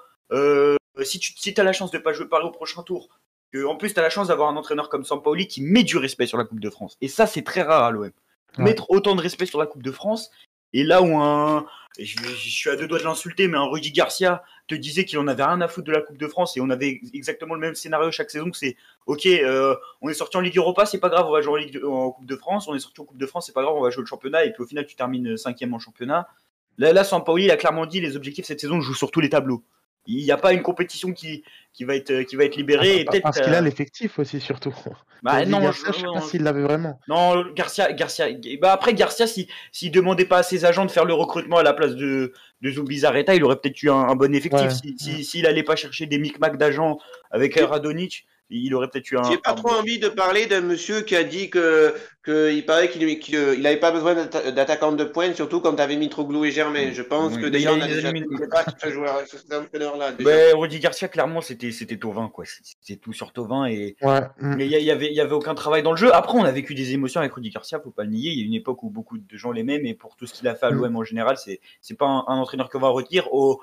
Si 1.04 1.20
tu 1.20 1.34
si 1.38 1.54
as 1.60 1.63
la 1.63 1.72
chance 1.74 1.91
de 1.91 1.98
pas 1.98 2.12
jouer 2.13 2.28
Paris 2.28 2.46
au 2.46 2.52
prochain 2.52 2.84
tour, 2.84 3.08
que 3.52 3.66
en 3.66 3.76
plus 3.76 3.94
tu 3.94 4.00
as 4.00 4.04
la 4.04 4.10
chance 4.10 4.30
d'avoir 4.30 4.50
un 4.50 4.56
entraîneur 4.58 4.90
comme 4.90 5.04
Sampaoli 5.04 5.48
qui 5.48 5.62
met 5.62 5.84
du 5.84 5.98
respect 5.98 6.26
sur 6.28 6.38
la 6.38 6.44
Coupe 6.46 6.60
de 6.60 6.70
France. 6.70 6.98
Et 7.02 7.08
ça, 7.08 7.28
c'est 7.28 7.44
très 7.44 7.62
rare 7.62 7.84
à 7.84 7.92
l'OM. 7.92 8.04
Ouais. 8.04 8.12
Mettre 8.58 8.90
autant 8.90 9.16
de 9.16 9.22
respect 9.22 9.46
sur 9.46 9.60
la 9.60 9.66
Coupe 9.66 9.84
de 9.84 9.92
France. 9.92 10.32
Et 10.74 10.84
là 10.86 11.02
où 11.02 11.18
un, 11.18 11.66
je, 12.00 12.16
je 12.24 12.50
suis 12.50 12.70
à 12.70 12.78
deux 12.78 12.88
doigts 12.88 13.00
de 13.00 13.04
l'insulter, 13.04 13.50
mais 13.50 13.58
un 13.58 13.66
Rudy 13.66 13.92
Garcia 13.92 14.42
te 14.68 14.76
disait 14.76 15.04
qu'il 15.04 15.20
en 15.20 15.28
avait 15.28 15.44
rien 15.44 15.60
à 15.60 15.68
foutre 15.68 15.88
de 15.88 15.92
la 15.92 16.02
Coupe 16.02 16.18
de 16.18 16.28
France 16.28 16.56
et 16.56 16.62
on 16.62 16.70
avait 16.70 17.02
exactement 17.14 17.56
le 17.56 17.60
même 17.60 17.76
scénario 17.76 18.10
chaque 18.12 18.30
saison. 18.32 18.50
que 18.50 18.56
C'est 18.58 18.78
ok, 19.06 19.26
euh, 19.26 19.76
on 20.02 20.08
est 20.08 20.14
sorti 20.14 20.38
en 20.38 20.40
Ligue 20.40 20.56
Europa, 20.58 20.86
c'est 20.86 21.00
pas 21.00 21.10
grave, 21.10 21.26
on 21.28 21.32
va 21.32 21.42
jouer 21.42 21.54
en, 21.54 21.56
Ligue 21.58 21.74
de- 21.74 21.84
en 21.84 22.12
Coupe 22.12 22.26
de 22.26 22.36
France. 22.38 22.70
On 22.70 22.76
est 22.76 22.80
sorti 22.80 23.02
en 23.02 23.06
Coupe 23.06 23.18
de 23.18 23.26
France, 23.26 23.48
c'est 23.48 23.52
pas 23.54 23.64
grave, 23.64 23.76
on 23.76 23.82
va 23.82 23.90
jouer 23.90 24.02
le 24.04 24.08
championnat. 24.08 24.46
Et 24.46 24.54
puis 24.54 24.64
au 24.64 24.66
final, 24.66 24.86
tu 24.86 24.96
termines 24.96 25.36
cinquième 25.36 25.74
en 25.74 25.80
championnat. 25.80 26.30
Là, 26.78 26.94
là 26.94 27.04
Sampaoli 27.04 27.44
il 27.46 27.52
a 27.52 27.58
clairement 27.58 27.86
dit 27.86 28.00
les 28.00 28.16
objectifs 28.16 28.46
cette 28.46 28.62
saison, 28.62 28.80
je 28.80 28.88
joue 28.88 28.94
sur 28.96 29.12
tous 29.12 29.20
les 29.20 29.30
tableaux. 29.30 29.62
Il 30.08 30.24
n'y 30.24 30.32
a 30.32 30.38
pas 30.38 30.54
une 30.54 30.64
compétition 30.64 31.14
qui, 31.14 31.44
qui, 31.74 31.84
va, 31.84 31.96
être, 31.96 32.24
qui 32.24 32.36
va 32.36 32.46
être 32.46 32.56
libérée. 32.56 33.06
Ah, 33.08 33.12
parce 33.22 33.40
qu'il 33.40 33.54
a 33.54 33.62
l'effectif 33.62 34.18
aussi, 34.20 34.40
surtout. 34.42 34.74
bah, 35.22 35.46
non, 35.46 35.60
Garcia, 35.62 35.92
je- 35.92 35.94
je 35.94 36.00
sais 36.00 36.06
pas 36.14 36.22
s'il 36.22 36.44
l'avait 36.44 36.64
vraiment. 36.64 37.00
non, 37.08 37.46
Garcia, 37.54 37.94
Garcia. 37.94 38.28
Bah 38.60 38.74
après 38.74 38.94
Garcia, 38.96 39.28
si 39.28 39.48
s'il 39.72 39.92
demandait 39.92 40.26
pas 40.26 40.40
à 40.40 40.44
ses 40.44 40.66
agents 40.66 40.86
de 40.86 40.92
faire 40.92 41.06
le 41.06 41.14
recrutement 41.14 41.58
à 41.58 41.64
la 41.64 41.74
place 41.74 41.96
de 41.96 42.34
de 42.62 42.70
Zubizarreta, 42.72 43.36
il 43.36 43.44
aurait 43.44 43.58
peut-être 43.58 43.82
eu 43.84 43.90
un, 43.90 43.96
un 43.96 44.16
bon 44.16 44.34
effectif. 44.34 44.62
Ouais. 44.68 44.70
Si 44.72 44.96
si- 44.98 45.24
s'il 45.24 45.46
allait 45.46 45.64
pas 45.64 45.76
chercher 45.76 46.08
des 46.08 46.18
micmacs 46.18 46.58
d'agents 46.58 46.98
avec 47.30 47.56
Radonic, 47.60 48.26
il 48.52 48.76
aurait 48.76 48.88
peut-être 48.90 49.10
eu 49.12 49.18
un. 49.18 49.24
J'ai 49.24 49.38
pas 49.38 49.52
un 49.52 49.56
trop 49.56 49.70
envie 49.72 50.00
de 50.00 50.10
parler 50.10 50.46
d'un 50.46 50.62
monsieur 50.62 51.02
qui 51.02 51.16
a 51.16 51.24
dit 51.24 51.50
que, 51.50 51.94
que 52.24 52.52
il 52.54 52.66
paraît 52.66 52.90
qu'il 52.90 53.20
qu'il 53.20 53.36
il 53.58 53.66
avait 53.66 53.78
pas 53.78 53.92
besoin 53.92 54.14
d'atta- 54.14 54.52
d'attaquants 54.52 54.92
de 54.92 55.04
pointe, 55.04 55.36
surtout 55.36 55.62
quand 55.62 55.74
t'avais 55.76 55.96
Mitroglou 55.96 56.46
et 56.46 56.52
Germain. 56.52 56.92
Je 56.92 57.02
pense 57.02 57.34
Oui, 57.36 57.42
que 57.42 57.48
il 57.58 57.70
on 57.70 57.80
a- 57.82 57.88
déjà 57.88 58.12
les 58.12 58.24
pas 58.50 58.66
ce 58.84 58.90
joueur, 58.92 59.22
ce 59.28 59.56
entraîneur-là. 59.56 60.12
Ben, 60.20 60.56
Rudy 60.56 60.80
Garcia, 60.80 61.08
clairement, 61.08 61.42
c'était 61.42 61.72
c'était 61.72 61.98
Tovin 61.98 62.30
quoi. 62.30 62.44
C'était 62.46 63.00
tout 63.00 63.14
sur 63.14 63.32
Tovin 63.34 63.66
et 63.66 63.96
Ouais. 64.02 64.20
mm. 64.40 64.56
mais 64.56 64.66
il 64.66 64.72
y, 64.72 64.92
avait 64.92 65.08
il 65.08 65.14
y 65.16 65.22
avait 65.22 65.34
aucun 65.34 65.56
travail 65.56 65.84
dans 65.84 65.92
le 65.92 65.98
jeu. 65.98 66.14
Après, 66.14 66.38
on 66.38 66.44
a 66.44 66.52
vécu 66.52 66.76
des 66.76 66.94
émotions 66.94 67.22
avec 67.22 67.34
Rudy 67.34 67.50
Garcia, 67.50 67.80
faut 67.80 67.92
pas 67.92 68.04
le 68.04 68.10
nier. 68.12 68.32
Il 68.32 68.40
y 68.40 68.44
a 68.44 68.46
une 68.46 68.54
époque 68.54 68.84
où 68.84 68.90
beaucoup 68.90 69.18
de 69.18 69.38
gens 69.38 69.52
l'aimaient, 69.52 69.80
mais 69.80 69.94
pour 69.94 70.16
tout 70.16 70.28
ce 70.28 70.34
qu'il 70.34 70.48
a 70.48 70.56
fait 70.56 70.66
à 70.66 70.72
Mm. 70.72 70.76
l'OM 70.82 70.96
en 70.98 71.04
général, 71.04 71.38
c'est 71.38 71.60
c'est 71.82 71.98
pas 71.98 72.06
un, 72.08 72.24
un 72.28 72.38
entraîneur 72.38 72.70
qu'on 72.70 72.80
va 72.80 72.90
retenir. 72.90 73.34
Au 73.34 73.62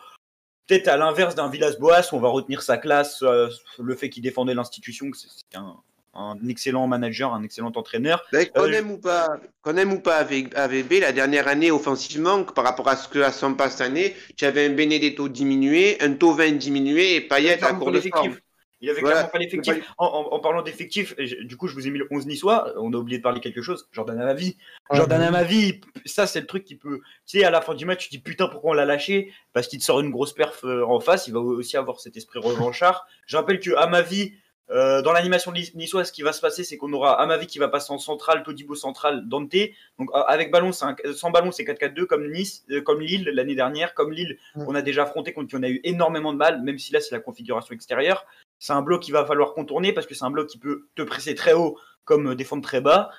peut-être 0.68 0.88
à 0.88 0.96
l'inverse 0.96 1.34
d'un 1.34 1.48
Villas-Boas, 1.48 2.08
on 2.12 2.18
va 2.20 2.28
retenir 2.28 2.62
sa 2.62 2.76
classe, 2.76 3.22
euh, 3.22 3.48
le 3.82 3.96
fait 3.96 4.10
qu'il 4.10 4.22
défendait 4.22 4.54
l'institution, 4.54 5.10
que 5.10 5.16
c'est 5.16 5.56
un, 5.56 5.74
un 6.14 6.36
excellent 6.48 6.86
manager, 6.86 7.32
un 7.32 7.42
excellent 7.42 7.72
entraîneur. 7.74 8.22
Ben, 8.32 8.46
qu'on 8.46 8.64
Euh, 8.64 8.72
aime 8.72 8.90
ou 8.90 8.98
pas, 8.98 9.28
qu'on 9.62 9.76
aime 9.76 9.92
ou 9.92 10.00
pas 10.00 10.16
avec 10.16 10.54
AVB, 10.54 11.00
la 11.00 11.12
dernière 11.12 11.48
année 11.48 11.70
offensivement, 11.70 12.44
par 12.44 12.64
rapport 12.64 12.88
à 12.88 12.96
ce 12.96 13.08
que 13.08 13.18
à 13.20 13.32
son 13.32 13.54
pas 13.54 13.70
cette 13.70 13.80
année, 13.80 14.14
tu 14.36 14.44
avais 14.44 14.66
un 14.66 14.70
Benedetto 14.70 15.28
diminué, 15.28 15.96
un 16.00 16.12
Tovin 16.12 16.52
diminué 16.52 17.16
et 17.16 17.20
Payet 17.22 17.62
à 17.64 17.72
court 17.72 17.92
de 17.92 18.00
forme. 18.00 18.36
Il 18.80 18.90
avait 18.90 19.00
Voilà. 19.00 19.14
clairement 19.16 19.30
pas 19.32 19.38
l'effectif. 19.38 19.74
En, 19.98 20.06
en- 20.06 20.32
en 20.34 20.38
parlant 20.40 20.62
d'effectif, 20.62 21.16
du 21.16 21.56
coup, 21.56 21.66
je 21.68 21.74
vous 21.74 21.86
ai 21.86 21.90
mis 21.90 21.98
le 21.98 22.06
11 22.10 22.26
niçois. 22.26 22.72
On 22.76 22.92
a 22.92 22.96
oublié 22.96 23.18
de 23.18 23.22
parler 23.22 23.40
quelque 23.40 23.60
chose. 23.62 23.88
Jordan 23.92 24.20
Amavi. 24.20 24.56
Ouais, 24.90 24.96
Jordan. 24.98 25.20
Amavi, 25.22 25.80
ça, 26.06 26.26
c'est 26.26 26.40
le 26.40 26.46
truc 26.46 26.64
qui 26.64 26.76
peut. 26.76 27.00
Tu 27.26 27.38
sais, 27.38 27.44
à 27.44 27.50
la 27.50 27.60
fin 27.60 27.74
du 27.74 27.84
match, 27.86 28.04
tu 28.04 28.08
te 28.08 28.14
dis 28.14 28.20
putain, 28.22 28.46
pourquoi 28.48 28.70
on 28.70 28.74
l'a 28.74 28.84
lâché? 28.84 29.32
Parce 29.52 29.66
qu'il 29.68 29.78
te 29.80 29.84
sort 29.84 30.00
une 30.00 30.10
grosse 30.10 30.32
perf 30.32 30.64
euh, 30.64 30.84
en 30.86 31.00
face. 31.00 31.26
Il 31.26 31.34
va 31.34 31.40
aussi 31.40 31.76
avoir 31.76 31.98
cet 32.00 32.16
esprit 32.16 32.38
revanchard. 32.38 33.06
Je 33.26 33.36
rappelle 33.36 33.58
que 33.58 33.74
Amavi, 33.74 34.34
euh, 34.70 35.00
dans 35.02 35.12
l'animation 35.12 35.50
niçoise, 35.74 36.08
ce 36.08 36.12
qui 36.12 36.22
va 36.22 36.32
se 36.34 36.40
passer, 36.42 36.62
c'est 36.62 36.76
qu'on 36.76 36.92
aura 36.92 37.20
Amavi 37.20 37.46
qui 37.46 37.58
va 37.58 37.68
passer 37.68 37.90
en 37.90 37.98
centrale, 37.98 38.42
Todibo 38.42 38.74
central, 38.74 39.26
Dante. 39.26 39.50
Donc, 39.98 40.10
euh, 40.14 40.18
avec 40.28 40.50
ballon, 40.52 40.70
un- 40.82 41.12
sans 41.14 41.30
ballon, 41.30 41.50
c'est 41.50 41.64
4-4-2, 41.64 42.04
comme 42.06 42.30
Nice, 42.30 42.64
euh, 42.70 42.80
comme 42.82 43.00
Lille 43.00 43.24
l'année 43.32 43.54
dernière, 43.54 43.94
comme 43.94 44.12
Lille, 44.12 44.38
on 44.54 44.74
a 44.74 44.82
déjà 44.82 45.04
affronté, 45.04 45.32
contre 45.32 45.48
qui 45.48 45.56
on 45.56 45.62
a 45.62 45.68
eu 45.70 45.80
énormément 45.84 46.32
de 46.34 46.38
mal, 46.38 46.62
même 46.62 46.78
si 46.78 46.92
là, 46.92 47.00
c'est 47.00 47.14
la 47.14 47.20
configuration 47.20 47.74
extérieure. 47.74 48.26
C'est 48.58 48.72
un 48.72 48.82
bloc 48.82 49.02
qu'il 49.02 49.12
va 49.14 49.24
falloir 49.24 49.54
contourner 49.54 49.92
parce 49.92 50.06
que 50.06 50.14
c'est 50.14 50.24
un 50.24 50.30
bloc 50.30 50.48
qui 50.48 50.58
peut 50.58 50.86
te 50.94 51.02
presser 51.02 51.34
très 51.34 51.52
haut 51.52 51.78
comme 52.04 52.28
euh, 52.30 52.34
défendre 52.34 52.62
très 52.62 52.80
bas. 52.80 53.10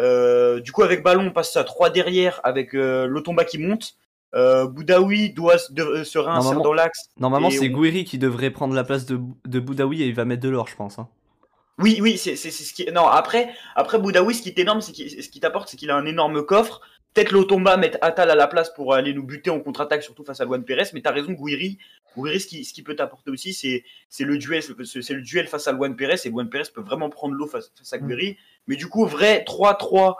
Euh, 0.00 0.60
du 0.60 0.72
coup, 0.72 0.82
avec 0.82 1.02
ballon, 1.02 1.26
on 1.26 1.30
passe 1.32 1.56
à 1.56 1.64
3 1.64 1.90
derrière 1.90 2.40
avec 2.44 2.74
euh, 2.74 3.06
Lotomba 3.06 3.44
qui 3.44 3.58
monte. 3.58 3.94
Euh, 4.34 4.66
Boudaoui 4.66 5.30
doit 5.30 5.56
se, 5.58 5.72
de- 5.72 6.04
se 6.04 6.18
réinsérer 6.18 6.42
Normalement- 6.42 6.62
dans 6.64 6.72
l'axe. 6.74 7.08
Normalement, 7.18 7.50
c'est 7.50 7.68
on- 7.70 7.72
Gouiri 7.72 8.04
qui 8.04 8.18
devrait 8.18 8.50
prendre 8.50 8.74
la 8.74 8.84
place 8.84 9.06
de, 9.06 9.18
de 9.46 9.58
Boudaoui 9.60 10.02
et 10.02 10.06
il 10.06 10.14
va 10.14 10.24
mettre 10.24 10.42
de 10.42 10.48
l'or, 10.50 10.68
je 10.68 10.76
pense. 10.76 10.98
hein. 10.98 11.08
Oui, 11.78 11.98
oui, 12.02 12.18
c'est 12.18 12.36
c'est- 12.36 12.50
c'est 12.50 12.64
ce 12.64 12.74
qui. 12.74 12.90
Non, 12.92 13.06
après, 13.06 13.50
après 13.76 13.98
Boudaoui, 13.98 14.34
ce 14.34 14.42
qui 14.42 14.48
est 14.50 14.58
énorme, 14.58 14.80
c'est 14.80 14.92
qu'il- 14.92 15.22
ce 15.22 15.28
qui 15.30 15.40
t'apporte, 15.40 15.68
c'est 15.68 15.76
qu'il 15.76 15.90
a 15.90 15.96
un 15.96 16.06
énorme 16.06 16.44
coffre. 16.44 16.80
peut-être 17.14 17.32
l'Otomba 17.32 17.76
mettre 17.78 17.98
Atal 18.02 18.30
à 18.30 18.34
la 18.36 18.46
place 18.46 18.72
pour 18.74 18.94
aller 18.94 19.12
nous 19.14 19.24
buter 19.24 19.50
en 19.50 19.58
contre-attaque, 19.58 20.02
surtout 20.04 20.24
face 20.24 20.40
à 20.40 20.44
Luan 20.44 20.62
Pérez. 20.62 20.84
Mais 20.92 21.00
tu 21.00 21.08
as 21.08 21.10
raison, 21.12 21.32
Gouiri, 21.32 21.78
Gouiri, 22.16 22.40
ce 22.40 22.46
qui, 22.46 22.64
ce 22.64 22.72
qui 22.72 22.82
peut 22.82 22.96
t'apporter 22.96 23.30
aussi, 23.30 23.52
c'est, 23.52 23.84
c'est 24.08 24.24
le 24.24 24.38
duel, 24.38 24.62
c'est 24.62 25.14
le 25.14 25.22
duel 25.22 25.46
face 25.46 25.68
à 25.68 25.72
Luan 25.72 25.94
Pérez. 25.94 26.16
Et 26.24 26.30
Luan 26.30 26.48
Pérez 26.48 26.64
peut 26.74 26.80
vraiment 26.80 27.10
prendre 27.10 27.34
l'eau 27.34 27.46
face, 27.46 27.70
face, 27.76 27.92
à 27.92 27.98
Gouiri. 27.98 28.36
Mais 28.66 28.76
du 28.76 28.88
coup, 28.88 29.06
vrai 29.06 29.44
3-3, 29.46 30.14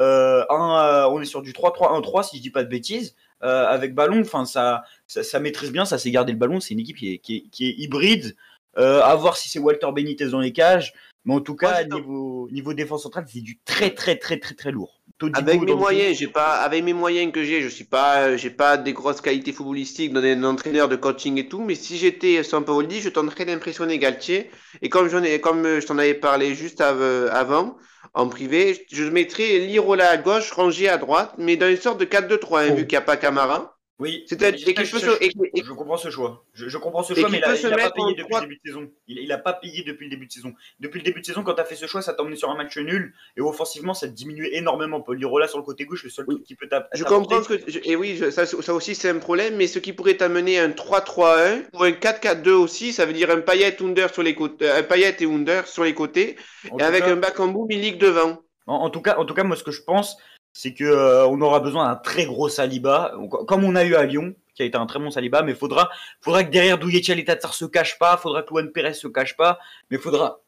euh, 0.00 0.44
euh, 0.50 1.08
on 1.10 1.20
est 1.20 1.26
sur 1.26 1.42
du 1.42 1.52
3-3-1-3, 1.52 2.28
si 2.28 2.36
je 2.36 2.42
dis 2.42 2.50
pas 2.50 2.64
de 2.64 2.68
bêtises. 2.68 3.14
Euh, 3.42 3.66
avec 3.66 3.94
ballon, 3.94 4.20
enfin 4.20 4.44
ça, 4.44 4.84
ça, 5.06 5.40
maîtrise 5.40 5.72
bien, 5.72 5.86
ça 5.86 5.96
sait 5.96 6.10
garder 6.10 6.32
le 6.32 6.38
ballon. 6.38 6.60
C'est 6.60 6.74
une 6.74 6.80
équipe 6.80 6.96
qui 6.96 7.14
est, 7.14 7.18
qui 7.18 7.36
est, 7.36 7.40
qui 7.50 7.68
est 7.68 7.74
hybride. 7.78 8.36
Euh, 8.78 9.02
à 9.02 9.16
voir 9.16 9.36
si 9.36 9.48
c'est 9.48 9.58
Walter 9.58 9.88
Benitez 9.92 10.28
dans 10.28 10.40
les 10.40 10.52
cages. 10.52 10.92
Mais 11.24 11.34
en 11.34 11.40
tout 11.40 11.54
cas, 11.54 11.84
niveau, 11.84 12.48
niveau 12.50 12.72
défense 12.74 13.02
centrale, 13.02 13.26
c'est 13.28 13.40
du 13.40 13.58
très 13.64 13.90
très 13.90 14.16
très 14.16 14.38
très 14.38 14.54
très 14.54 14.70
lourd. 14.70 15.00
avec 15.34 15.60
mes 15.60 15.74
moyens, 15.74 16.16
j'ai 16.16 16.28
pas, 16.28 16.60
avec 16.60 16.82
mes 16.82 16.94
moyens 16.94 17.30
que 17.30 17.44
j'ai, 17.44 17.60
je 17.60 17.68
suis 17.68 17.84
pas, 17.84 18.36
j'ai 18.36 18.48
pas 18.48 18.78
des 18.78 18.94
grosses 18.94 19.20
qualités 19.20 19.52
footballistiques 19.52 20.12
dans 20.12 20.22
un 20.22 20.44
entraîneur 20.44 20.88
de 20.88 20.96
coaching 20.96 21.36
et 21.38 21.48
tout. 21.48 21.62
Mais 21.62 21.74
si 21.74 21.98
j'étais 21.98 22.42
Sampaoli, 22.42 23.00
je 23.00 23.10
tenterais 23.10 23.44
d'impressionner 23.44 23.98
Galtier. 23.98 24.50
Et 24.80 24.88
comme 24.88 25.08
j'en 25.08 25.22
ai, 25.22 25.40
comme 25.40 25.80
je 25.80 25.86
t'en 25.86 25.98
avais 25.98 26.14
parlé 26.14 26.54
juste 26.54 26.80
avant, 26.80 27.76
en 28.14 28.28
privé, 28.28 28.86
je 28.90 29.04
mettrais 29.04 29.58
Lirola 29.58 30.08
à 30.10 30.16
gauche, 30.16 30.50
Rangé 30.52 30.88
à 30.88 30.96
droite, 30.96 31.34
mais 31.38 31.56
dans 31.56 31.68
une 31.68 31.76
sorte 31.76 32.00
de 32.00 32.06
4-2-3, 32.06 32.58
hein, 32.58 32.74
vu 32.74 32.86
qu'il 32.86 32.96
n'y 32.96 32.96
a 32.96 33.02
pas 33.02 33.16
Camara. 33.16 33.76
Oui, 34.00 34.24
je, 34.28 35.72
comprends 35.72 35.98
ce 35.98 36.08
choix. 36.08 36.44
Je, 36.54 36.78
comprends 36.78 37.02
ce 37.02 37.12
choix, 37.12 37.28
mais 37.28 37.38
il 37.38 37.68
n'a 37.68 37.76
pas 37.76 37.90
payé 37.90 38.14
depuis 38.16 38.34
le 38.34 38.40
début 38.40 38.56
de 38.56 38.60
saison. 38.64 38.90
Il 39.06 39.28
n'a 39.28 39.38
pas 39.38 39.52
payé 39.52 39.84
depuis 39.84 40.06
le 40.06 40.10
début 40.10 40.26
de 40.26 40.32
saison. 40.32 40.54
Depuis 40.80 41.00
le 41.00 41.04
début 41.04 41.20
de 41.20 41.26
saison, 41.26 41.42
quand 41.42 41.52
tu 41.54 41.60
as 41.60 41.66
fait 41.66 41.76
ce 41.76 41.86
choix, 41.86 42.00
ça 42.00 42.14
t'a 42.14 42.22
emmené 42.22 42.36
sur 42.36 42.50
un 42.50 42.56
match 42.56 42.78
nul. 42.78 43.14
Et 43.36 43.42
offensivement, 43.42 43.92
ça 43.92 44.08
diminuait 44.08 44.56
énormément. 44.56 45.04
Lirola 45.10 45.48
sur 45.48 45.58
le 45.58 45.64
côté 45.64 45.84
gauche, 45.84 46.04
le 46.04 46.10
seul 46.10 46.24
truc 46.24 46.42
qui 46.44 46.54
peut 46.54 46.66
t'apporter. 46.66 46.96
Je 46.96 47.04
comprends 47.04 47.42
ce 47.42 47.54
que. 47.54 47.88
Et 47.88 47.94
oui, 47.94 48.18
ça, 48.32 48.46
ça 48.46 48.74
aussi, 48.74 48.94
c'est 48.94 49.10
un 49.10 49.18
problème. 49.18 49.56
Mais 49.56 49.66
ce 49.66 49.78
qui 49.78 49.92
pourrait 49.92 50.16
t'amener 50.16 50.58
un 50.58 50.70
3-3-1 50.70 51.64
ou 51.74 51.82
un 51.82 51.90
4-4-2 51.90 52.50
aussi, 52.50 52.94
ça 52.94 53.04
veut 53.04 53.12
dire 53.12 53.30
un 53.30 53.40
Payet, 53.40 53.82
Under 53.82 54.12
sur 54.12 54.22
les 54.22 54.34
côtés, 54.34 54.66
euh, 54.66 54.78
un 54.78 54.82
Payet 54.82 55.16
et 55.20 55.26
Under 55.26 55.66
sur 55.66 55.84
les 55.84 55.94
côtés, 55.94 56.36
et 56.78 56.82
avec 56.82 57.04
un 57.04 57.16
back 57.16 57.38
en 57.40 57.48
boom, 57.48 57.68
ligue 57.68 57.98
devant. 57.98 58.40
En, 58.66 58.88
tout 58.88 59.02
cas, 59.02 59.16
en 59.16 59.24
tout 59.24 59.34
cas, 59.34 59.42
moi, 59.42 59.56
ce 59.56 59.64
que 59.64 59.72
je 59.72 59.82
pense, 59.82 60.16
c'est 60.52 60.74
que 60.74 60.84
euh, 60.84 61.26
on 61.26 61.40
aura 61.40 61.60
besoin 61.60 61.88
d'un 61.88 61.96
très 61.96 62.26
gros 62.26 62.48
Saliba, 62.48 63.14
comme 63.46 63.64
on 63.64 63.76
a 63.76 63.84
eu 63.84 63.94
à 63.94 64.04
Lyon, 64.04 64.34
qui 64.54 64.62
a 64.62 64.66
été 64.66 64.76
un 64.76 64.86
très 64.86 64.98
bon 64.98 65.10
Saliba, 65.10 65.42
mais 65.42 65.54
faudra, 65.54 65.90
faudra 66.20 66.44
que 66.44 66.50
derrière 66.50 66.78
Douyetia 66.78 67.14
et 67.14 67.24
Tatsar 67.24 67.54
se 67.54 67.64
cache 67.64 67.98
pas, 67.98 68.16
faudra 68.16 68.42
que 68.42 68.50
Luan 68.50 68.70
Perez 68.72 68.94
se 68.94 69.08
cache 69.08 69.36
pas, 69.36 69.58
mais 69.90 69.98
faudra, 69.98 70.40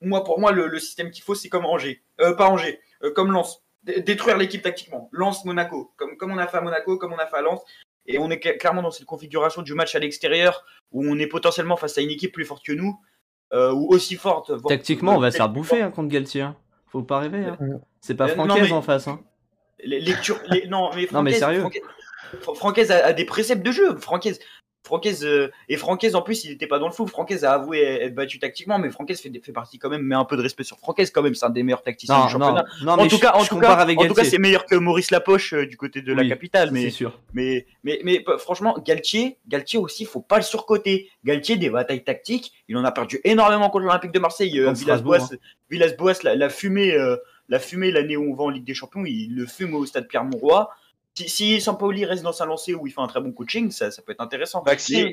moi 0.00 0.24
pour 0.24 0.38
moi 0.38 0.52
le, 0.52 0.78
système 0.78 1.10
qu'il 1.10 1.24
faut 1.24 1.34
c'est 1.34 1.48
comme 1.48 1.66
Angers, 1.66 2.02
euh, 2.20 2.34
pas 2.34 2.48
Angers, 2.48 2.80
euh, 3.02 3.10
comme 3.12 3.32
Lens, 3.32 3.62
détruire 3.82 4.36
l'équipe 4.38 4.62
tactiquement, 4.62 5.08
Lens 5.12 5.44
Monaco, 5.44 5.92
comme 5.96 6.16
comme 6.16 6.32
on 6.32 6.38
a 6.38 6.46
fait 6.46 6.58
à 6.58 6.60
Monaco, 6.60 6.96
comme 6.96 7.12
on 7.12 7.18
a 7.18 7.26
fait 7.26 7.36
à 7.36 7.42
Lens, 7.42 7.60
et 8.06 8.18
on 8.18 8.30
est 8.30 8.38
clairement 8.38 8.82
dans 8.82 8.90
cette 8.90 9.06
configuration 9.06 9.62
du 9.62 9.74
match 9.74 9.94
à 9.94 9.98
l'extérieur 9.98 10.64
où 10.92 11.04
on 11.04 11.18
est 11.18 11.26
potentiellement 11.26 11.76
face 11.76 11.98
à 11.98 12.02
une 12.02 12.10
équipe 12.10 12.32
plus 12.32 12.44
forte 12.44 12.64
que 12.64 12.72
nous, 12.72 13.00
ou 13.52 13.86
aussi 13.94 14.16
forte. 14.16 14.52
Tactiquement, 14.66 15.14
on 15.16 15.20
va 15.20 15.30
se 15.30 15.36
faire 15.36 15.48
bouffer 15.48 15.80
hein, 15.80 15.90
contre 15.90 16.08
Galtier. 16.08 16.48
Faut 16.94 17.02
pas 17.02 17.18
rêver. 17.18 17.44
Hein. 17.44 17.58
C'est 18.00 18.14
pas 18.14 18.26
euh, 18.26 18.34
Francaise 18.34 18.70
en 18.70 18.80
face. 18.80 19.08
Hein. 19.08 19.18
Les, 19.82 19.98
les, 19.98 20.14
non, 20.68 20.90
mais, 20.94 21.08
non, 21.10 21.24
mais 21.24 21.32
sérieux. 21.32 21.64
Francaise, 22.54 22.92
a, 22.92 23.12
des 23.12 23.24
préceptes 23.24 23.66
de 23.66 23.72
jeu. 23.72 23.96
Francaise, 23.96 24.38
Francaise 24.84 25.24
euh, 25.24 25.50
et 25.70 25.76
Francaise 25.78 26.14
en 26.14 26.20
plus 26.20 26.44
il 26.44 26.50
n'était 26.50 26.66
pas 26.66 26.78
dans 26.78 26.86
le 26.86 26.92
flou. 26.92 27.06
Francaise 27.06 27.44
a 27.44 27.52
avoué 27.52 27.80
être 27.80 28.14
battu 28.14 28.38
tactiquement, 28.38 28.78
mais 28.78 28.90
Francaise 28.90 29.20
fait, 29.20 29.32
fait 29.42 29.52
partie 29.52 29.78
quand 29.78 29.88
même, 29.88 30.02
mais 30.02 30.14
un 30.14 30.26
peu 30.26 30.36
de 30.36 30.42
respect 30.42 30.62
sur 30.62 30.78
Francaise 30.78 31.10
quand 31.10 31.22
même, 31.22 31.34
c'est 31.34 31.46
un 31.46 31.50
des 31.50 31.62
meilleurs 31.62 31.82
tacticiens 31.82 32.26
du 32.26 32.32
championnat. 32.32 32.64
Non, 32.82 32.92
en, 32.92 33.08
tout 33.08 33.18
cas, 33.18 33.32
en, 33.32 33.44
tout 33.44 33.58
cas, 33.58 33.86
en 33.86 34.06
tout 34.06 34.14
cas, 34.14 34.24
c'est 34.24 34.38
meilleur 34.38 34.66
que 34.66 34.74
Maurice 34.74 35.10
Lapoche 35.10 35.54
euh, 35.54 35.66
du 35.66 35.78
côté 35.78 36.02
de 36.02 36.12
la 36.12 36.28
capitale, 36.28 36.70
mais, 36.70 36.90
sûr. 36.90 37.18
mais 37.32 37.66
mais 37.82 38.00
mais 38.04 38.24
franchement, 38.38 38.76
Galtier, 38.84 39.38
Galtier 39.48 39.78
aussi, 39.78 40.04
faut 40.04 40.20
pas 40.20 40.36
le 40.36 40.42
surcoter. 40.42 41.08
Galtier 41.24 41.56
des 41.56 41.70
batailles 41.70 42.04
tactiques, 42.04 42.52
il 42.68 42.76
en 42.76 42.84
a 42.84 42.92
perdu 42.92 43.20
énormément 43.24 43.70
contre 43.70 43.86
l'Olympique 43.86 44.12
de 44.12 44.18
Marseille. 44.18 44.60
Euh, 44.60 44.72
Villas-Boas, 44.72 45.32
hein. 45.32 45.36
Villas-Boas, 45.70 46.22
la, 46.22 46.34
la, 46.34 46.48
fumée, 46.50 46.94
la 47.48 47.58
fumée 47.58 47.90
l'année 47.90 48.18
où 48.18 48.32
on 48.32 48.34
va 48.34 48.44
en 48.44 48.50
Ligue 48.50 48.64
des 48.64 48.74
Champions, 48.74 49.04
il 49.06 49.34
le 49.34 49.46
fume 49.46 49.74
au 49.74 49.86
stade 49.86 50.08
Pierre-Mauroy 50.08 50.68
si, 51.14 51.28
si 51.28 51.60
Sampaoli 51.60 52.04
reste 52.04 52.22
dans 52.22 52.32
sa 52.32 52.44
lancée 52.44 52.74
où 52.74 52.86
il 52.86 52.92
fait 52.92 53.00
un 53.00 53.06
très 53.06 53.20
bon 53.20 53.32
coaching, 53.32 53.70
ça, 53.70 53.90
ça 53.90 54.02
peut 54.02 54.12
être 54.12 54.20
intéressant. 54.20 54.62
Maxime, 54.64 55.12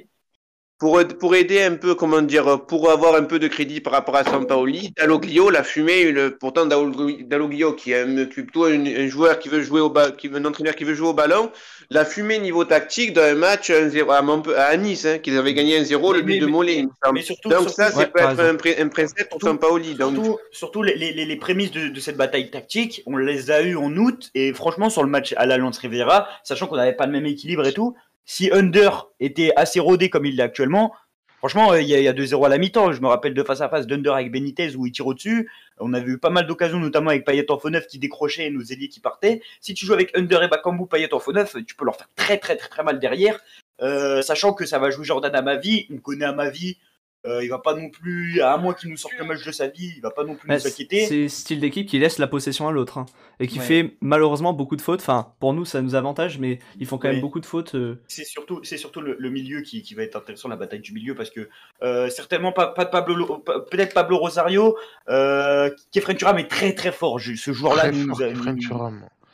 pour, 0.82 1.00
pour 1.20 1.36
aider 1.36 1.62
un 1.62 1.76
peu, 1.76 1.94
comment 1.94 2.24
dire, 2.24 2.66
pour 2.66 2.90
avoir 2.90 3.14
un 3.14 3.22
peu 3.22 3.38
de 3.38 3.48
crédit 3.48 3.82
par 3.82 3.94
rapport 3.94 4.16
à 4.16 4.24
Sampaoli, 4.24 4.92
Dalloglio 4.98 5.52
l'a 5.52 5.62
fumé, 5.62 6.12
le, 6.12 6.36
pourtant 6.36 6.66
Dalloglio, 6.66 7.74
qui 7.74 7.92
est 7.92 8.26
plutôt 8.26 8.66
un, 8.66 9.08
joueur 9.08 9.38
qui 9.38 9.48
veut 9.48 9.62
jouer 9.62 9.80
au 9.80 9.94
qui, 10.18 10.32
un 10.34 10.44
entraîneur 10.44 10.76
qui 10.76 10.84
veut 10.84 10.96
jouer 10.96 11.10
au 11.10 11.14
ballon, 11.14 11.52
l'a 11.92 12.04
fumé 12.04 12.40
niveau 12.40 12.66
tactique 12.66 13.14
dans 13.14 13.22
un 13.22 13.36
match 13.36 13.72
0 13.72 14.10
à, 14.10 14.24
à, 14.58 14.78
Nice, 14.78 15.06
hein, 15.06 15.20
qu'ils 15.20 15.38
avaient 15.38 15.54
gagné 15.54 15.80
1-0, 15.80 16.16
le 16.16 16.24
but 16.24 16.40
de 16.40 16.48
Mollet. 16.48 16.88
Mais 17.14 17.22
surtout, 17.22 17.50
donc 17.50 17.70
ça, 17.70 17.92
ça 17.92 18.08
peut 18.08 18.20
être 18.20 18.40
un, 18.40 18.84
un 18.84 18.88
principe 18.88 19.30
pour 19.30 19.40
Sampaoli. 19.40 19.96
Surtout, 19.98 20.40
surtout 20.52 20.82
les, 20.82 20.96
les, 20.96 21.14
les, 21.14 21.36
prémices 21.36 21.70
de, 21.70 21.90
de, 21.90 22.00
cette 22.00 22.18
bataille 22.18 22.50
tactique, 22.50 23.04
on 23.06 23.18
les 23.18 23.52
a 23.52 23.62
eues 23.62 23.76
en 23.76 23.96
août, 23.98 24.32
et 24.34 24.52
franchement, 24.52 24.90
sur 24.90 25.04
le 25.04 25.10
match 25.10 25.36
à 25.38 25.46
l'Alliance 25.46 25.78
Rivera, 25.78 26.28
sachant 26.44 26.66
qu'on 26.66 26.78
n'avait 26.78 26.94
pas 26.94 27.06
le 27.06 27.12
même 27.12 27.28
équilibre 27.28 27.68
et 27.68 27.72
tout, 27.72 27.96
si 28.26 28.52
Under 28.52 29.10
était 29.20 29.52
assez 29.56 29.80
rodé 29.80 30.10
comme 30.10 30.26
il 30.26 30.36
l'est 30.36 30.44
actuellement, 30.44 30.94
franchement, 31.38 31.72
euh, 31.72 31.82
il 31.82 31.90
y 31.90 32.08
a, 32.08 32.14
2-0 32.14 32.46
à 32.46 32.50
la 32.50 32.58
mi-temps. 32.58 32.94
Je 32.94 33.02
me 33.02 33.08
rappelle 33.08 33.34
de 33.34 33.44
face 33.44 33.62
à 33.62 33.70
face 33.70 33.88
d'Under 33.88 34.12
avec 34.12 34.32
Benitez 34.32 34.76
où 34.76 34.86
il 34.86 34.92
tire 34.92 35.08
au-dessus. 35.08 35.50
On 35.80 35.94
avait 35.94 36.12
eu 36.12 36.18
pas 36.18 36.30
mal 36.30 36.46
d'occasions, 36.46 36.80
notamment 36.80 37.10
avec 37.10 37.26
Payet 37.26 37.50
en 37.52 37.58
faux 37.58 37.70
neuf 37.70 37.88
qui 37.88 37.98
décrochait 37.98 38.46
et 38.46 38.50
nos 38.52 38.62
ailiers 38.62 38.90
qui 38.90 39.00
partaient. 39.00 39.42
Si 39.60 39.74
tu 39.74 39.86
joues 39.86 39.94
avec 39.94 40.16
Under 40.16 40.44
et 40.44 40.48
Bakambu, 40.48 40.86
Payet 40.88 41.14
en 41.14 41.20
faux 41.20 41.34
neuf, 41.34 41.56
tu 41.66 41.76
peux 41.76 41.86
leur 41.86 41.96
faire 41.96 42.10
très 42.16 42.38
très 42.38 42.56
très 42.56 42.70
très 42.70 42.84
mal 42.84 43.00
derrière. 43.00 43.40
Euh, 43.82 44.22
sachant 44.22 44.54
que 44.54 44.66
ça 44.66 44.78
va 44.78 44.92
jouer 44.92 45.06
Jordan 45.06 45.36
à 45.36 45.42
ma 45.42 45.56
vie, 45.56 45.88
on 45.92 45.98
connaît 45.98 46.26
à 46.26 46.34
ma 46.34 46.50
vie, 46.50 46.78
euh, 47.26 47.44
il 47.44 47.50
va 47.50 47.60
pas 47.60 47.76
non 47.76 47.90
plus, 47.90 48.42
à 48.42 48.58
moins 48.58 48.74
qu'il 48.74 48.90
nous 48.90 48.98
sorte 48.98 49.14
le 49.20 49.26
match 49.26 49.46
de 49.46 49.52
sa 49.52 49.68
vie, 49.68 49.94
il 49.96 50.02
va 50.02 50.10
pas 50.10 50.24
non 50.24 50.36
plus 50.36 50.50
nous 50.50 50.68
inquiéter. 50.68 51.06
C'est 51.06 51.30
style 51.30 51.60
d'équipe 51.60 51.88
qui 51.88 52.00
laisse 52.00 52.18
la 52.18 52.26
possession 52.26 52.68
à 52.68 52.72
l'autre 52.72 52.98
hein, 52.98 53.06
et 53.40 53.48
qui 53.48 53.60
fait 53.60 53.96
malheureusement 54.02 54.54
beaucoup 54.54 54.76
de 54.76 54.82
fautes. 54.82 55.02
Enfin, 55.02 55.34
pour 55.40 55.54
nous, 55.54 55.64
ça 55.64 55.84
nous 55.84 55.94
avantage, 55.94 56.40
mais 56.40 56.58
ils 56.80 56.88
font 56.88 56.98
quand 56.98 57.10
même 57.10 57.22
beaucoup 57.22 57.40
de 57.40 57.46
fautes. 57.46 57.76
Euh. 57.76 58.02
C'est 58.08 58.26
surtout, 58.26 58.62
c'est 58.64 58.78
surtout 58.78 59.02
le, 59.02 59.30
milieu 59.30 59.62
qui, 59.62 59.84
qui, 59.84 59.94
va 59.94 60.02
être 60.02 60.16
intéressant, 60.16 60.50
la 60.50 60.56
bataille 60.56 60.80
du 60.80 60.94
milieu, 60.94 61.14
parce 61.14 61.30
que 61.30 61.48
euh, 61.84 62.10
certainement 62.10 62.52
pas, 62.52 62.68
pas 62.68 62.86
de 62.86 62.90
Pablo, 62.90 63.44
peut-être 63.70 63.94
Pablo 63.94 64.18
Rosario, 64.18 64.76
euh, 65.10 65.70
Kefren 65.92 66.18
Turam 66.18 66.40
est 66.40 66.50
très 66.50 66.74
très 66.74 66.92
fort. 66.92 67.20
Ce 67.20 67.54
joueur-là 67.54 67.92
nous, 67.92 68.16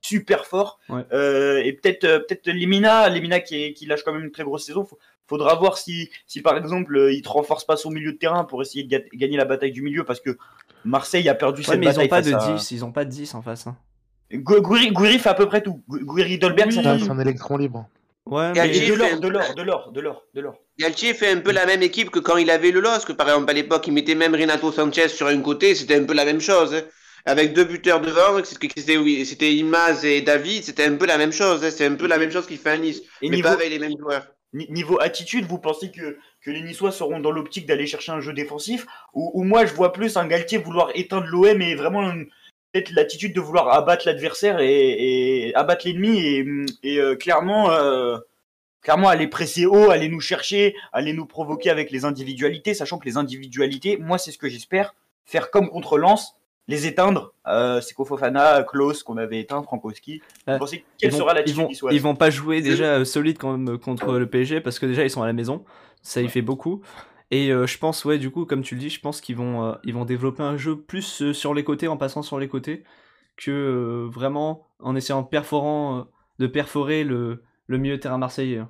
super 0.02 0.45
fort. 0.45 0.80
et 0.89 1.80
peut-être 1.82 2.02
peut-être 2.28 2.50
Limina, 2.50 3.08
Limina 3.08 3.39
qui, 3.39 3.73
qui, 3.73 3.86
lâche 3.86 4.04
quand 4.04 4.12
même 4.12 4.26
une 4.26 4.32
très 4.32 4.43
grosse 4.43 4.65
saison 4.65 4.86
faudra 5.28 5.56
voir 5.56 5.78
si, 5.78 6.10
si 6.26 6.42
par 6.42 6.58
exemple 6.58 6.96
euh, 6.96 7.13
il 7.13 7.22
te 7.22 7.30
renforce 7.30 7.66
pas 7.66 7.78
son 7.78 7.92
milieu 7.92 8.13
de 8.13 8.18
terrain 8.18 8.44
pour 8.44 8.62
essayer 8.62 8.84
de 8.84 9.04
gagner 9.13 9.38
la 9.38 9.46
bataille 9.46 9.72
du 9.72 9.82
milieu 9.82 10.04
parce 10.04 10.20
que 10.20 10.38
Marseille 10.86 11.28
a 11.30 11.36
perdu 11.36 11.63
cette 11.63 11.80
mais 11.80 11.88
bataille. 11.88 12.06
Ils 12.06 12.08
ont 12.08 12.10
pas 12.10 12.22
de 12.22 12.58
10, 12.58 12.72
ils 12.72 12.86
ont 12.86 12.92
pas 12.92 13.06
de 13.06 13.10
10 13.10 13.36
en 13.36 13.42
face. 13.42 13.68
Hein. 13.68 13.78
Gouiri, 14.34 15.20
fait 15.20 15.30
à 15.30 15.34
peu 15.34 15.48
près 15.48 15.62
tout. 15.62 15.82
Gouiri 15.88 16.38
Dolberg, 16.38 16.72
c'est 16.72 16.86
un 16.86 17.20
électron 17.20 17.58
libre. 17.58 17.88
Ouais, 18.26 18.52
mais... 18.54 18.88
de 18.88 18.94
l'or, 18.94 19.20
de 19.20 19.28
l'or, 19.30 19.56
de 19.56 19.62
l'or, 19.62 19.92
de 19.94 20.02
l'or, 20.02 20.24
de 20.34 20.42
l'or. 20.42 20.56
Galtier 20.78 21.13
fait 21.13 21.32
un 21.32 21.40
peu 21.40 21.52
la 21.52 21.66
même 21.66 21.82
équipe 21.82 22.10
que 22.10 22.20
quand 22.20 22.36
il 22.36 22.50
avait 22.50 22.72
le 22.72 22.82
LOSC. 22.82 23.13
Par 23.13 23.30
exemple, 23.30 23.50
à 23.50 23.54
l'époque, 23.54 23.88
il 23.88 23.94
mettait 23.94 24.16
même 24.16 24.36
Renato 24.36 24.72
Sanchez 24.72 25.08
sur 25.08 25.28
un 25.28 25.40
côté, 25.42 25.76
c'était 25.76 25.96
un 25.96 26.04
peu 26.04 26.13
la 26.13 26.26
même 26.26 26.42
chose. 26.42 26.74
Hein. 26.74 26.82
Avec 27.26 27.54
deux 27.54 27.63
buteurs 27.63 28.02
devant, 28.02 28.42
c'était 28.44 29.54
Imaz 29.54 30.06
et 30.06 30.22
David, 30.22 30.63
c'était 30.63 30.86
un 30.86 30.96
peu 30.96 31.06
la 31.06 31.18
même 31.18 31.32
chose. 31.32 31.63
Hein. 31.63 31.70
C'est 31.72 31.86
un 31.86 31.96
peu 31.96 32.08
la 32.08 32.18
même 32.18 32.32
chose 32.32 32.48
qu'il 32.48 32.58
fait 32.58 32.72
à 32.72 32.78
Nice, 32.78 33.02
et 33.22 33.30
mais 33.30 33.42
pas 33.42 33.52
avec 33.52 33.70
les 33.70 33.80
mêmes 33.80 33.98
joueurs. 33.98 34.28
Niveau 34.54 34.98
attitude, 35.02 35.46
vous 35.46 35.60
pensez 35.60 35.92
que, 35.92 36.18
que 36.42 36.52
les 36.52 36.62
Niçois 36.62 36.92
seront 36.92 37.20
dans 37.20 37.32
l'optique 37.32 37.66
d'aller 37.66 37.86
chercher 37.86 38.14
un 38.14 38.22
jeu 38.22 38.32
défensif? 38.32 38.88
Ou, 39.14 39.44
moi 39.44 39.66
je 39.66 39.74
vois 39.74 39.92
plus 39.92 40.16
un 40.16 40.26
Galtier 40.26 40.58
vouloir 40.58 40.90
éteindre 40.96 41.28
l'OM 41.28 41.62
et 41.62 41.76
vraiment 41.76 42.12
peut-être 42.72 42.92
l'attitude 42.92 43.36
de 43.36 43.42
vouloir 43.42 43.70
abattre 43.74 44.06
l'adversaire 44.06 44.60
et, 44.62 45.52
abattre 45.56 45.86
l'ennemi 45.86 46.66
et, 46.82 46.98
euh, 46.98 47.16
clairement 47.16 47.72
euh, 47.72 48.18
clairement 48.82 49.10
aller 49.10 49.28
presser 49.28 49.66
haut, 49.66 49.92
aller 49.92 50.08
nous 50.08 50.22
chercher, 50.22 50.74
aller 50.94 51.12
nous 51.12 51.26
provoquer 51.26 51.70
avec 51.70 51.92
les 51.92 52.06
individualités, 52.06 52.74
sachant 52.74 52.98
que 53.00 53.06
les 53.06 53.18
individualités, 53.18 53.98
moi 53.98 54.18
c'est 54.18 54.32
ce 54.32 54.38
que 54.38 54.48
j'espère, 54.48 54.96
faire 55.26 55.52
comme 55.52 55.70
contre 55.70 55.98
Lens, 55.98 56.37
les 56.67 56.86
éteindre, 56.86 57.34
euh, 57.47 57.80
c'est 57.82 57.93
Kofofana, 57.93 58.63
Klaus 58.63 59.03
qu'on 59.03 59.17
avait 59.17 59.39
éteint, 59.39 59.63
Frankowski. 59.63 60.21
Vous 60.47 60.58
pensez 60.58 60.84
quelle 60.97 61.13
sera 61.13 61.34
la 61.34 61.47
ils 61.47 61.56
vont, 61.56 61.69
ils 61.69 62.01
vont 62.01 62.15
pas 62.15 62.30
jouer 62.30 62.62
déjà 62.62 62.95
euh, 62.95 63.06
solide 63.06 63.38
quand 63.38 63.58
même 63.58 63.77
contre 63.77 64.17
le 64.17 64.30
PSG 64.30 64.60
parce 64.60 64.77
que 64.80 64.86
déjà 64.86 65.03
ils 65.03 65.10
sont 65.10 65.21
à 65.21 65.27
la 65.27 65.34
maison, 65.34 65.63
ça 66.01 66.21
y 66.21 66.27
fait 66.27 66.41
beaucoup. 66.41 66.82
Et 67.32 67.51
euh, 67.51 67.67
je 67.67 67.77
pense, 67.77 68.06
ouais, 68.06 68.17
du 68.17 68.32
coup, 68.32 68.45
comme 68.45 68.62
tu 68.62 68.75
le 68.75 68.82
dis, 68.82 68.89
je 68.89 69.01
pense 69.01 69.19
qu'ils 69.19 69.36
vont, 69.36 69.65
euh, 69.65 69.73
ils 69.84 69.93
vont 69.93 70.06
développer 70.06 70.43
un 70.43 70.58
jeu 70.58 70.80
plus 70.80 71.32
sur 71.34 71.53
les 71.53 71.63
côtés, 71.63 71.88
en 71.88 71.97
passant 71.97 72.21
sur 72.21 72.39
les 72.39 72.47
côtés, 72.47 72.84
que 73.36 74.08
vraiment 74.10 74.67
en 74.80 74.95
essayant 74.95 75.21
de, 75.21 75.27
perforant, 75.27 76.08
de 76.39 76.47
perforer 76.47 77.03
le, 77.03 77.43
le 77.67 77.77
milieu 77.77 77.97
de 77.97 78.01
terrain 78.01 78.17
marseillais. 78.17 78.62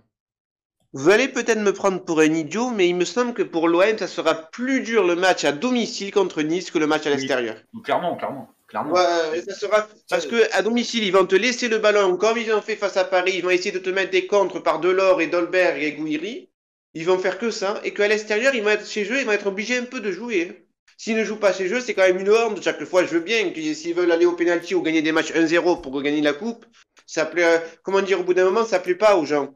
Vous 0.98 1.12
allez 1.12 1.28
peut-être 1.28 1.60
me 1.60 1.74
prendre 1.74 2.04
pour 2.04 2.22
un 2.22 2.34
idiot, 2.34 2.72
mais 2.72 2.90
il 2.90 2.96
me 2.96 3.06
semble 3.06 3.36
que 3.36 3.44
pour 3.44 3.68
l'OM, 3.68 4.00
ça 4.00 4.08
sera 4.08 4.34
plus 4.34 4.82
dur 4.82 5.06
le 5.06 5.16
match 5.16 5.46
à 5.46 5.52
domicile 5.52 6.12
contre 6.12 6.42
Nice 6.42 6.72
que 6.72 6.80
le 6.80 6.88
match 6.88 7.06
à 7.06 7.12
l'extérieur. 7.12 7.56
clairement, 7.84 8.16
clairement. 8.16 8.50
clairement. 8.66 8.94
Ouais, 8.94 9.44
ça 9.48 9.54
sera 9.54 9.88
parce 10.10 10.26
que 10.26 10.52
à 10.54 10.64
domicile, 10.64 11.04
ils 11.04 11.12
vont 11.12 11.28
te 11.28 11.36
laisser 11.36 11.68
le 11.68 11.78
ballon 11.78 12.18
comme 12.18 12.40
ils 12.40 12.52
ont 12.52 12.64
fait 12.64 12.76
face 12.76 12.98
à 12.98 13.04
Paris. 13.04 13.34
Ils 13.36 13.44
vont 13.44 13.52
essayer 13.52 13.72
de 13.72 13.78
te 13.78 13.92
mettre 13.92 14.10
des 14.10 14.26
contres 14.26 14.64
par 14.64 14.80
Delors 14.80 15.22
et 15.22 15.28
Dolberg 15.28 15.84
et 15.84 15.92
Gouiri. 15.92 16.50
Ils 16.96 17.06
vont 17.06 17.20
faire 17.20 17.38
que 17.38 17.52
ça. 17.52 17.80
Et 17.84 17.94
qu'à 17.94 18.08
l'extérieur, 18.08 18.56
ils 18.56 18.64
vont 18.64 18.72
être 18.72 18.90
chez 18.90 19.04
eux, 19.04 19.20
ils 19.20 19.26
vont 19.28 19.34
être 19.34 19.46
obligés 19.46 19.78
un 19.78 19.86
peu 19.86 20.00
de 20.00 20.12
jouer. 20.12 20.66
S'ils 20.98 21.16
ne 21.16 21.24
jouent 21.24 21.38
pas 21.38 21.54
chez 21.54 21.72
eux, 21.72 21.80
c'est 21.80 21.94
quand 21.94 22.08
même 22.08 22.20
une 22.20 22.32
honte. 22.32 22.64
Chaque 22.64 22.84
fois, 22.86 23.04
je 23.04 23.10
veux 23.10 23.20
bien. 23.20 23.54
S'ils 23.54 23.94
veulent 23.94 24.12
aller 24.12 24.26
au 24.26 24.34
penalty 24.34 24.74
ou 24.74 24.82
gagner 24.82 25.04
des 25.04 25.12
matchs 25.12 25.32
1-0 25.32 25.80
pour 25.80 26.02
gagner 26.02 26.22
la 26.22 26.34
coupe, 26.34 26.66
ça 27.06 27.28
plaît. 27.28 27.62
Comment 27.84 28.02
dire, 28.02 28.20
au 28.20 28.24
bout 28.24 28.34
d'un 28.34 28.46
moment, 28.46 28.66
ça 28.66 28.80
plaît 28.80 28.96
pas 28.96 29.16
aux 29.16 29.26
gens. 29.26 29.54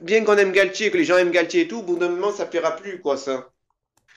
Bien 0.00 0.24
qu'on 0.24 0.36
aime 0.36 0.52
Galtier, 0.52 0.90
que 0.90 0.96
les 0.96 1.04
gens 1.04 1.18
aiment 1.18 1.30
Galtier 1.30 1.62
et 1.62 1.68
tout, 1.68 1.78
au 1.78 1.82
bout 1.82 1.98
d'un 1.98 2.08
moment, 2.08 2.32
ça 2.32 2.46
plaira 2.46 2.74
plus, 2.76 3.00
quoi, 3.00 3.16
ça. 3.16 3.50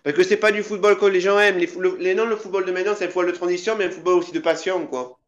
Parce 0.04 0.16
que 0.16 0.24
c'est 0.24 0.38
pas 0.38 0.52
du 0.52 0.64
football 0.64 0.98
que 0.98 1.06
les 1.06 1.20
gens 1.20 1.38
aiment. 1.40 1.58
Les, 1.58 1.70
les 2.00 2.16
non, 2.16 2.26
le 2.26 2.38
football 2.38 2.66
de 2.66 2.72
maintenant, 2.72 2.94
c'est 2.96 3.06
un 3.06 3.10
football 3.10 3.28
de 3.28 3.38
transition, 3.38 3.76
mais 3.76 3.86
un 3.86 3.92
football 3.92 4.20
aussi 4.20 4.32
de 4.32 4.40
passion, 4.40 4.88
quoi. 4.88 5.20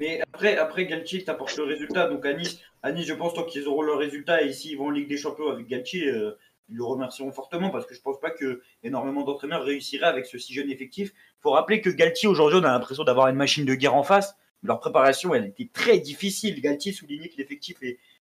Mais 0.00 0.20
après, 0.22 0.56
après 0.56 0.86
Galtier 0.86 1.24
t'apporte 1.24 1.56
le 1.56 1.64
résultat. 1.64 2.08
Donc 2.08 2.26
à 2.26 2.32
Nice, 2.32 2.58
Nice, 2.92 3.06
je 3.06 3.14
pense 3.14 3.34
tant 3.34 3.44
qu'ils 3.44 3.68
auront 3.68 3.82
le 3.82 3.94
résultat 3.94 4.42
et 4.42 4.52
s'ils 4.52 4.76
vont 4.76 4.86
en 4.86 4.90
Ligue 4.90 5.08
des 5.08 5.16
Champions 5.16 5.48
avec 5.48 5.66
Galtier, 5.68 6.08
euh, 6.08 6.36
ils 6.68 6.76
le 6.76 6.84
remercieront 6.84 7.30
fortement 7.30 7.70
parce 7.70 7.86
que 7.86 7.94
je 7.94 8.00
pense 8.00 8.18
pas 8.18 8.30
que 8.30 8.62
énormément 8.82 9.22
d'entraîneurs 9.22 9.62
réussiraient 9.62 10.06
avec 10.06 10.26
ce 10.26 10.38
si 10.38 10.52
jeune 10.52 10.70
effectif. 10.70 11.12
Il 11.14 11.42
faut 11.42 11.50
rappeler 11.50 11.80
que 11.80 11.90
Galtier 11.90 12.28
aujourd'hui, 12.28 12.58
on 12.60 12.64
a 12.64 12.72
l'impression 12.72 13.04
d'avoir 13.04 13.28
une 13.28 13.36
machine 13.36 13.64
de 13.64 13.74
guerre 13.74 13.94
en 13.94 14.02
face. 14.02 14.34
Leur 14.62 14.80
préparation, 14.80 15.34
elle 15.34 15.44
était 15.44 15.68
très 15.72 15.98
difficile. 15.98 16.60
Galtier 16.60 16.92
soulignait 16.92 17.28
que 17.28 17.36
l'effectif 17.36 17.76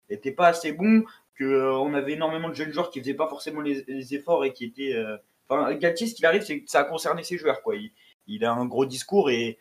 n'était 0.10 0.32
pas 0.32 0.47
assez 0.47 0.71
bon, 0.71 1.03
euh, 1.45 1.95
avait 1.95 2.13
énormément 2.13 2.49
de 2.49 2.54
jeunes 2.54 2.71
joueurs 2.71 2.91
qui 2.91 2.99
faisaient 2.99 3.13
pas 3.13 3.28
forcément 3.28 3.62
les, 3.62 4.13
efforts 4.13 4.45
et 4.45 4.54
qui 4.54 4.65
étaient. 4.65 4.93
Euh, 4.93 5.17
enfin, 5.47 5.73
Galtier, 5.75 6.08
ce 6.08 6.15
qu'il 6.15 6.25
arrive, 6.25 6.43
c'est 6.43 6.62
que 6.62 6.69
ça 6.69 6.82
a 6.82 6.84
concerné 6.84 7.23
ses 7.23 7.38
joueurs. 7.38 7.62
Quoi. 7.62 7.75
Il, 8.28 8.45
a 8.45 8.52
un 8.52 8.65
gros 8.65 8.86
discours 8.86 9.30
et, 9.30 9.58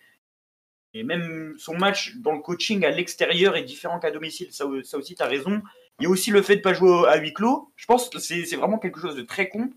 même 0.95 1.55
son 1.59 1.77
match 1.77 2.17
dans 2.17 2.33
le 2.33 2.41
coaching 2.41 2.85
à 2.85 2.91
l'extérieur 2.91 3.57
est 3.57 3.63
différent 3.63 4.01
qu'à 4.01 4.11
domicile. 4.11 4.49
Ça, 4.51 4.65
ça 4.83 4.99
aussi, 4.99 5.15
tu 5.15 5.23
as 5.23 5.27
raison. 5.27 5.63
Il 6.01 6.05
y 6.05 6.07
a 6.07 6.11
aussi 6.11 6.31
le 6.31 6.43
fait 6.43 6.57
de 6.57 6.61
pas 6.61 6.75
jouer 6.75 7.07
à 7.09 7.17
huis 7.19 7.33
clos. 7.33 7.71
Je 7.77 7.87
pense 7.87 8.09
que 8.09 8.19
c'est 8.19 8.57
vraiment 8.57 8.79
quelque 8.79 9.01
chose 9.01 9.15
de 9.15 9.23
très 9.23 9.49
con. 9.49 9.71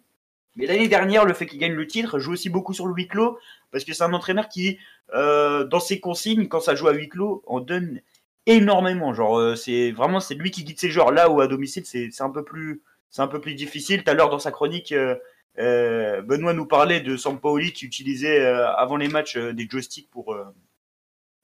Mais 0.55 0.65
l'année 0.65 0.87
dernière, 0.87 1.25
le 1.25 1.33
fait 1.33 1.45
qu'il 1.45 1.59
gagne 1.59 1.73
le 1.73 1.87
titre 1.87 2.19
joue 2.19 2.33
aussi 2.33 2.49
beaucoup 2.49 2.73
sur 2.73 2.85
le 2.85 2.93
huis 2.93 3.07
clos 3.07 3.37
parce 3.71 3.85
que 3.85 3.93
c'est 3.93 4.03
un 4.03 4.13
entraîneur 4.13 4.49
qui, 4.49 4.77
euh, 5.13 5.63
dans 5.63 5.79
ses 5.79 5.99
consignes, 5.99 6.47
quand 6.47 6.59
ça 6.59 6.75
joue 6.75 6.87
à 6.87 6.93
huis 6.93 7.09
clos, 7.09 7.43
en 7.47 7.59
donne 7.59 8.01
énormément. 8.45 9.13
Genre, 9.13 9.37
euh, 9.37 9.55
c'est 9.55 9.91
vraiment 9.91 10.19
c'est 10.19 10.35
lui 10.35 10.51
qui 10.51 10.63
guide 10.63 10.79
ses 10.79 10.89
joueurs. 10.89 11.11
Là 11.11 11.29
où 11.29 11.41
à 11.41 11.47
domicile, 11.47 11.85
c'est 11.85 12.21
un 12.21 12.29
peu 12.29 12.43
plus 12.43 12.81
c'est 13.09 13.21
un 13.21 13.27
peu 13.27 13.41
plus 13.41 13.55
difficile. 13.55 14.03
Tout 14.03 14.11
à 14.11 14.13
l'heure 14.13 14.29
dans 14.29 14.39
sa 14.39 14.51
chronique, 14.51 14.91
euh, 14.91 15.15
euh, 15.59 16.21
Benoît 16.21 16.53
nous 16.53 16.65
parlait 16.65 17.01
de 17.01 17.17
Sampaoli 17.17 17.73
qui 17.73 17.85
utilisait 17.85 18.45
avant 18.45 18.97
les 18.97 19.07
matchs 19.09 19.37
des 19.37 19.67
joysticks 19.69 20.09
pour 20.09 20.35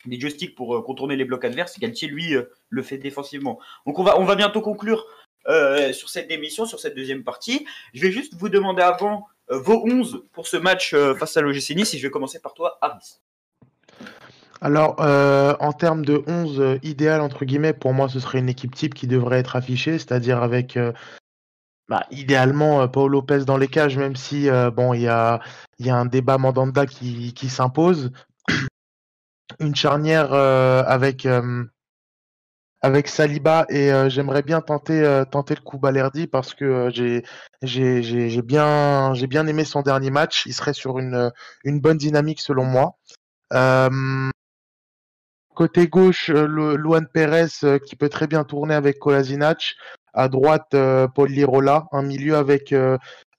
des 0.06 0.20
joysticks 0.20 0.56
pour 0.56 0.84
contourner 0.84 1.16
les 1.16 1.26
blocs 1.26 1.44
adverses. 1.46 1.78
Galtier 1.80 2.08
lui 2.08 2.36
le 2.70 2.84
fait 2.84 2.98
défensivement. 2.98 3.60
Donc 3.86 4.00
on 4.00 4.04
va 4.04 4.20
on 4.20 4.24
va 4.26 4.36
bientôt 4.36 4.62
conclure 4.62 5.06
sur 5.94 6.10
cette 6.10 6.32
émission, 6.32 6.66
sur 6.66 6.80
cette 6.80 6.96
deuxième 6.96 7.24
partie. 7.24 7.66
Je 7.94 8.02
vais 8.02 8.12
juste 8.12 8.34
vous 8.36 8.50
demander 8.50 8.82
avant 8.82 9.28
vos 9.50 9.86
11 9.86 10.24
pour 10.32 10.48
ce 10.48 10.58
match 10.58 10.96
face 11.20 11.36
à 11.36 11.42
l'OGC 11.42 11.76
Nice 11.76 11.94
et 11.94 11.98
je 11.98 12.04
vais 12.08 12.12
commencer 12.12 12.40
par 12.40 12.54
toi, 12.54 12.78
Aris. 12.82 13.20
Alors, 14.62 14.96
euh, 15.00 15.56
en 15.60 15.72
termes 15.72 16.04
de 16.04 16.24
11 16.28 16.60
euh, 16.60 16.80
idéal, 16.82 17.22
entre 17.22 17.46
guillemets, 17.46 17.74
pour 17.74 17.94
moi, 17.94 18.10
ce 18.10 18.20
serait 18.20 18.40
une 18.40 18.50
équipe 18.50 18.74
type 18.74 18.94
qui 18.96 19.08
devrait 19.08 19.40
être 19.40 19.56
affichée, 19.56 19.94
c'est-à-dire 19.94 20.42
avec, 20.42 20.78
euh, 20.78 20.94
bah, 21.90 22.06
idéalement, 22.12 22.88
Paul 22.88 23.12
Lopez 23.12 23.46
dans 23.46 23.58
les 23.58 23.68
cages, 23.68 23.98
même 23.98 24.16
si, 24.16 24.50
bon, 24.74 24.94
il 24.94 25.02
y 25.02 25.08
a, 25.08 25.40
y 25.80 25.90
a 25.90 25.96
un 25.96 26.06
débat 26.06 26.38
Mandanda 26.38 26.86
qui, 26.86 27.34
qui 27.34 27.50
s'impose. 27.50 28.12
Une 29.60 29.76
charnière 29.76 30.34
avec, 30.34 31.26
avec 32.82 33.08
Saliba 33.08 33.66
et 33.70 33.90
j'aimerais 34.10 34.44
bien 34.44 34.60
tenter, 34.60 35.24
tenter 35.32 35.56
le 35.56 35.62
coup 35.62 35.78
Balerdi 35.78 36.28
parce 36.28 36.54
que 36.54 36.90
j'ai 36.92 37.24
j'ai 37.62 38.42
bien, 38.42 39.14
bien 39.14 39.48
aimé 39.48 39.64
son 39.64 39.82
dernier 39.82 40.12
match. 40.12 40.46
Il 40.46 40.54
serait 40.54 40.74
sur 40.74 41.00
une, 41.00 41.32
une 41.64 41.80
bonne 41.80 41.98
dynamique 41.98 42.42
selon 42.42 42.66
moi. 42.66 42.98
Côté 45.58 45.88
gauche, 45.88 46.30
euh, 46.30 46.78
Luan 46.78 47.08
Pérez 47.12 47.48
euh, 47.64 47.80
qui 47.80 47.96
peut 47.96 48.10
très 48.10 48.28
bien 48.28 48.44
tourner 48.44 48.76
avec 48.76 49.00
Kolasinac. 49.00 49.76
À 50.14 50.30
droite, 50.30 50.76
euh, 50.76 51.08
Paul 51.08 51.32
Lirola. 51.32 51.88
Un 51.92 52.04
milieu 52.04 52.36
avec 52.36 52.76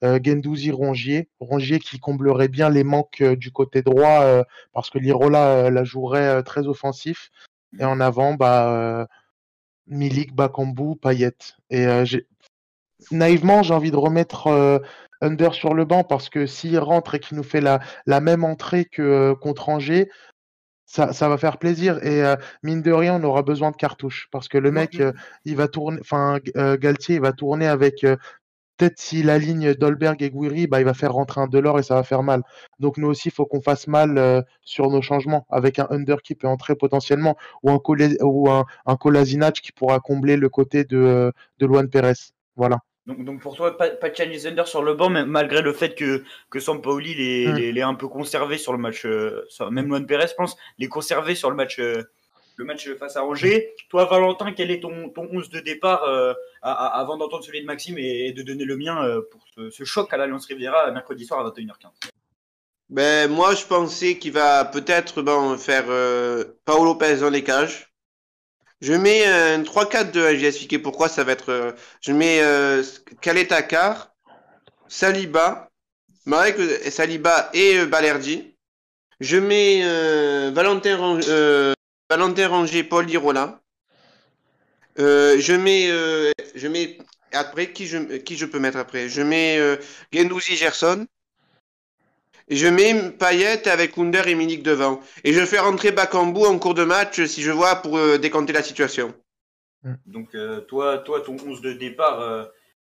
Gendouzi 0.03 0.73
Rongier. 0.73 1.29
Rongier 1.39 1.79
qui 1.79 2.01
comblerait 2.01 2.49
bien 2.49 2.71
les 2.71 2.83
manques 2.83 3.23
du 3.23 3.53
côté 3.53 3.83
droit 3.83 4.43
parce 4.73 4.91
que 4.91 4.99
Lirola 4.99 5.71
la 5.71 5.85
jouerait 5.85 6.43
très 6.43 6.67
offensif. 6.67 7.31
Et 7.79 7.85
en 7.85 8.01
avant, 8.01 8.35
bah, 8.35 9.07
Milik, 9.87 10.35
Bakambu, 10.35 10.97
Payet. 10.97 11.37
Et 11.71 11.87
naïvement, 13.13 13.63
j'ai 13.63 13.75
envie 13.75 13.93
de 13.93 13.97
remettre 13.97 14.81
Under 15.21 15.55
sur 15.55 15.73
le 15.73 15.85
banc 15.85 16.03
parce 16.03 16.29
que 16.29 16.47
s'il 16.47 16.81
rentre 16.81 17.15
et 17.15 17.21
qu'il 17.21 17.37
nous 17.37 17.45
fait 17.45 17.61
la, 17.61 17.79
la 18.07 18.21
même 18.21 18.43
entrée 18.43 18.87
que 18.87 19.35
contre 19.35 19.69
Angers, 19.69 20.09
ça, 20.89 21.13
ça, 21.13 21.29
va 21.29 21.39
faire 21.39 21.59
plaisir. 21.59 22.05
Et 22.05 22.25
euh, 22.25 22.37
mine 22.63 22.83
de 22.83 22.93
rien, 22.93 23.15
on 23.21 23.25
aura 23.25 23.43
besoin 23.43 23.71
de 23.71 23.77
cartouches 23.77 24.29
parce 24.33 24.49
que 24.49 24.59
le 24.59 24.73
mec, 24.73 25.01
euh, 25.01 25.13
il 25.45 25.55
va 25.57 25.69
tourner, 25.69 25.99
enfin, 26.01 26.39
euh, 26.57 26.77
Galtier, 26.79 27.17
il 27.17 27.21
va 27.21 27.33
tourner 27.33 27.69
avec. 27.69 28.05
Peut-être 28.79 28.99
s'il 29.01 29.29
aligne 29.29 29.75
Dolberg 29.75 30.23
et 30.23 30.31
Guiri, 30.31 30.69
bah, 30.69 30.81
il 30.81 30.85
va 30.85 30.95
faire 30.95 31.13
rentrer 31.13 31.41
un 31.41 31.49
Delors 31.49 31.81
et 31.81 31.83
ça 31.83 31.97
va 31.97 32.05
faire 32.05 32.23
mal. 32.23 32.43
Donc 32.79 32.97
nous 32.97 33.09
aussi, 33.09 33.29
il 33.29 33.33
faut 33.33 33.45
qu'on 33.45 33.61
fasse 33.61 33.89
mal 33.89 34.45
sur 34.63 34.89
nos 34.89 35.03
changements 35.03 35.47
avec 35.51 35.81
un 35.81 35.89
Under 35.91 36.23
qui 36.23 36.37
peut 36.37 36.47
entrer 36.47 36.77
potentiellement 36.77 37.37
ou 37.65 37.73
un, 37.73 37.81
ou 38.23 38.49
un, 38.49 38.65
qui 39.53 39.73
pourra 39.73 39.99
combler 39.99 40.37
le 40.37 40.49
côté 40.49 40.85
de, 40.85 41.33
de 41.59 41.67
Luan 41.67 41.89
Pérez. 41.91 42.13
Voilà. 42.55 42.79
Donc, 43.09 43.25
donc, 43.25 43.41
pour 43.41 43.57
toi, 43.57 43.75
pas, 43.75 43.89
pas 43.89 44.11
de 44.11 44.15
Chinese 44.15 44.47
sur 44.67 44.83
le 44.83 44.93
banc, 44.93 45.09
malgré 45.09 45.63
le 45.63 45.73
fait 45.73 45.95
que, 45.95 46.23
que 46.51 46.61
Sampaoli 46.61 47.15
les, 47.15 47.47
mm. 47.49 47.75
les, 47.75 47.81
un 47.81 47.95
peu 47.95 48.07
conservé 48.07 48.59
sur 48.59 48.73
le 48.73 48.79
match, 48.79 49.07
euh, 49.07 49.47
même 49.71 49.87
Luan 49.87 50.07
Perez, 50.07 50.27
je 50.29 50.35
pense, 50.35 50.59
les 50.79 50.89
conservé 50.89 51.35
sur 51.35 51.49
le 51.49 51.57
match, 51.57 51.79
euh, 51.79 52.03
le 52.57 52.67
match 52.67 52.87
face 52.99 53.17
à 53.17 53.25
Angers. 53.25 53.75
Toi, 53.89 54.05
Valentin, 54.05 54.53
quel 54.53 54.71
est 54.71 54.81
ton, 54.81 55.09
ton 55.09 55.27
11 55.33 55.49
de 55.49 55.61
départ 55.61 56.05
euh, 56.05 56.35
avant 56.61 57.17
d'entendre 57.17 57.43
celui 57.43 57.63
de 57.63 57.67
Maxime 57.67 57.97
et, 57.97 58.33
de 58.33 58.43
donner 58.43 58.67
le 58.67 58.77
mien 58.77 59.03
pour 59.31 59.41
ce, 59.71 59.85
choc 59.85 60.13
à 60.13 60.19
l'Alliance 60.19 60.45
Riviera 60.45 60.91
mercredi 60.91 61.25
soir 61.25 61.41
à 61.41 61.49
21h15 61.49 62.11
ben, 62.91 63.31
Moi, 63.31 63.55
je 63.55 63.65
pensais 63.65 64.19
qu'il 64.19 64.33
va 64.33 64.67
peut-être 64.67 65.23
bon, 65.23 65.57
faire 65.57 65.87
Paolo 66.67 66.85
Lopez 66.85 67.17
dans 67.21 67.31
les 67.31 67.43
cages. 67.43 67.88
Je 68.81 68.93
mets 68.93 69.25
un 69.25 69.63
3-4-2, 69.63 70.13
je 70.13 70.37
vais 70.37 70.49
expliquer 70.49 70.79
pourquoi 70.79 71.09
ça 71.09 71.25
va 71.25 71.33
être. 71.33 71.51
Euh, 71.51 71.73
je 72.01 72.13
mets 72.13 72.41
euh, 72.43 72.83
Kaletakar, 73.21 74.15
Saliba, 74.89 75.69
Marek 76.27 76.57
Saliba 76.91 77.51
et 77.55 77.79
euh, 77.79 77.87
Balerdi. 77.87 78.55
Je 79.21 79.37
mets 79.37 79.81
euh, 79.83 80.53
Valentin, 80.55 81.21
euh, 81.29 81.73
Valentin 82.09 82.49
Ranger, 82.49 82.85
Paul 82.85 83.07
Lirola. 83.07 83.61
je 84.97 85.53
mets, 85.55 85.89
je 86.55 86.69
mets 86.69 86.99
après 87.33 87.73
qui 87.73 87.87
je, 87.87 87.99
qui 88.19 88.37
je 88.37 88.47
peux 88.47 88.61
mettre 88.61 88.79
après? 88.79 89.09
Je 89.09 89.23
mets 89.23 89.59
Gendouzi 90.13 90.57
Gerson. 90.57 91.07
Je 92.51 92.67
mets 92.67 93.11
Payet 93.11 93.69
avec 93.69 93.99
Under 93.99 94.27
et 94.27 94.35
Milik 94.35 94.63
devant. 94.63 95.01
Et 95.25 95.33
je 95.33 95.45
fais 95.45 95.59
rentrer 95.59 95.93
Bakambu 95.93 96.45
en 96.45 96.59
cours 96.59 96.75
de 96.75 96.85
match 96.85 97.25
si 97.25 97.43
je 97.43 97.51
vois 97.51 97.77
pour 97.77 97.99
euh, 97.99 98.19
décanter 98.19 98.53
la 98.53 98.63
situation. 98.63 99.15
Hmm. 99.83 99.95
Donc 100.07 100.35
euh, 100.35 100.61
toi, 100.63 100.99
toi, 100.99 101.21
ton 101.21 101.37
11 101.37 101.61
de 101.61 101.73
départ, 101.73 102.21
euh, 102.21 102.45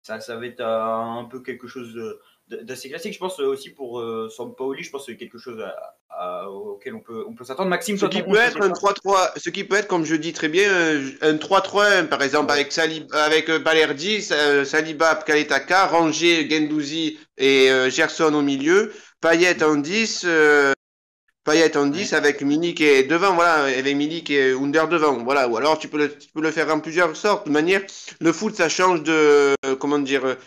ça, 0.02 0.20
ça 0.20 0.36
va 0.36 0.46
être 0.46 0.62
un 0.62 1.28
peu 1.30 1.42
quelque 1.42 1.68
chose 1.68 1.98
d'assez 2.48 2.90
classique. 2.90 3.14
Je 3.14 3.20
pense 3.20 3.40
aussi 3.40 3.70
pour 3.70 4.00
euh, 4.00 4.30
Sampaoli, 4.30 4.84
je 4.84 4.90
pense 4.90 5.06
que 5.06 5.12
c'est 5.12 5.18
quelque 5.18 5.38
chose 5.38 5.64
auquel 6.48 6.96
on 6.96 7.00
peut, 7.00 7.24
on 7.28 7.34
peut 7.34 7.46
s'attendre. 7.46 7.70
Maxime, 7.70 7.98
ce 7.98 8.08
qui 8.08 8.24
peut 8.24 8.36
être 8.36 8.62
un 8.62 8.70
3-3, 8.70 9.40
ce 9.40 9.50
qui 9.50 9.64
peut 9.64 9.76
être, 9.76 9.88
comme 9.88 10.06
je 10.06 10.16
dis 10.16 10.34
très 10.34 10.50
bien, 10.50 10.70
un 11.22 11.36
3-3-1, 11.36 12.08
par 12.08 12.22
exemple, 12.24 12.52
avec, 12.52 12.72
Saliba, 12.72 13.24
avec 13.24 13.50
Balerdi, 13.50 14.22
Saliba, 14.22 15.16
Kaletaka, 15.16 15.88
Ranger, 15.88 16.50
Gendouzi 16.50 17.20
et 17.38 17.70
Gerson 17.90 18.34
au 18.34 18.42
milieu. 18.42 18.92
Payet 19.22 19.64
en 19.64 19.76
10, 19.76 20.24
euh, 20.26 20.74
Payet 21.44 21.78
en 21.78 21.88
10 21.88 22.14
avec 22.14 22.42
Milik 22.42 22.82
et 22.82 23.04
devant, 23.04 23.36
voilà, 23.36 23.66
avec 23.66 23.96
Milik 23.96 24.30
et 24.32 24.52
Under 24.54 24.88
devant, 24.88 25.24
voilà. 25.24 25.48
Ou 25.48 25.58
alors 25.58 25.78
tu 25.80 25.88
peux 25.88 25.98
le, 25.98 26.18
tu 26.18 26.30
peux 26.34 26.42
le 26.42 26.52
faire 26.52 26.70
en 26.74 26.80
plusieurs 26.80 27.16
sortes. 27.16 27.48
De 27.48 27.52
manière, 27.52 27.82
le 28.20 28.34
foot, 28.34 28.56
ça 28.56 28.70
change 28.70 29.04
de, 29.04 29.56
euh, 29.66 29.76
comment 29.80 30.00
dire, 30.00 30.38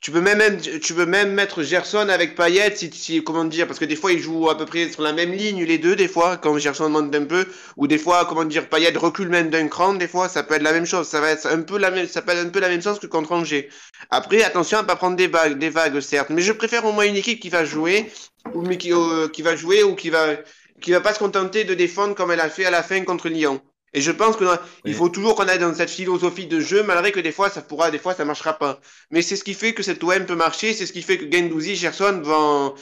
tu 0.00 0.12
peux 0.12 0.20
même, 0.20 0.60
tu 0.60 0.94
peux 0.94 1.06
même 1.06 1.32
mettre 1.32 1.62
Gerson 1.62 2.08
avec 2.08 2.36
Payet, 2.36 2.76
si, 2.76 2.90
si, 2.92 3.24
comment 3.24 3.44
dire, 3.44 3.66
parce 3.66 3.80
que 3.80 3.84
des 3.84 3.96
fois 3.96 4.12
ils 4.12 4.20
jouent 4.20 4.48
à 4.48 4.56
peu 4.56 4.64
près 4.64 4.88
sur 4.90 5.02
la 5.02 5.12
même 5.12 5.32
ligne 5.32 5.64
les 5.64 5.78
deux, 5.78 5.96
des 5.96 6.06
fois, 6.06 6.36
quand 6.36 6.56
Gerson 6.58 6.88
monte 6.88 7.12
un 7.14 7.24
peu, 7.24 7.46
ou 7.76 7.88
des 7.88 7.98
fois, 7.98 8.24
comment 8.24 8.44
dire, 8.44 8.68
Payet 8.68 8.96
recule 8.96 9.28
même 9.28 9.50
d'un 9.50 9.66
cran, 9.66 9.94
des 9.94 10.06
fois, 10.06 10.28
ça 10.28 10.44
peut 10.44 10.54
être 10.54 10.62
la 10.62 10.72
même 10.72 10.86
chose, 10.86 11.08
ça 11.08 11.20
va 11.20 11.30
être 11.30 11.46
un 11.46 11.62
peu 11.62 11.78
la 11.78 11.90
même, 11.90 12.06
ça 12.06 12.22
peut 12.22 12.32
être 12.32 12.46
un 12.46 12.50
peu 12.50 12.60
la 12.60 12.68
même 12.68 12.82
chose 12.82 13.00
que 13.00 13.08
contre 13.08 13.32
Angers. 13.32 13.68
Après, 14.10 14.42
attention 14.44 14.78
à 14.78 14.84
pas 14.84 14.96
prendre 14.96 15.16
des 15.16 15.26
vagues, 15.26 15.58
des 15.58 15.70
vagues 15.70 16.00
certes, 16.00 16.30
mais 16.30 16.42
je 16.42 16.52
préfère 16.52 16.84
au 16.84 16.92
moins 16.92 17.04
une 17.04 17.16
équipe 17.16 17.40
qui 17.40 17.48
va 17.48 17.64
jouer, 17.64 18.10
ou 18.54 18.62
mais 18.62 18.78
qui, 18.78 18.92
euh, 18.92 19.28
qui 19.28 19.42
va 19.42 19.56
jouer 19.56 19.82
ou 19.82 19.94
qui 19.96 20.10
va, 20.10 20.36
qui 20.80 20.92
va 20.92 21.00
pas 21.00 21.12
se 21.12 21.18
contenter 21.18 21.64
de 21.64 21.74
défendre 21.74 22.14
comme 22.14 22.30
elle 22.30 22.40
a 22.40 22.48
fait 22.48 22.64
à 22.64 22.70
la 22.70 22.82
fin 22.82 23.02
contre 23.02 23.28
Lyon. 23.28 23.60
Et 23.94 24.00
je 24.00 24.10
pense 24.10 24.36
qu'il 24.36 24.94
faut 24.94 25.08
toujours 25.08 25.34
qu'on 25.34 25.48
aille 25.48 25.58
dans 25.58 25.74
cette 25.74 25.90
philosophie 25.90 26.46
de 26.46 26.60
jeu, 26.60 26.82
malgré 26.82 27.10
que 27.12 27.20
des 27.20 27.32
fois 27.32 27.48
ça 27.48 27.62
pourra, 27.62 27.90
des 27.90 27.98
fois 27.98 28.14
ça 28.14 28.24
marchera 28.24 28.52
pas. 28.54 28.80
Mais 29.10 29.22
c'est 29.22 29.36
ce 29.36 29.44
qui 29.44 29.54
fait 29.54 29.72
que 29.72 29.82
cette 29.82 30.02
OM 30.04 30.26
peut 30.26 30.34
marcher, 30.34 30.74
c'est 30.74 30.86
ce 30.86 30.92
qui 30.92 31.02
fait 31.02 31.18
que 31.18 31.30
Gendouzi, 31.30 31.74
Gerson 31.74 32.20
vont, 32.22 32.74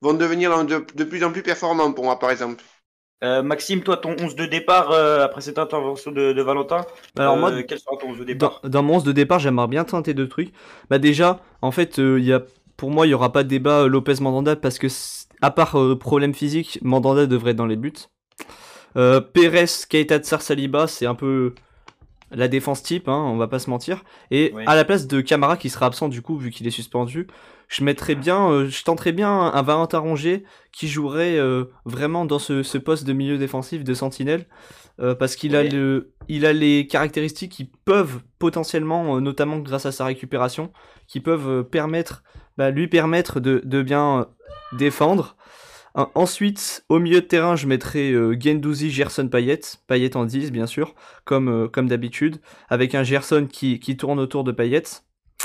vont 0.00 0.14
devenir 0.14 0.64
de, 0.64 1.04
plus 1.04 1.24
en 1.24 1.32
plus 1.32 1.42
performants 1.42 1.92
pour 1.92 2.04
moi, 2.04 2.18
par 2.18 2.30
exemple. 2.30 2.62
Euh, 3.22 3.42
Maxime, 3.42 3.82
toi, 3.82 3.96
ton 3.96 4.16
11 4.18 4.34
de 4.36 4.44
départ 4.44 4.90
euh, 4.90 5.24
après 5.24 5.40
cette 5.40 5.58
intervention 5.58 6.12
de, 6.12 6.42
Valentin 6.42 6.84
Alors, 7.18 7.36
moi, 7.38 7.52
euh, 7.52 7.62
quel 7.66 7.78
sera 7.78 7.96
ton 7.96 8.10
11 8.10 8.18
de 8.18 8.24
départ? 8.24 8.60
dans, 8.64 8.82
mon 8.82 8.96
11 8.96 9.04
de 9.04 9.12
départ, 9.12 9.38
j'aimerais 9.38 9.68
bien 9.68 9.84
tenter 9.84 10.12
deux 10.12 10.28
trucs. 10.28 10.52
Bah, 10.90 10.98
déjà, 10.98 11.40
en 11.62 11.70
fait, 11.70 11.98
il 11.98 12.24
y 12.24 12.32
a, 12.32 12.42
pour 12.76 12.90
moi, 12.90 13.06
il 13.06 13.10
n'y 13.10 13.14
aura 13.14 13.32
pas 13.32 13.42
de 13.42 13.48
débat 13.48 13.86
Lopez-Mandanda 13.86 14.56
parce 14.56 14.78
que, 14.78 14.88
à 15.40 15.50
part 15.50 15.76
problème 15.98 16.34
physique, 16.34 16.78
Mandanda 16.82 17.26
devrait 17.26 17.52
être 17.52 17.56
dans 17.56 17.66
les 17.66 17.76
buts. 17.76 17.92
Euh, 18.96 19.20
Pérez, 19.20 19.66
Keita 19.88 20.18
Tsar 20.18 20.42
Saliba, 20.42 20.86
c'est 20.86 21.06
un 21.06 21.14
peu 21.14 21.54
la 22.30 22.48
défense 22.48 22.82
type, 22.82 23.08
hein, 23.08 23.22
on 23.26 23.36
va 23.36 23.48
pas 23.48 23.58
se 23.58 23.70
mentir. 23.70 24.04
Et 24.30 24.52
à 24.66 24.74
la 24.74 24.84
place 24.84 25.06
de 25.06 25.20
Camara 25.20 25.56
qui 25.56 25.70
sera 25.70 25.86
absent 25.86 26.08
du 26.08 26.22
coup 26.22 26.36
vu 26.36 26.50
qu'il 26.50 26.66
est 26.66 26.72
suspendu, 26.72 27.26
je 27.68 27.84
mettrais 27.84 28.14
bien, 28.14 28.50
euh, 28.50 28.68
je 28.68 28.82
tenterais 28.82 29.12
bien 29.12 29.30
un 29.30 29.62
Valentin 29.62 29.98
Rongier 29.98 30.44
qui 30.72 30.88
jouerait 30.88 31.38
euh, 31.38 31.64
vraiment 31.84 32.24
dans 32.24 32.38
ce, 32.38 32.78
poste 32.78 33.04
de 33.04 33.12
milieu 33.12 33.38
défensif 33.38 33.84
de 33.84 33.94
sentinelle 33.94 34.46
parce 35.18 35.34
qu'il 35.34 35.56
a 35.56 35.64
le, 35.64 36.12
il 36.28 36.46
a 36.46 36.52
les 36.52 36.86
caractéristiques 36.86 37.50
qui 37.50 37.64
peuvent 37.64 38.20
potentiellement, 38.38 39.20
notamment 39.20 39.58
grâce 39.58 39.86
à 39.86 39.90
sa 39.90 40.04
récupération, 40.04 40.72
qui 41.08 41.18
peuvent 41.18 41.64
permettre, 41.64 42.22
bah, 42.56 42.70
lui 42.70 42.86
permettre 42.86 43.40
de, 43.40 43.60
de 43.64 43.82
bien 43.82 44.28
défendre. 44.72 45.36
Ensuite, 45.94 46.84
au 46.88 46.98
milieu 46.98 47.20
de 47.20 47.26
terrain, 47.26 47.54
je 47.54 47.68
mettrai 47.68 48.10
euh, 48.10 48.36
Gendouzi, 48.38 48.90
Gerson, 48.90 49.28
Payet. 49.28 49.60
Payet 49.86 50.16
en 50.16 50.24
10, 50.24 50.50
bien 50.50 50.66
sûr, 50.66 50.92
comme, 51.24 51.48
euh, 51.48 51.68
comme 51.68 51.86
d'habitude, 51.86 52.40
avec 52.68 52.96
un 52.96 53.04
Gerson 53.04 53.46
qui, 53.50 53.78
qui, 53.78 53.96
tourne 53.96 54.18
autour 54.18 54.42
de 54.42 54.50
Payet. 54.50 54.82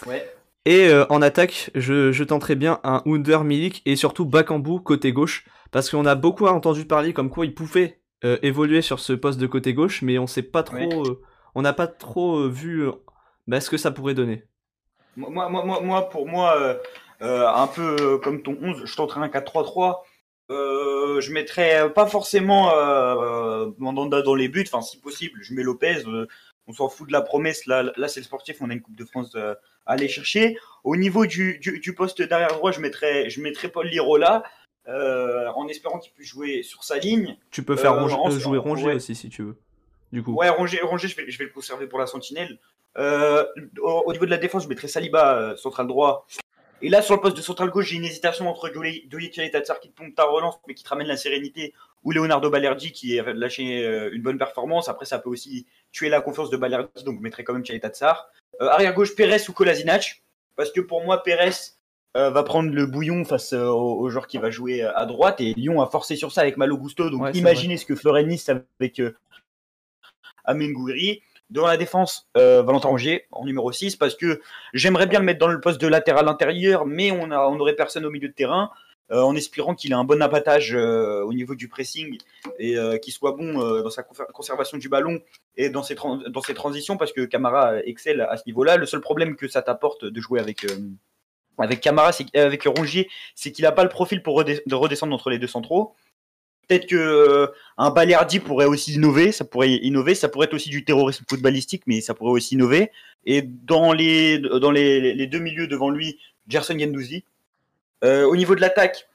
Ouais. 0.08 0.28
Et 0.66 0.88
euh, 0.88 1.06
en 1.10 1.22
attaque, 1.22 1.70
je, 1.76 2.12
je, 2.12 2.24
tenterai 2.24 2.56
bien 2.56 2.80
un 2.84 3.04
Under 3.06 3.44
Milik 3.44 3.84
et 3.86 3.96
surtout 3.96 4.26
Bakambu 4.26 4.80
côté 4.80 5.12
gauche, 5.14 5.46
parce 5.70 5.92
qu'on 5.92 6.08
a 6.08 6.16
beaucoup 6.16 6.48
entendu 6.48 6.86
parler 6.86 7.14
comme 7.14 7.30
quoi 7.30 7.46
il 7.46 7.54
pouvait 7.54 8.00
évoluer 8.22 8.82
sur 8.82 9.00
ce 9.00 9.14
poste 9.14 9.40
de 9.40 9.48
côté 9.48 9.74
gauche, 9.74 10.02
mais 10.02 10.20
on 10.20 10.28
sait 10.28 10.44
pas 10.44 10.62
trop, 10.62 11.22
on 11.56 11.62
n'a 11.62 11.72
pas 11.72 11.88
trop 11.88 12.50
vu 12.50 12.86
bah, 13.48 13.62
ce 13.62 13.70
que 13.70 13.78
ça 13.78 13.92
pourrait 13.92 14.14
donner. 14.14 14.44
Moi, 15.16 15.30
moi, 15.30 15.64
moi, 15.64 15.80
moi 15.82 16.10
pour 16.10 16.28
moi, 16.28 16.78
un 17.22 17.68
peu 17.68 18.18
comme 18.18 18.42
ton 18.42 18.58
11, 18.62 18.82
je 18.84 18.96
tenterai 18.96 19.22
un 19.22 19.28
4-3-3 19.28 20.02
euh, 20.50 21.22
je 21.22 21.32
mettrais 21.32 21.92
pas 21.94 22.08
forcément 22.08 22.74
euh, 22.74 23.70
Mandanda 23.78 24.22
dans 24.22 24.36
les 24.36 24.48
buts, 24.48 24.66
enfin 24.68 24.82
si 24.82 25.00
possible, 25.00 25.40
je 25.42 25.54
mets 25.54 25.64
Lopez. 25.64 26.04
Euh, 26.08 26.28
on 26.68 26.74
s'en 26.74 26.90
fout 26.90 27.08
de 27.08 27.14
la 27.14 27.22
promesse. 27.22 27.66
Là, 27.66 27.92
là 27.98 28.08
c'est 28.08 28.20
le 28.20 28.26
sportif. 28.26 28.58
On 28.62 28.70
a 28.70 28.74
une 28.74 28.82
Coupe 28.82 28.96
de 28.96 29.06
France 29.06 29.32
euh, 29.36 29.54
à 29.86 29.94
aller 29.94 30.08
chercher. 30.08 30.58
Au 30.84 30.96
niveau 30.96 31.26
du, 31.26 31.60
du, 31.60 31.80
du, 31.80 31.94
poste 31.94 32.22
derrière 32.22 32.50
droit, 32.50 32.72
je 32.72 32.80
mettrais, 32.80 33.30
je 33.30 33.42
mettrais 33.42 33.70
Paul 33.70 33.88
Lirola. 33.88 34.44
en 34.88 35.68
espérant 35.68 36.00
qu'il 36.00 36.14
puisse 36.14 36.30
jouer 36.30 36.64
sur 36.64 36.84
sa 36.84 36.98
ligne. 36.98 37.38
Tu 37.52 37.64
peux 37.64 37.76
faire 37.76 38.08
jouer 38.30 38.58
Rongier 38.58 38.94
aussi 38.94 39.16
si 39.16 39.30
tu 39.30 39.44
veux. 39.44 39.58
Du 40.12 40.24
coup. 40.24 40.34
Ouais, 40.34 40.50
Rongier, 40.50 40.82
Rongier 40.82 41.10
je, 41.10 41.16
vais, 41.16 41.30
je 41.30 41.38
vais 41.38 41.46
le 41.46 41.52
conserver 41.52 41.86
pour 41.86 42.00
la 42.00 42.08
sentinelle. 42.08 42.60
Au, 42.98 44.04
au, 44.06 44.12
niveau 44.12 44.26
de 44.26 44.32
la 44.32 44.38
défense, 44.38 44.64
je 44.64 44.68
mettrais 44.68 44.88
Saliba 44.88 45.56
central 45.58 45.86
droit 45.86 46.26
et 46.82 46.90
là, 46.90 47.02
sur 47.02 47.16
le 47.16 47.22
poste 47.22 47.38
de 47.38 47.42
central 47.42 47.70
gauche, 47.70 47.90
j'ai 47.90 47.98
une 47.98 48.06
hésitation 48.06 48.48
entre 48.48 48.70
Doliet 48.70 49.50
Tatsar 49.52 49.80
qui 49.80 49.92
tombe 49.92 50.14
ta 50.16 50.26
relance, 50.26 50.60
mais 50.68 50.74
qui 50.74 50.84
te 50.84 50.90
ramène 50.90 51.08
la 51.08 51.18
sérénité, 51.18 51.74
ou 52.04 52.12
Leonardo 52.12 52.50
Balerdi 52.50 52.92
qui 52.92 53.20
a 53.20 53.34
lâché 53.34 53.86
euh, 53.86 54.10
une 54.14 54.22
bonne 54.22 54.38
performance. 54.38 54.88
Après, 54.88 55.06
ça 55.06 55.20
peut 55.20 55.30
aussi 55.30 55.66
tuer 55.92 56.10
la 56.10 56.22
confiance 56.22 56.50
de 56.50 56.58
Balerdi, 56.58 57.04
donc 57.04 57.18
je 57.18 57.22
mettrai 57.22 57.44
quand 57.44 57.54
même 57.54 57.64
Thierry 57.64 57.80
Tatsar. 57.80 58.30
Euh, 58.62 58.70
arrière 58.70 58.94
gauche, 58.94 59.16
Pérez 59.16 59.42
ou 59.50 59.54
Kolasinac, 59.54 60.24
parce 60.56 60.72
que 60.72 60.82
pour 60.82 61.04
moi, 61.04 61.24
Pérez 61.24 61.52
euh, 62.18 62.30
va 62.30 62.44
prendre 62.44 62.74
le 62.74 62.86
bouillon 62.86 63.26
face 63.26 63.54
au, 63.54 64.10
joueur 64.10 64.28
qui 64.28 64.38
va 64.38 64.50
jouer 64.50 64.82
à 64.84 65.06
droite, 65.06 65.42
et 65.42 65.54
Lyon 65.54 65.82
a 65.82 65.88
forcé 65.88 66.16
sur 66.16 66.32
ça 66.32 66.42
avec 66.42 66.58
Malo 66.58 66.78
Gusto. 66.78 67.10
Donc 67.10 67.36
imaginez 67.36 67.78
ce 67.78 67.86
que 67.86 67.96
ferait 67.96 68.24
Nice 68.24 68.50
avec 68.50 69.02
Gouiri. 70.48 71.22
Devant 71.50 71.68
la 71.68 71.78
défense, 71.78 72.30
euh, 72.38 72.62
Valentin 72.62 72.90
Rongier 72.90 73.26
en 73.32 73.44
numéro 73.44 73.72
6 73.72 73.96
parce 73.96 74.14
que 74.14 74.40
j'aimerais 74.74 75.08
bien 75.08 75.20
le 75.20 75.26
mettre 75.26 75.40
dans 75.40 75.48
le 75.48 75.60
poste 75.60 75.82
de 75.82 75.88
latéral 75.88 76.28
intérieur, 76.28 76.86
mais 76.86 77.12
on 77.12 77.32
a, 77.32 77.48
on 77.48 77.58
personne 77.74 78.06
au 78.06 78.12
milieu 78.12 78.28
de 78.28 78.34
terrain. 78.34 78.70
Euh, 79.12 79.24
en 79.24 79.36
espérant 79.36 79.74
qu'il 79.74 79.92
ait 79.92 79.96
un 79.96 80.04
bon 80.04 80.22
abattage 80.22 80.76
euh, 80.76 81.24
au 81.24 81.34
niveau 81.34 81.56
du 81.56 81.68
pressing 81.68 82.20
et 82.60 82.76
qu'il 83.02 83.12
soit 83.12 83.32
bon 83.32 83.58
dans 83.82 83.90
sa 83.90 84.04
conservation 84.04 84.78
du 84.78 84.88
ballon 84.88 85.20
et 85.58 85.72
dans 85.72 85.82
ses, 85.82 85.96
dans 85.96 86.42
ses 86.42 86.54
transitions 86.54 86.96
parce 86.96 87.12
que 87.12 87.22
Camara 87.22 87.80
excelle 87.86 88.22
à 88.22 88.38
ce 88.38 88.44
niveau-là. 88.46 88.78
Le 88.78 88.86
seul 88.86 89.02
problème 89.02 89.36
que 89.36 89.48
ça 89.48 89.64
t'apporte 89.64 90.06
de 90.06 90.22
jouer 90.22 90.40
avec, 90.40 90.68
avec 91.58 91.82
Camara, 91.82 92.12
avec 92.36 92.64
Rongier, 92.66 93.10
c'est 93.34 93.52
qu'il 93.52 93.64
n'a 93.64 93.72
pas 93.72 93.84
le 93.84 93.90
profil 93.90 94.22
pour 94.22 94.44
de 94.44 94.76
redescendre 94.76 95.16
entre 95.16 95.32
les 95.32 95.40
deux 95.40 95.48
centraux. 95.48 95.96
Peut-être 96.70 96.86
que 96.86 96.96
euh, 96.96 97.48
un 97.80 97.92
pourrait 98.46 98.68
aussi 98.68 98.94
innover, 98.94 99.32
ça 99.32 99.44
pourrait 99.44 99.72
innover, 99.72 100.14
ça 100.14 100.30
pourrait 100.30 100.46
être 100.46 100.54
aussi 100.54 100.70
du 100.70 100.86
terrorisme 100.86 101.26
footballistique, 101.28 101.82
mais 101.88 102.00
ça 102.00 102.14
pourrait 102.14 102.34
aussi 102.34 102.54
innover. 102.54 102.92
Et 103.26 103.42
dans 103.42 103.92
les 103.92 104.38
dans 104.38 104.70
les, 104.70 105.26
deux 105.26 105.40
milieux 105.40 105.66
devant 105.66 105.90
lui, 105.90 106.20
Gerson 106.48 106.78
Gendouzi. 106.78 107.24
Euh, 108.04 108.24
au 108.24 108.36
niveau 108.36 108.54
de 108.54 108.62
l'attaque, 108.62 109.10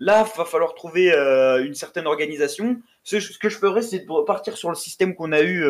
là, 0.00 0.24
va 0.36 0.44
falloir 0.44 0.74
trouver 0.74 1.12
euh, 1.12 1.64
une 1.64 1.74
certaine 1.74 2.08
organisation. 2.08 2.82
Ce, 3.04 3.16
que 3.38 3.48
je 3.48 3.56
ferais, 3.56 3.82
c'est 3.82 4.00
de 4.00 4.10
repartir 4.10 4.56
sur 4.56 4.68
le 4.68 4.74
système 4.74 5.14
qu'on 5.14 5.30
a 5.30 5.40
eu 5.40 5.64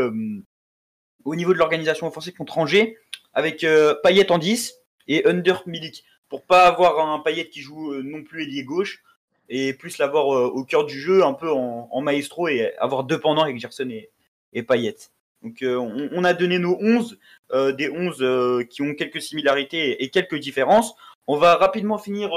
au 1.26 1.37
niveau 1.37 1.53
de 1.53 1.59
l'organisation 1.59 2.07
offensive 2.07 2.33
contre 2.33 2.57
Angers, 2.57 2.97
avec 3.35 3.66
Payet 4.03 4.33
en 4.33 4.39
10 4.39 4.76
et 5.09 5.26
Under 5.26 5.62
Milik, 5.66 6.05
pour 6.31 6.43
pas 6.47 6.66
avoir 6.66 7.07
un 7.07 7.18
Payet 7.18 7.51
qui 7.51 7.61
joue 7.61 7.95
non 8.03 8.24
plus 8.24 8.45
ailier 8.45 8.64
gauche 8.64 9.03
et 9.49 9.73
plus 9.73 9.99
l'avoir 9.99 10.35
euh, 10.35 10.47
au 10.47 10.65
cœur 10.65 10.85
du 10.85 10.99
jeu, 10.99 11.25
un 11.25 11.33
peu 11.33 11.51
en, 11.51 12.01
maestro 12.01 12.49
et 12.49 12.73
avoir 12.79 13.05
deux 13.05 13.19
pendants 13.19 13.43
avec 13.43 13.59
Gerson 13.59 13.89
et, 13.91 14.11
et 14.53 14.63
Payet. 14.63 14.97
Donc 15.43 15.63
euh, 15.63 15.77
on, 15.77 16.25
a 16.25 16.35
donné 16.35 16.59
nos 16.59 16.77
11, 16.81 17.19
euh, 17.53 17.73
des 17.73 17.89
11 17.89 18.67
qui 18.69 18.83
ont 18.83 18.95
quelques 18.95 19.23
similarités 19.23 20.03
et, 20.03 20.11
quelques 20.11 20.39
différences. 20.39 20.95
On 21.27 21.37
va 21.37 21.57
rapidement 21.57 21.99
finir 21.99 22.31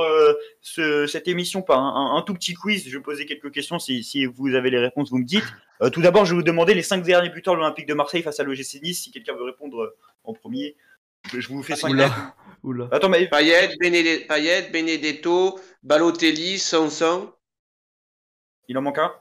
ce, 0.60 1.08
cette 1.08 1.30
émission 1.30 1.62
par 1.62 1.80
un, 1.80 2.18
un, 2.18 2.22
tout 2.24 2.34
petit 2.34 2.54
quiz. 2.54 2.90
Je 2.90 2.98
vais 2.98 3.04
poser 3.04 3.26
quelques 3.26 3.50
questions. 3.52 3.80
Si, 3.80 4.04
si 4.04 4.26
vous 4.26 4.54
avez 4.54 4.70
les 4.70 4.80
réponses, 4.80 5.10
vous 5.12 5.18
me 5.18 5.24
dites. 5.24 5.46
tout 5.94 6.02
d'abord, 6.02 6.26
je 6.26 6.32
vais 6.32 6.38
vous 6.38 6.44
demander 6.44 6.74
les 6.74 6.84
cinq 6.84 7.02
derniers 7.02 7.30
buteurs 7.30 7.54
de 7.54 7.60
l'Olympique 7.60 7.86
de 7.86 7.94
Marseille 7.94 8.22
face 8.22 8.42
à 8.42 8.44
l'OGC 8.44 8.82
Nice. 8.84 9.04
Si 9.04 9.12
quelqu'un 9.12 9.34
veut 9.34 9.46
répondre 9.46 9.96
en 10.26 10.34
premier, 10.34 10.76
je 11.34 11.48
vous 11.48 11.64
fais 11.64 11.76
5 11.76 11.92
Oula. 11.92 12.36
Attends, 12.92 13.10
mais... 13.10 13.28
Payet, 13.28 14.70
Benedetto, 14.72 15.60
Balotelli, 15.84 16.60
Sanson. 16.60 17.32
Il 18.68 18.78
en 18.78 18.82
manque 18.82 19.00
un? 19.00 19.12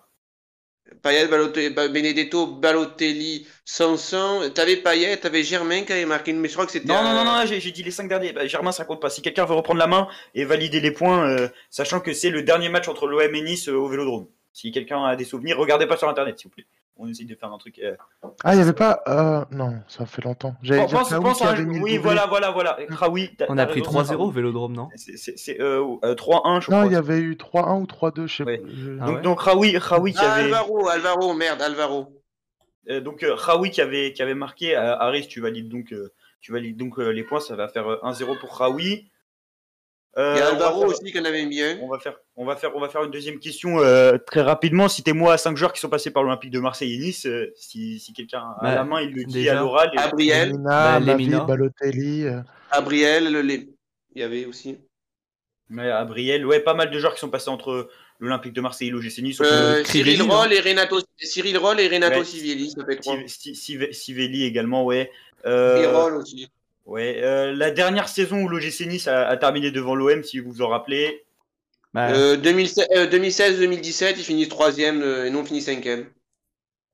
Payet, 1.03 1.29
Balotelli, 1.29 1.71
Benedetto, 1.71 2.47
Balotelli, 2.47 3.47
Sanson. 3.65 4.51
T'avais 4.55 4.77
Payet, 4.77 5.17
t'avais 5.17 5.43
Germain 5.43 5.85
qui 5.85 5.93
avait 5.93 6.05
marqué, 6.05 6.33
mais 6.33 6.49
je 6.49 6.55
crois 6.55 6.67
que 6.67 6.73
c'était. 6.73 6.89
Non, 6.89 7.03
non, 7.03 7.13
non, 7.15 7.25
non, 7.25 7.47
j'ai 7.47 7.71
dit 7.71 7.83
les 7.83 7.91
5 7.91 8.09
derniers. 8.09 8.33
Bah, 8.33 8.47
Germain, 8.47 8.73
ça 8.73 8.85
compte 8.85 9.01
pas. 9.01 9.11
Si 9.11 9.23
quelqu'un 9.23 9.45
veut 9.45 9.55
reprendre 9.55 9.79
la 9.79 9.87
main 9.87 10.09
et 10.35 10.45
valider 10.45 10.81
les 10.81 10.91
points, 10.91 11.29
euh, 11.29 11.49
sachant 11.71 12.01
que 12.01 12.13
c'est 12.13 12.31
le 12.31 12.43
dernier 12.43 12.69
match 12.69 12.89
entre 12.89 13.07
l'OM 13.07 13.35
et 13.35 13.43
Nice 13.43 13.69
euh, 13.69 13.75
au 13.75 13.89
Vélodrome. 13.89 14.27
Si 14.53 14.73
quelqu'un 14.73 15.05
a 15.05 15.17
des 15.17 15.25
souvenirs, 15.25 15.59
regardez 15.59 15.87
pas 15.87 15.97
sur 15.97 16.09
internet, 16.09 16.39
s'il 16.39 16.49
vous 16.49 16.55
plaît 16.55 16.67
on 17.01 17.09
essaye 17.09 17.27
de 17.27 17.35
faire 17.35 17.53
un 17.53 17.59
truc. 17.59 17.81
Euh, 17.83 17.97
ah, 18.45 18.53
il 18.53 18.57
n'y 18.57 18.63
avait 18.63 18.75
pas. 18.75 19.03
Euh, 19.09 19.45
non, 19.51 19.81
ça 19.89 20.05
fait 20.05 20.23
longtemps. 20.23 20.55
J'avais 20.63 20.87
pense, 20.87 21.11
pense 21.11 21.43
à 21.43 21.55
Oui, 21.55 21.97
voilà, 21.97 22.27
voilà, 22.27 22.51
voilà. 22.51 22.79
Kraoui, 22.89 23.31
on 23.49 23.59
a 23.59 23.67
pris 23.67 23.81
3-0 23.81 24.15
au 24.17 24.31
vélodrome, 24.31 24.75
non 24.75 24.89
C'est 24.97 25.61
euh, 25.61 25.99
3-1, 26.03 26.61
je 26.61 26.67
crois. 26.67 26.83
Non, 26.83 26.87
il 26.87 26.93
y 26.93 26.97
avait 26.97 27.19
eu 27.19 27.35
3-1 27.35 27.81
ou 27.81 27.85
3-2, 27.85 28.27
je 28.27 28.37
sais 28.37 28.45
pas. 28.45 28.51
Ah 29.01 29.07
donc, 29.07 29.23
donc 29.23 29.41
Raoui, 29.41 29.77
Raoui 29.79 30.13
qui 30.13 30.19
ah, 30.21 30.35
avait. 30.35 30.45
Alvaro, 30.45 30.89
Alvaro, 30.89 31.35
merde, 31.35 31.63
Alvaro. 31.63 32.13
donc 33.03 33.25
Raoui 33.27 33.71
qui 33.71 33.81
avait, 33.81 34.13
qui 34.13 34.23
avait 34.23 34.35
marqué. 34.35 34.77
Harris, 34.77 35.27
tu 35.27 35.41
valides 35.41 35.71
donc, 35.71 35.95
tu 36.41 36.53
valides 36.53 36.77
donc 36.77 36.99
les 36.99 37.25
points. 37.25 37.41
Ça 37.41 37.57
va 37.57 37.69
faire 37.69 37.87
1-0 37.87 38.39
pour 38.39 38.57
Raoui. 38.57 39.10
Euh, 40.19 40.35
Il 40.35 40.39
y 40.39 40.43
a 40.43 40.49
Alvaro 40.49 40.87
aussi 40.87 41.13
qu'on 41.13 41.25
avait 41.25 41.47
mis. 41.47 41.61
On 41.81 41.89
va 41.89 41.99
faire, 42.01 42.17
on 42.37 42.45
va 42.45 42.57
faire, 42.57 42.75
on 42.75 42.81
va 42.81 42.89
faire 42.89 43.05
une 43.05 43.13
deuxième 43.13 43.39
question 43.39 43.79
euh, 43.79 44.19
très 44.19 44.43
rapidement. 44.43 44.89
Citez-moi 44.89 45.39
cinq 45.39 45.57
joueurs 45.57 45.73
qui 45.73 45.81
sont 45.81 45.89
passés 45.89 46.11
par 46.11 46.25
l'Olympique 46.25 46.51
de 46.51 46.59
Marseille 46.59 46.95
et 46.95 46.99
Nice. 46.99 47.27
Euh, 47.27 47.53
si, 47.57 48.01
si 48.01 48.13
quelqu'un 48.13 48.41
a 48.41 48.59
bah, 48.63 48.75
la 48.75 48.85
main, 48.85 49.01
il 49.01 49.13
le 49.13 49.25
dit 49.25 49.49
à 49.49 49.55
l'oral. 49.55 49.91
Gabriel, 49.95 50.51
Lemina, 50.51 51.45
Balotelli. 51.45 52.27
Gabriel, 52.73 53.33
le... 53.33 53.43
il 53.53 53.69
y 54.17 54.23
avait 54.23 54.47
aussi. 54.47 54.79
Mais 55.69 55.87
Gabriel, 55.87 56.45
ouais, 56.45 56.59
pas 56.59 56.75
mal 56.75 56.91
de 56.91 56.99
joueurs 56.99 57.15
qui 57.15 57.21
sont 57.21 57.31
passés 57.31 57.51
entre 57.51 57.89
l'Olympique 58.19 58.53
de 58.53 58.61
Marseille 58.61 58.89
et 58.89 58.91
l'OGC 58.91 59.19
Nice. 59.19 59.41
Cyril 59.85 60.23
Roll 60.23 60.53
et 60.53 60.61
Renato, 60.61 61.01
Cyril 61.19 61.57
Roll 61.57 61.79
et 61.79 61.87
Renato 61.87 62.19
ouais, 62.19 62.25
Sivelli, 62.25 62.73
ça 62.73 62.85
fait 62.85 63.93
Sivelli 63.93 64.45
également, 64.45 64.85
ouais. 64.85 65.13
et 65.45 65.87
Roll 65.87 66.17
aussi. 66.17 66.49
Ouais, 66.91 67.23
euh, 67.23 67.55
la 67.55 67.71
dernière 67.71 68.09
saison 68.09 68.43
où 68.43 68.49
l'OGC 68.49 68.87
Nice 68.87 69.07
a, 69.07 69.37
terminé 69.37 69.71
devant 69.71 69.95
l'OM, 69.95 70.25
si 70.25 70.41
vous 70.41 70.51
vous 70.51 70.63
en 70.63 70.67
rappelez. 70.67 71.25
2016-2017, 71.95 74.15
ils 74.19 74.25
finissent 74.25 74.49
troisième 74.49 75.01
et 75.01 75.31
non 75.31 75.45
finissent 75.45 75.67
cinquième. 75.67 76.11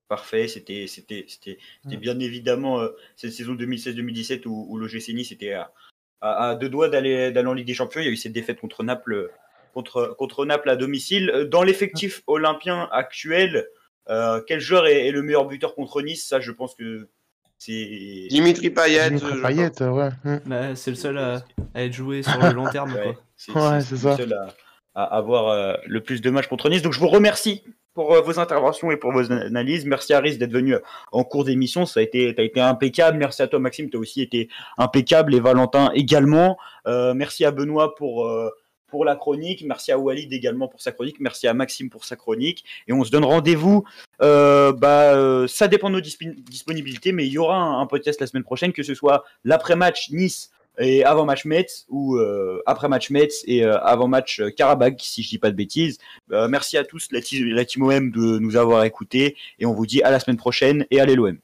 Parfait, 0.09 0.49
c'était 0.49 0.87
c'était 0.87 1.25
c'était 1.29 1.57
bien 1.97 2.21
évidemment 2.21 2.87
cette 3.17 3.33
saison 3.33 3.55
2016-2017 3.55 4.47
où, 4.47 4.67
où 4.69 4.77
le 4.77 4.87
GC 4.87 5.15
Nice 5.15 5.33
était 5.33 5.55
à, 5.55 5.73
à, 6.21 6.57
deux 6.57 6.69
doigts 6.69 6.91
d'aller 6.91 7.33
d'aller 7.33 7.49
en 7.49 7.55
Ligue 7.55 7.67
des 7.67 7.73
Champions. 7.73 8.03
Il 8.03 8.05
y 8.05 8.09
a 8.09 8.13
eu 8.13 8.17
cette 8.17 8.35
défaite 8.35 8.61
contre 8.61 8.85
Naples 8.85 9.31
contre 9.73 10.15
contre 10.19 10.45
Naples 10.45 10.69
à 10.69 10.77
domicile. 10.77 11.49
Dans 11.51 11.63
l'effectif 11.63 12.23
olympien 12.27 12.87
actuel, 12.93 13.67
euh, 14.11 14.43
quel 14.47 14.61
joueur 14.61 14.87
est, 14.87 15.11
le 15.11 15.23
meilleur 15.23 15.47
buteur 15.47 15.75
contre 15.75 16.03
Nice? 16.03 16.29
Ça, 16.29 16.39
je 16.39 16.53
pense 16.53 16.75
que 16.75 17.09
c'est 17.59 18.27
Dimitri 18.31 18.71
Payet. 18.71 19.11
Dimitri 19.11 19.43
Payet, 19.43 19.83
ouais. 19.83 20.11
Bah, 20.47 20.75
c'est 20.75 20.91
le 20.91 20.97
seul 20.97 21.19
à, 21.19 21.43
être 21.75 21.93
joué 21.93 22.23
sur 22.23 22.39
le 22.41 22.53
long 22.53 22.69
terme. 22.71 22.95
Ouais, 22.95 23.17
c'est 23.81 23.97
ça. 23.97 24.11
Le 24.11 24.17
seul 24.17 24.39
à, 24.95 25.05
avoir 25.05 25.49
euh, 25.49 25.75
le 25.87 26.01
plus 26.01 26.21
de 26.21 26.31
matchs 26.31 26.49
contre 26.49 26.69
Nice. 26.71 26.83
Donc, 26.83 26.93
je 26.93 27.01
vous 27.01 27.09
remercie 27.09 27.63
pour 27.95 28.15
euh, 28.15 28.21
vos 28.21 28.39
interventions 28.39 28.91
et 28.91 28.97
pour 28.97 29.13
vos 29.13 29.31
analyses. 29.31 29.85
Merci 29.85 30.15
Aris 30.15 30.39
d'être 30.39 30.53
venu 30.53 30.77
en 31.13 31.25
cours 31.25 31.45
d'émission. 31.45 31.87
Ça 31.87 32.01
a 32.01 32.03
été, 32.03 32.35
as 32.39 32.43
été 32.43 32.61
impeccable. 32.61 33.19
Merci 33.19 33.43
à 33.43 33.47
toi 33.47 33.59
Maxime, 33.59 33.91
tu 33.91 33.97
as 33.97 34.01
aussi 34.01 34.23
été 34.23 34.49
impeccable 34.79 35.35
et 35.35 35.41
Valentin 35.41 35.91
également. 35.95 36.59
merci 36.87 37.45
à 37.45 37.51
Benoît 37.51 37.95
pour 37.95 38.31
pour 38.97 39.05
la 39.05 39.15
chronique. 39.15 39.63
Merci 39.67 39.93
à 39.93 39.99
Walid 39.99 40.33
également 40.33 40.69
pour 40.69 40.81
sa 40.81 40.91
chronique. 40.91 41.21
Merci 41.21 41.47
à 41.47 41.53
Maxime 41.53 41.91
pour 41.91 42.07
sa 42.07 42.17
chronique. 42.17 42.65
Et 42.89 42.95
on 42.95 43.05
se 43.05 43.11
donne 43.11 43.27
rendez-vous. 43.27 43.85
Euh, 44.23 44.73
bah, 44.73 45.15
euh, 45.15 45.47
ça 45.47 45.69
dépend 45.69 45.91
de 45.91 45.97
nos 45.97 46.01
disponibilités, 46.01 47.13
mais 47.13 47.27
il 47.27 47.33
y 47.33 47.37
aura 47.37 47.59
un, 47.59 47.85
podcast 47.85 48.19
la 48.23 48.27
semaine 48.27 48.43
prochaine, 48.43 48.73
que 48.73 48.83
ce 48.83 48.95
soit 48.95 49.25
l'après-match 49.45 50.09
Nice 50.13 50.51
et 50.79 51.05
avant-match 51.05 51.45
Metz 51.45 51.85
ou 51.91 52.17
euh, 52.17 52.63
après-match 52.65 53.11
Metz 53.11 53.45
et 53.47 53.65
avant-match 53.65 54.41
Karabakh, 54.57 54.99
si 55.03 55.23
je 55.23 55.29
dis 55.29 55.39
pas 55.39 55.51
de 55.51 55.57
bêtises. 55.57 55.99
merci 56.31 56.79
à 56.79 56.85
tous, 56.85 57.09
la, 57.13 57.21
team 57.21 57.83
OM, 57.83 58.11
de 58.13 58.39
nous 58.39 58.57
avoir 58.57 58.85
écoutés. 58.85 59.37
Et 59.59 59.67
on 59.67 59.75
vous 59.75 59.85
dit 59.85 60.03
à 60.05 60.11
la 60.11 60.21
semaine 60.21 60.39
prochaine 60.39 60.87
et 60.91 61.01
allez 61.01 61.17
l'OM. 61.17 61.37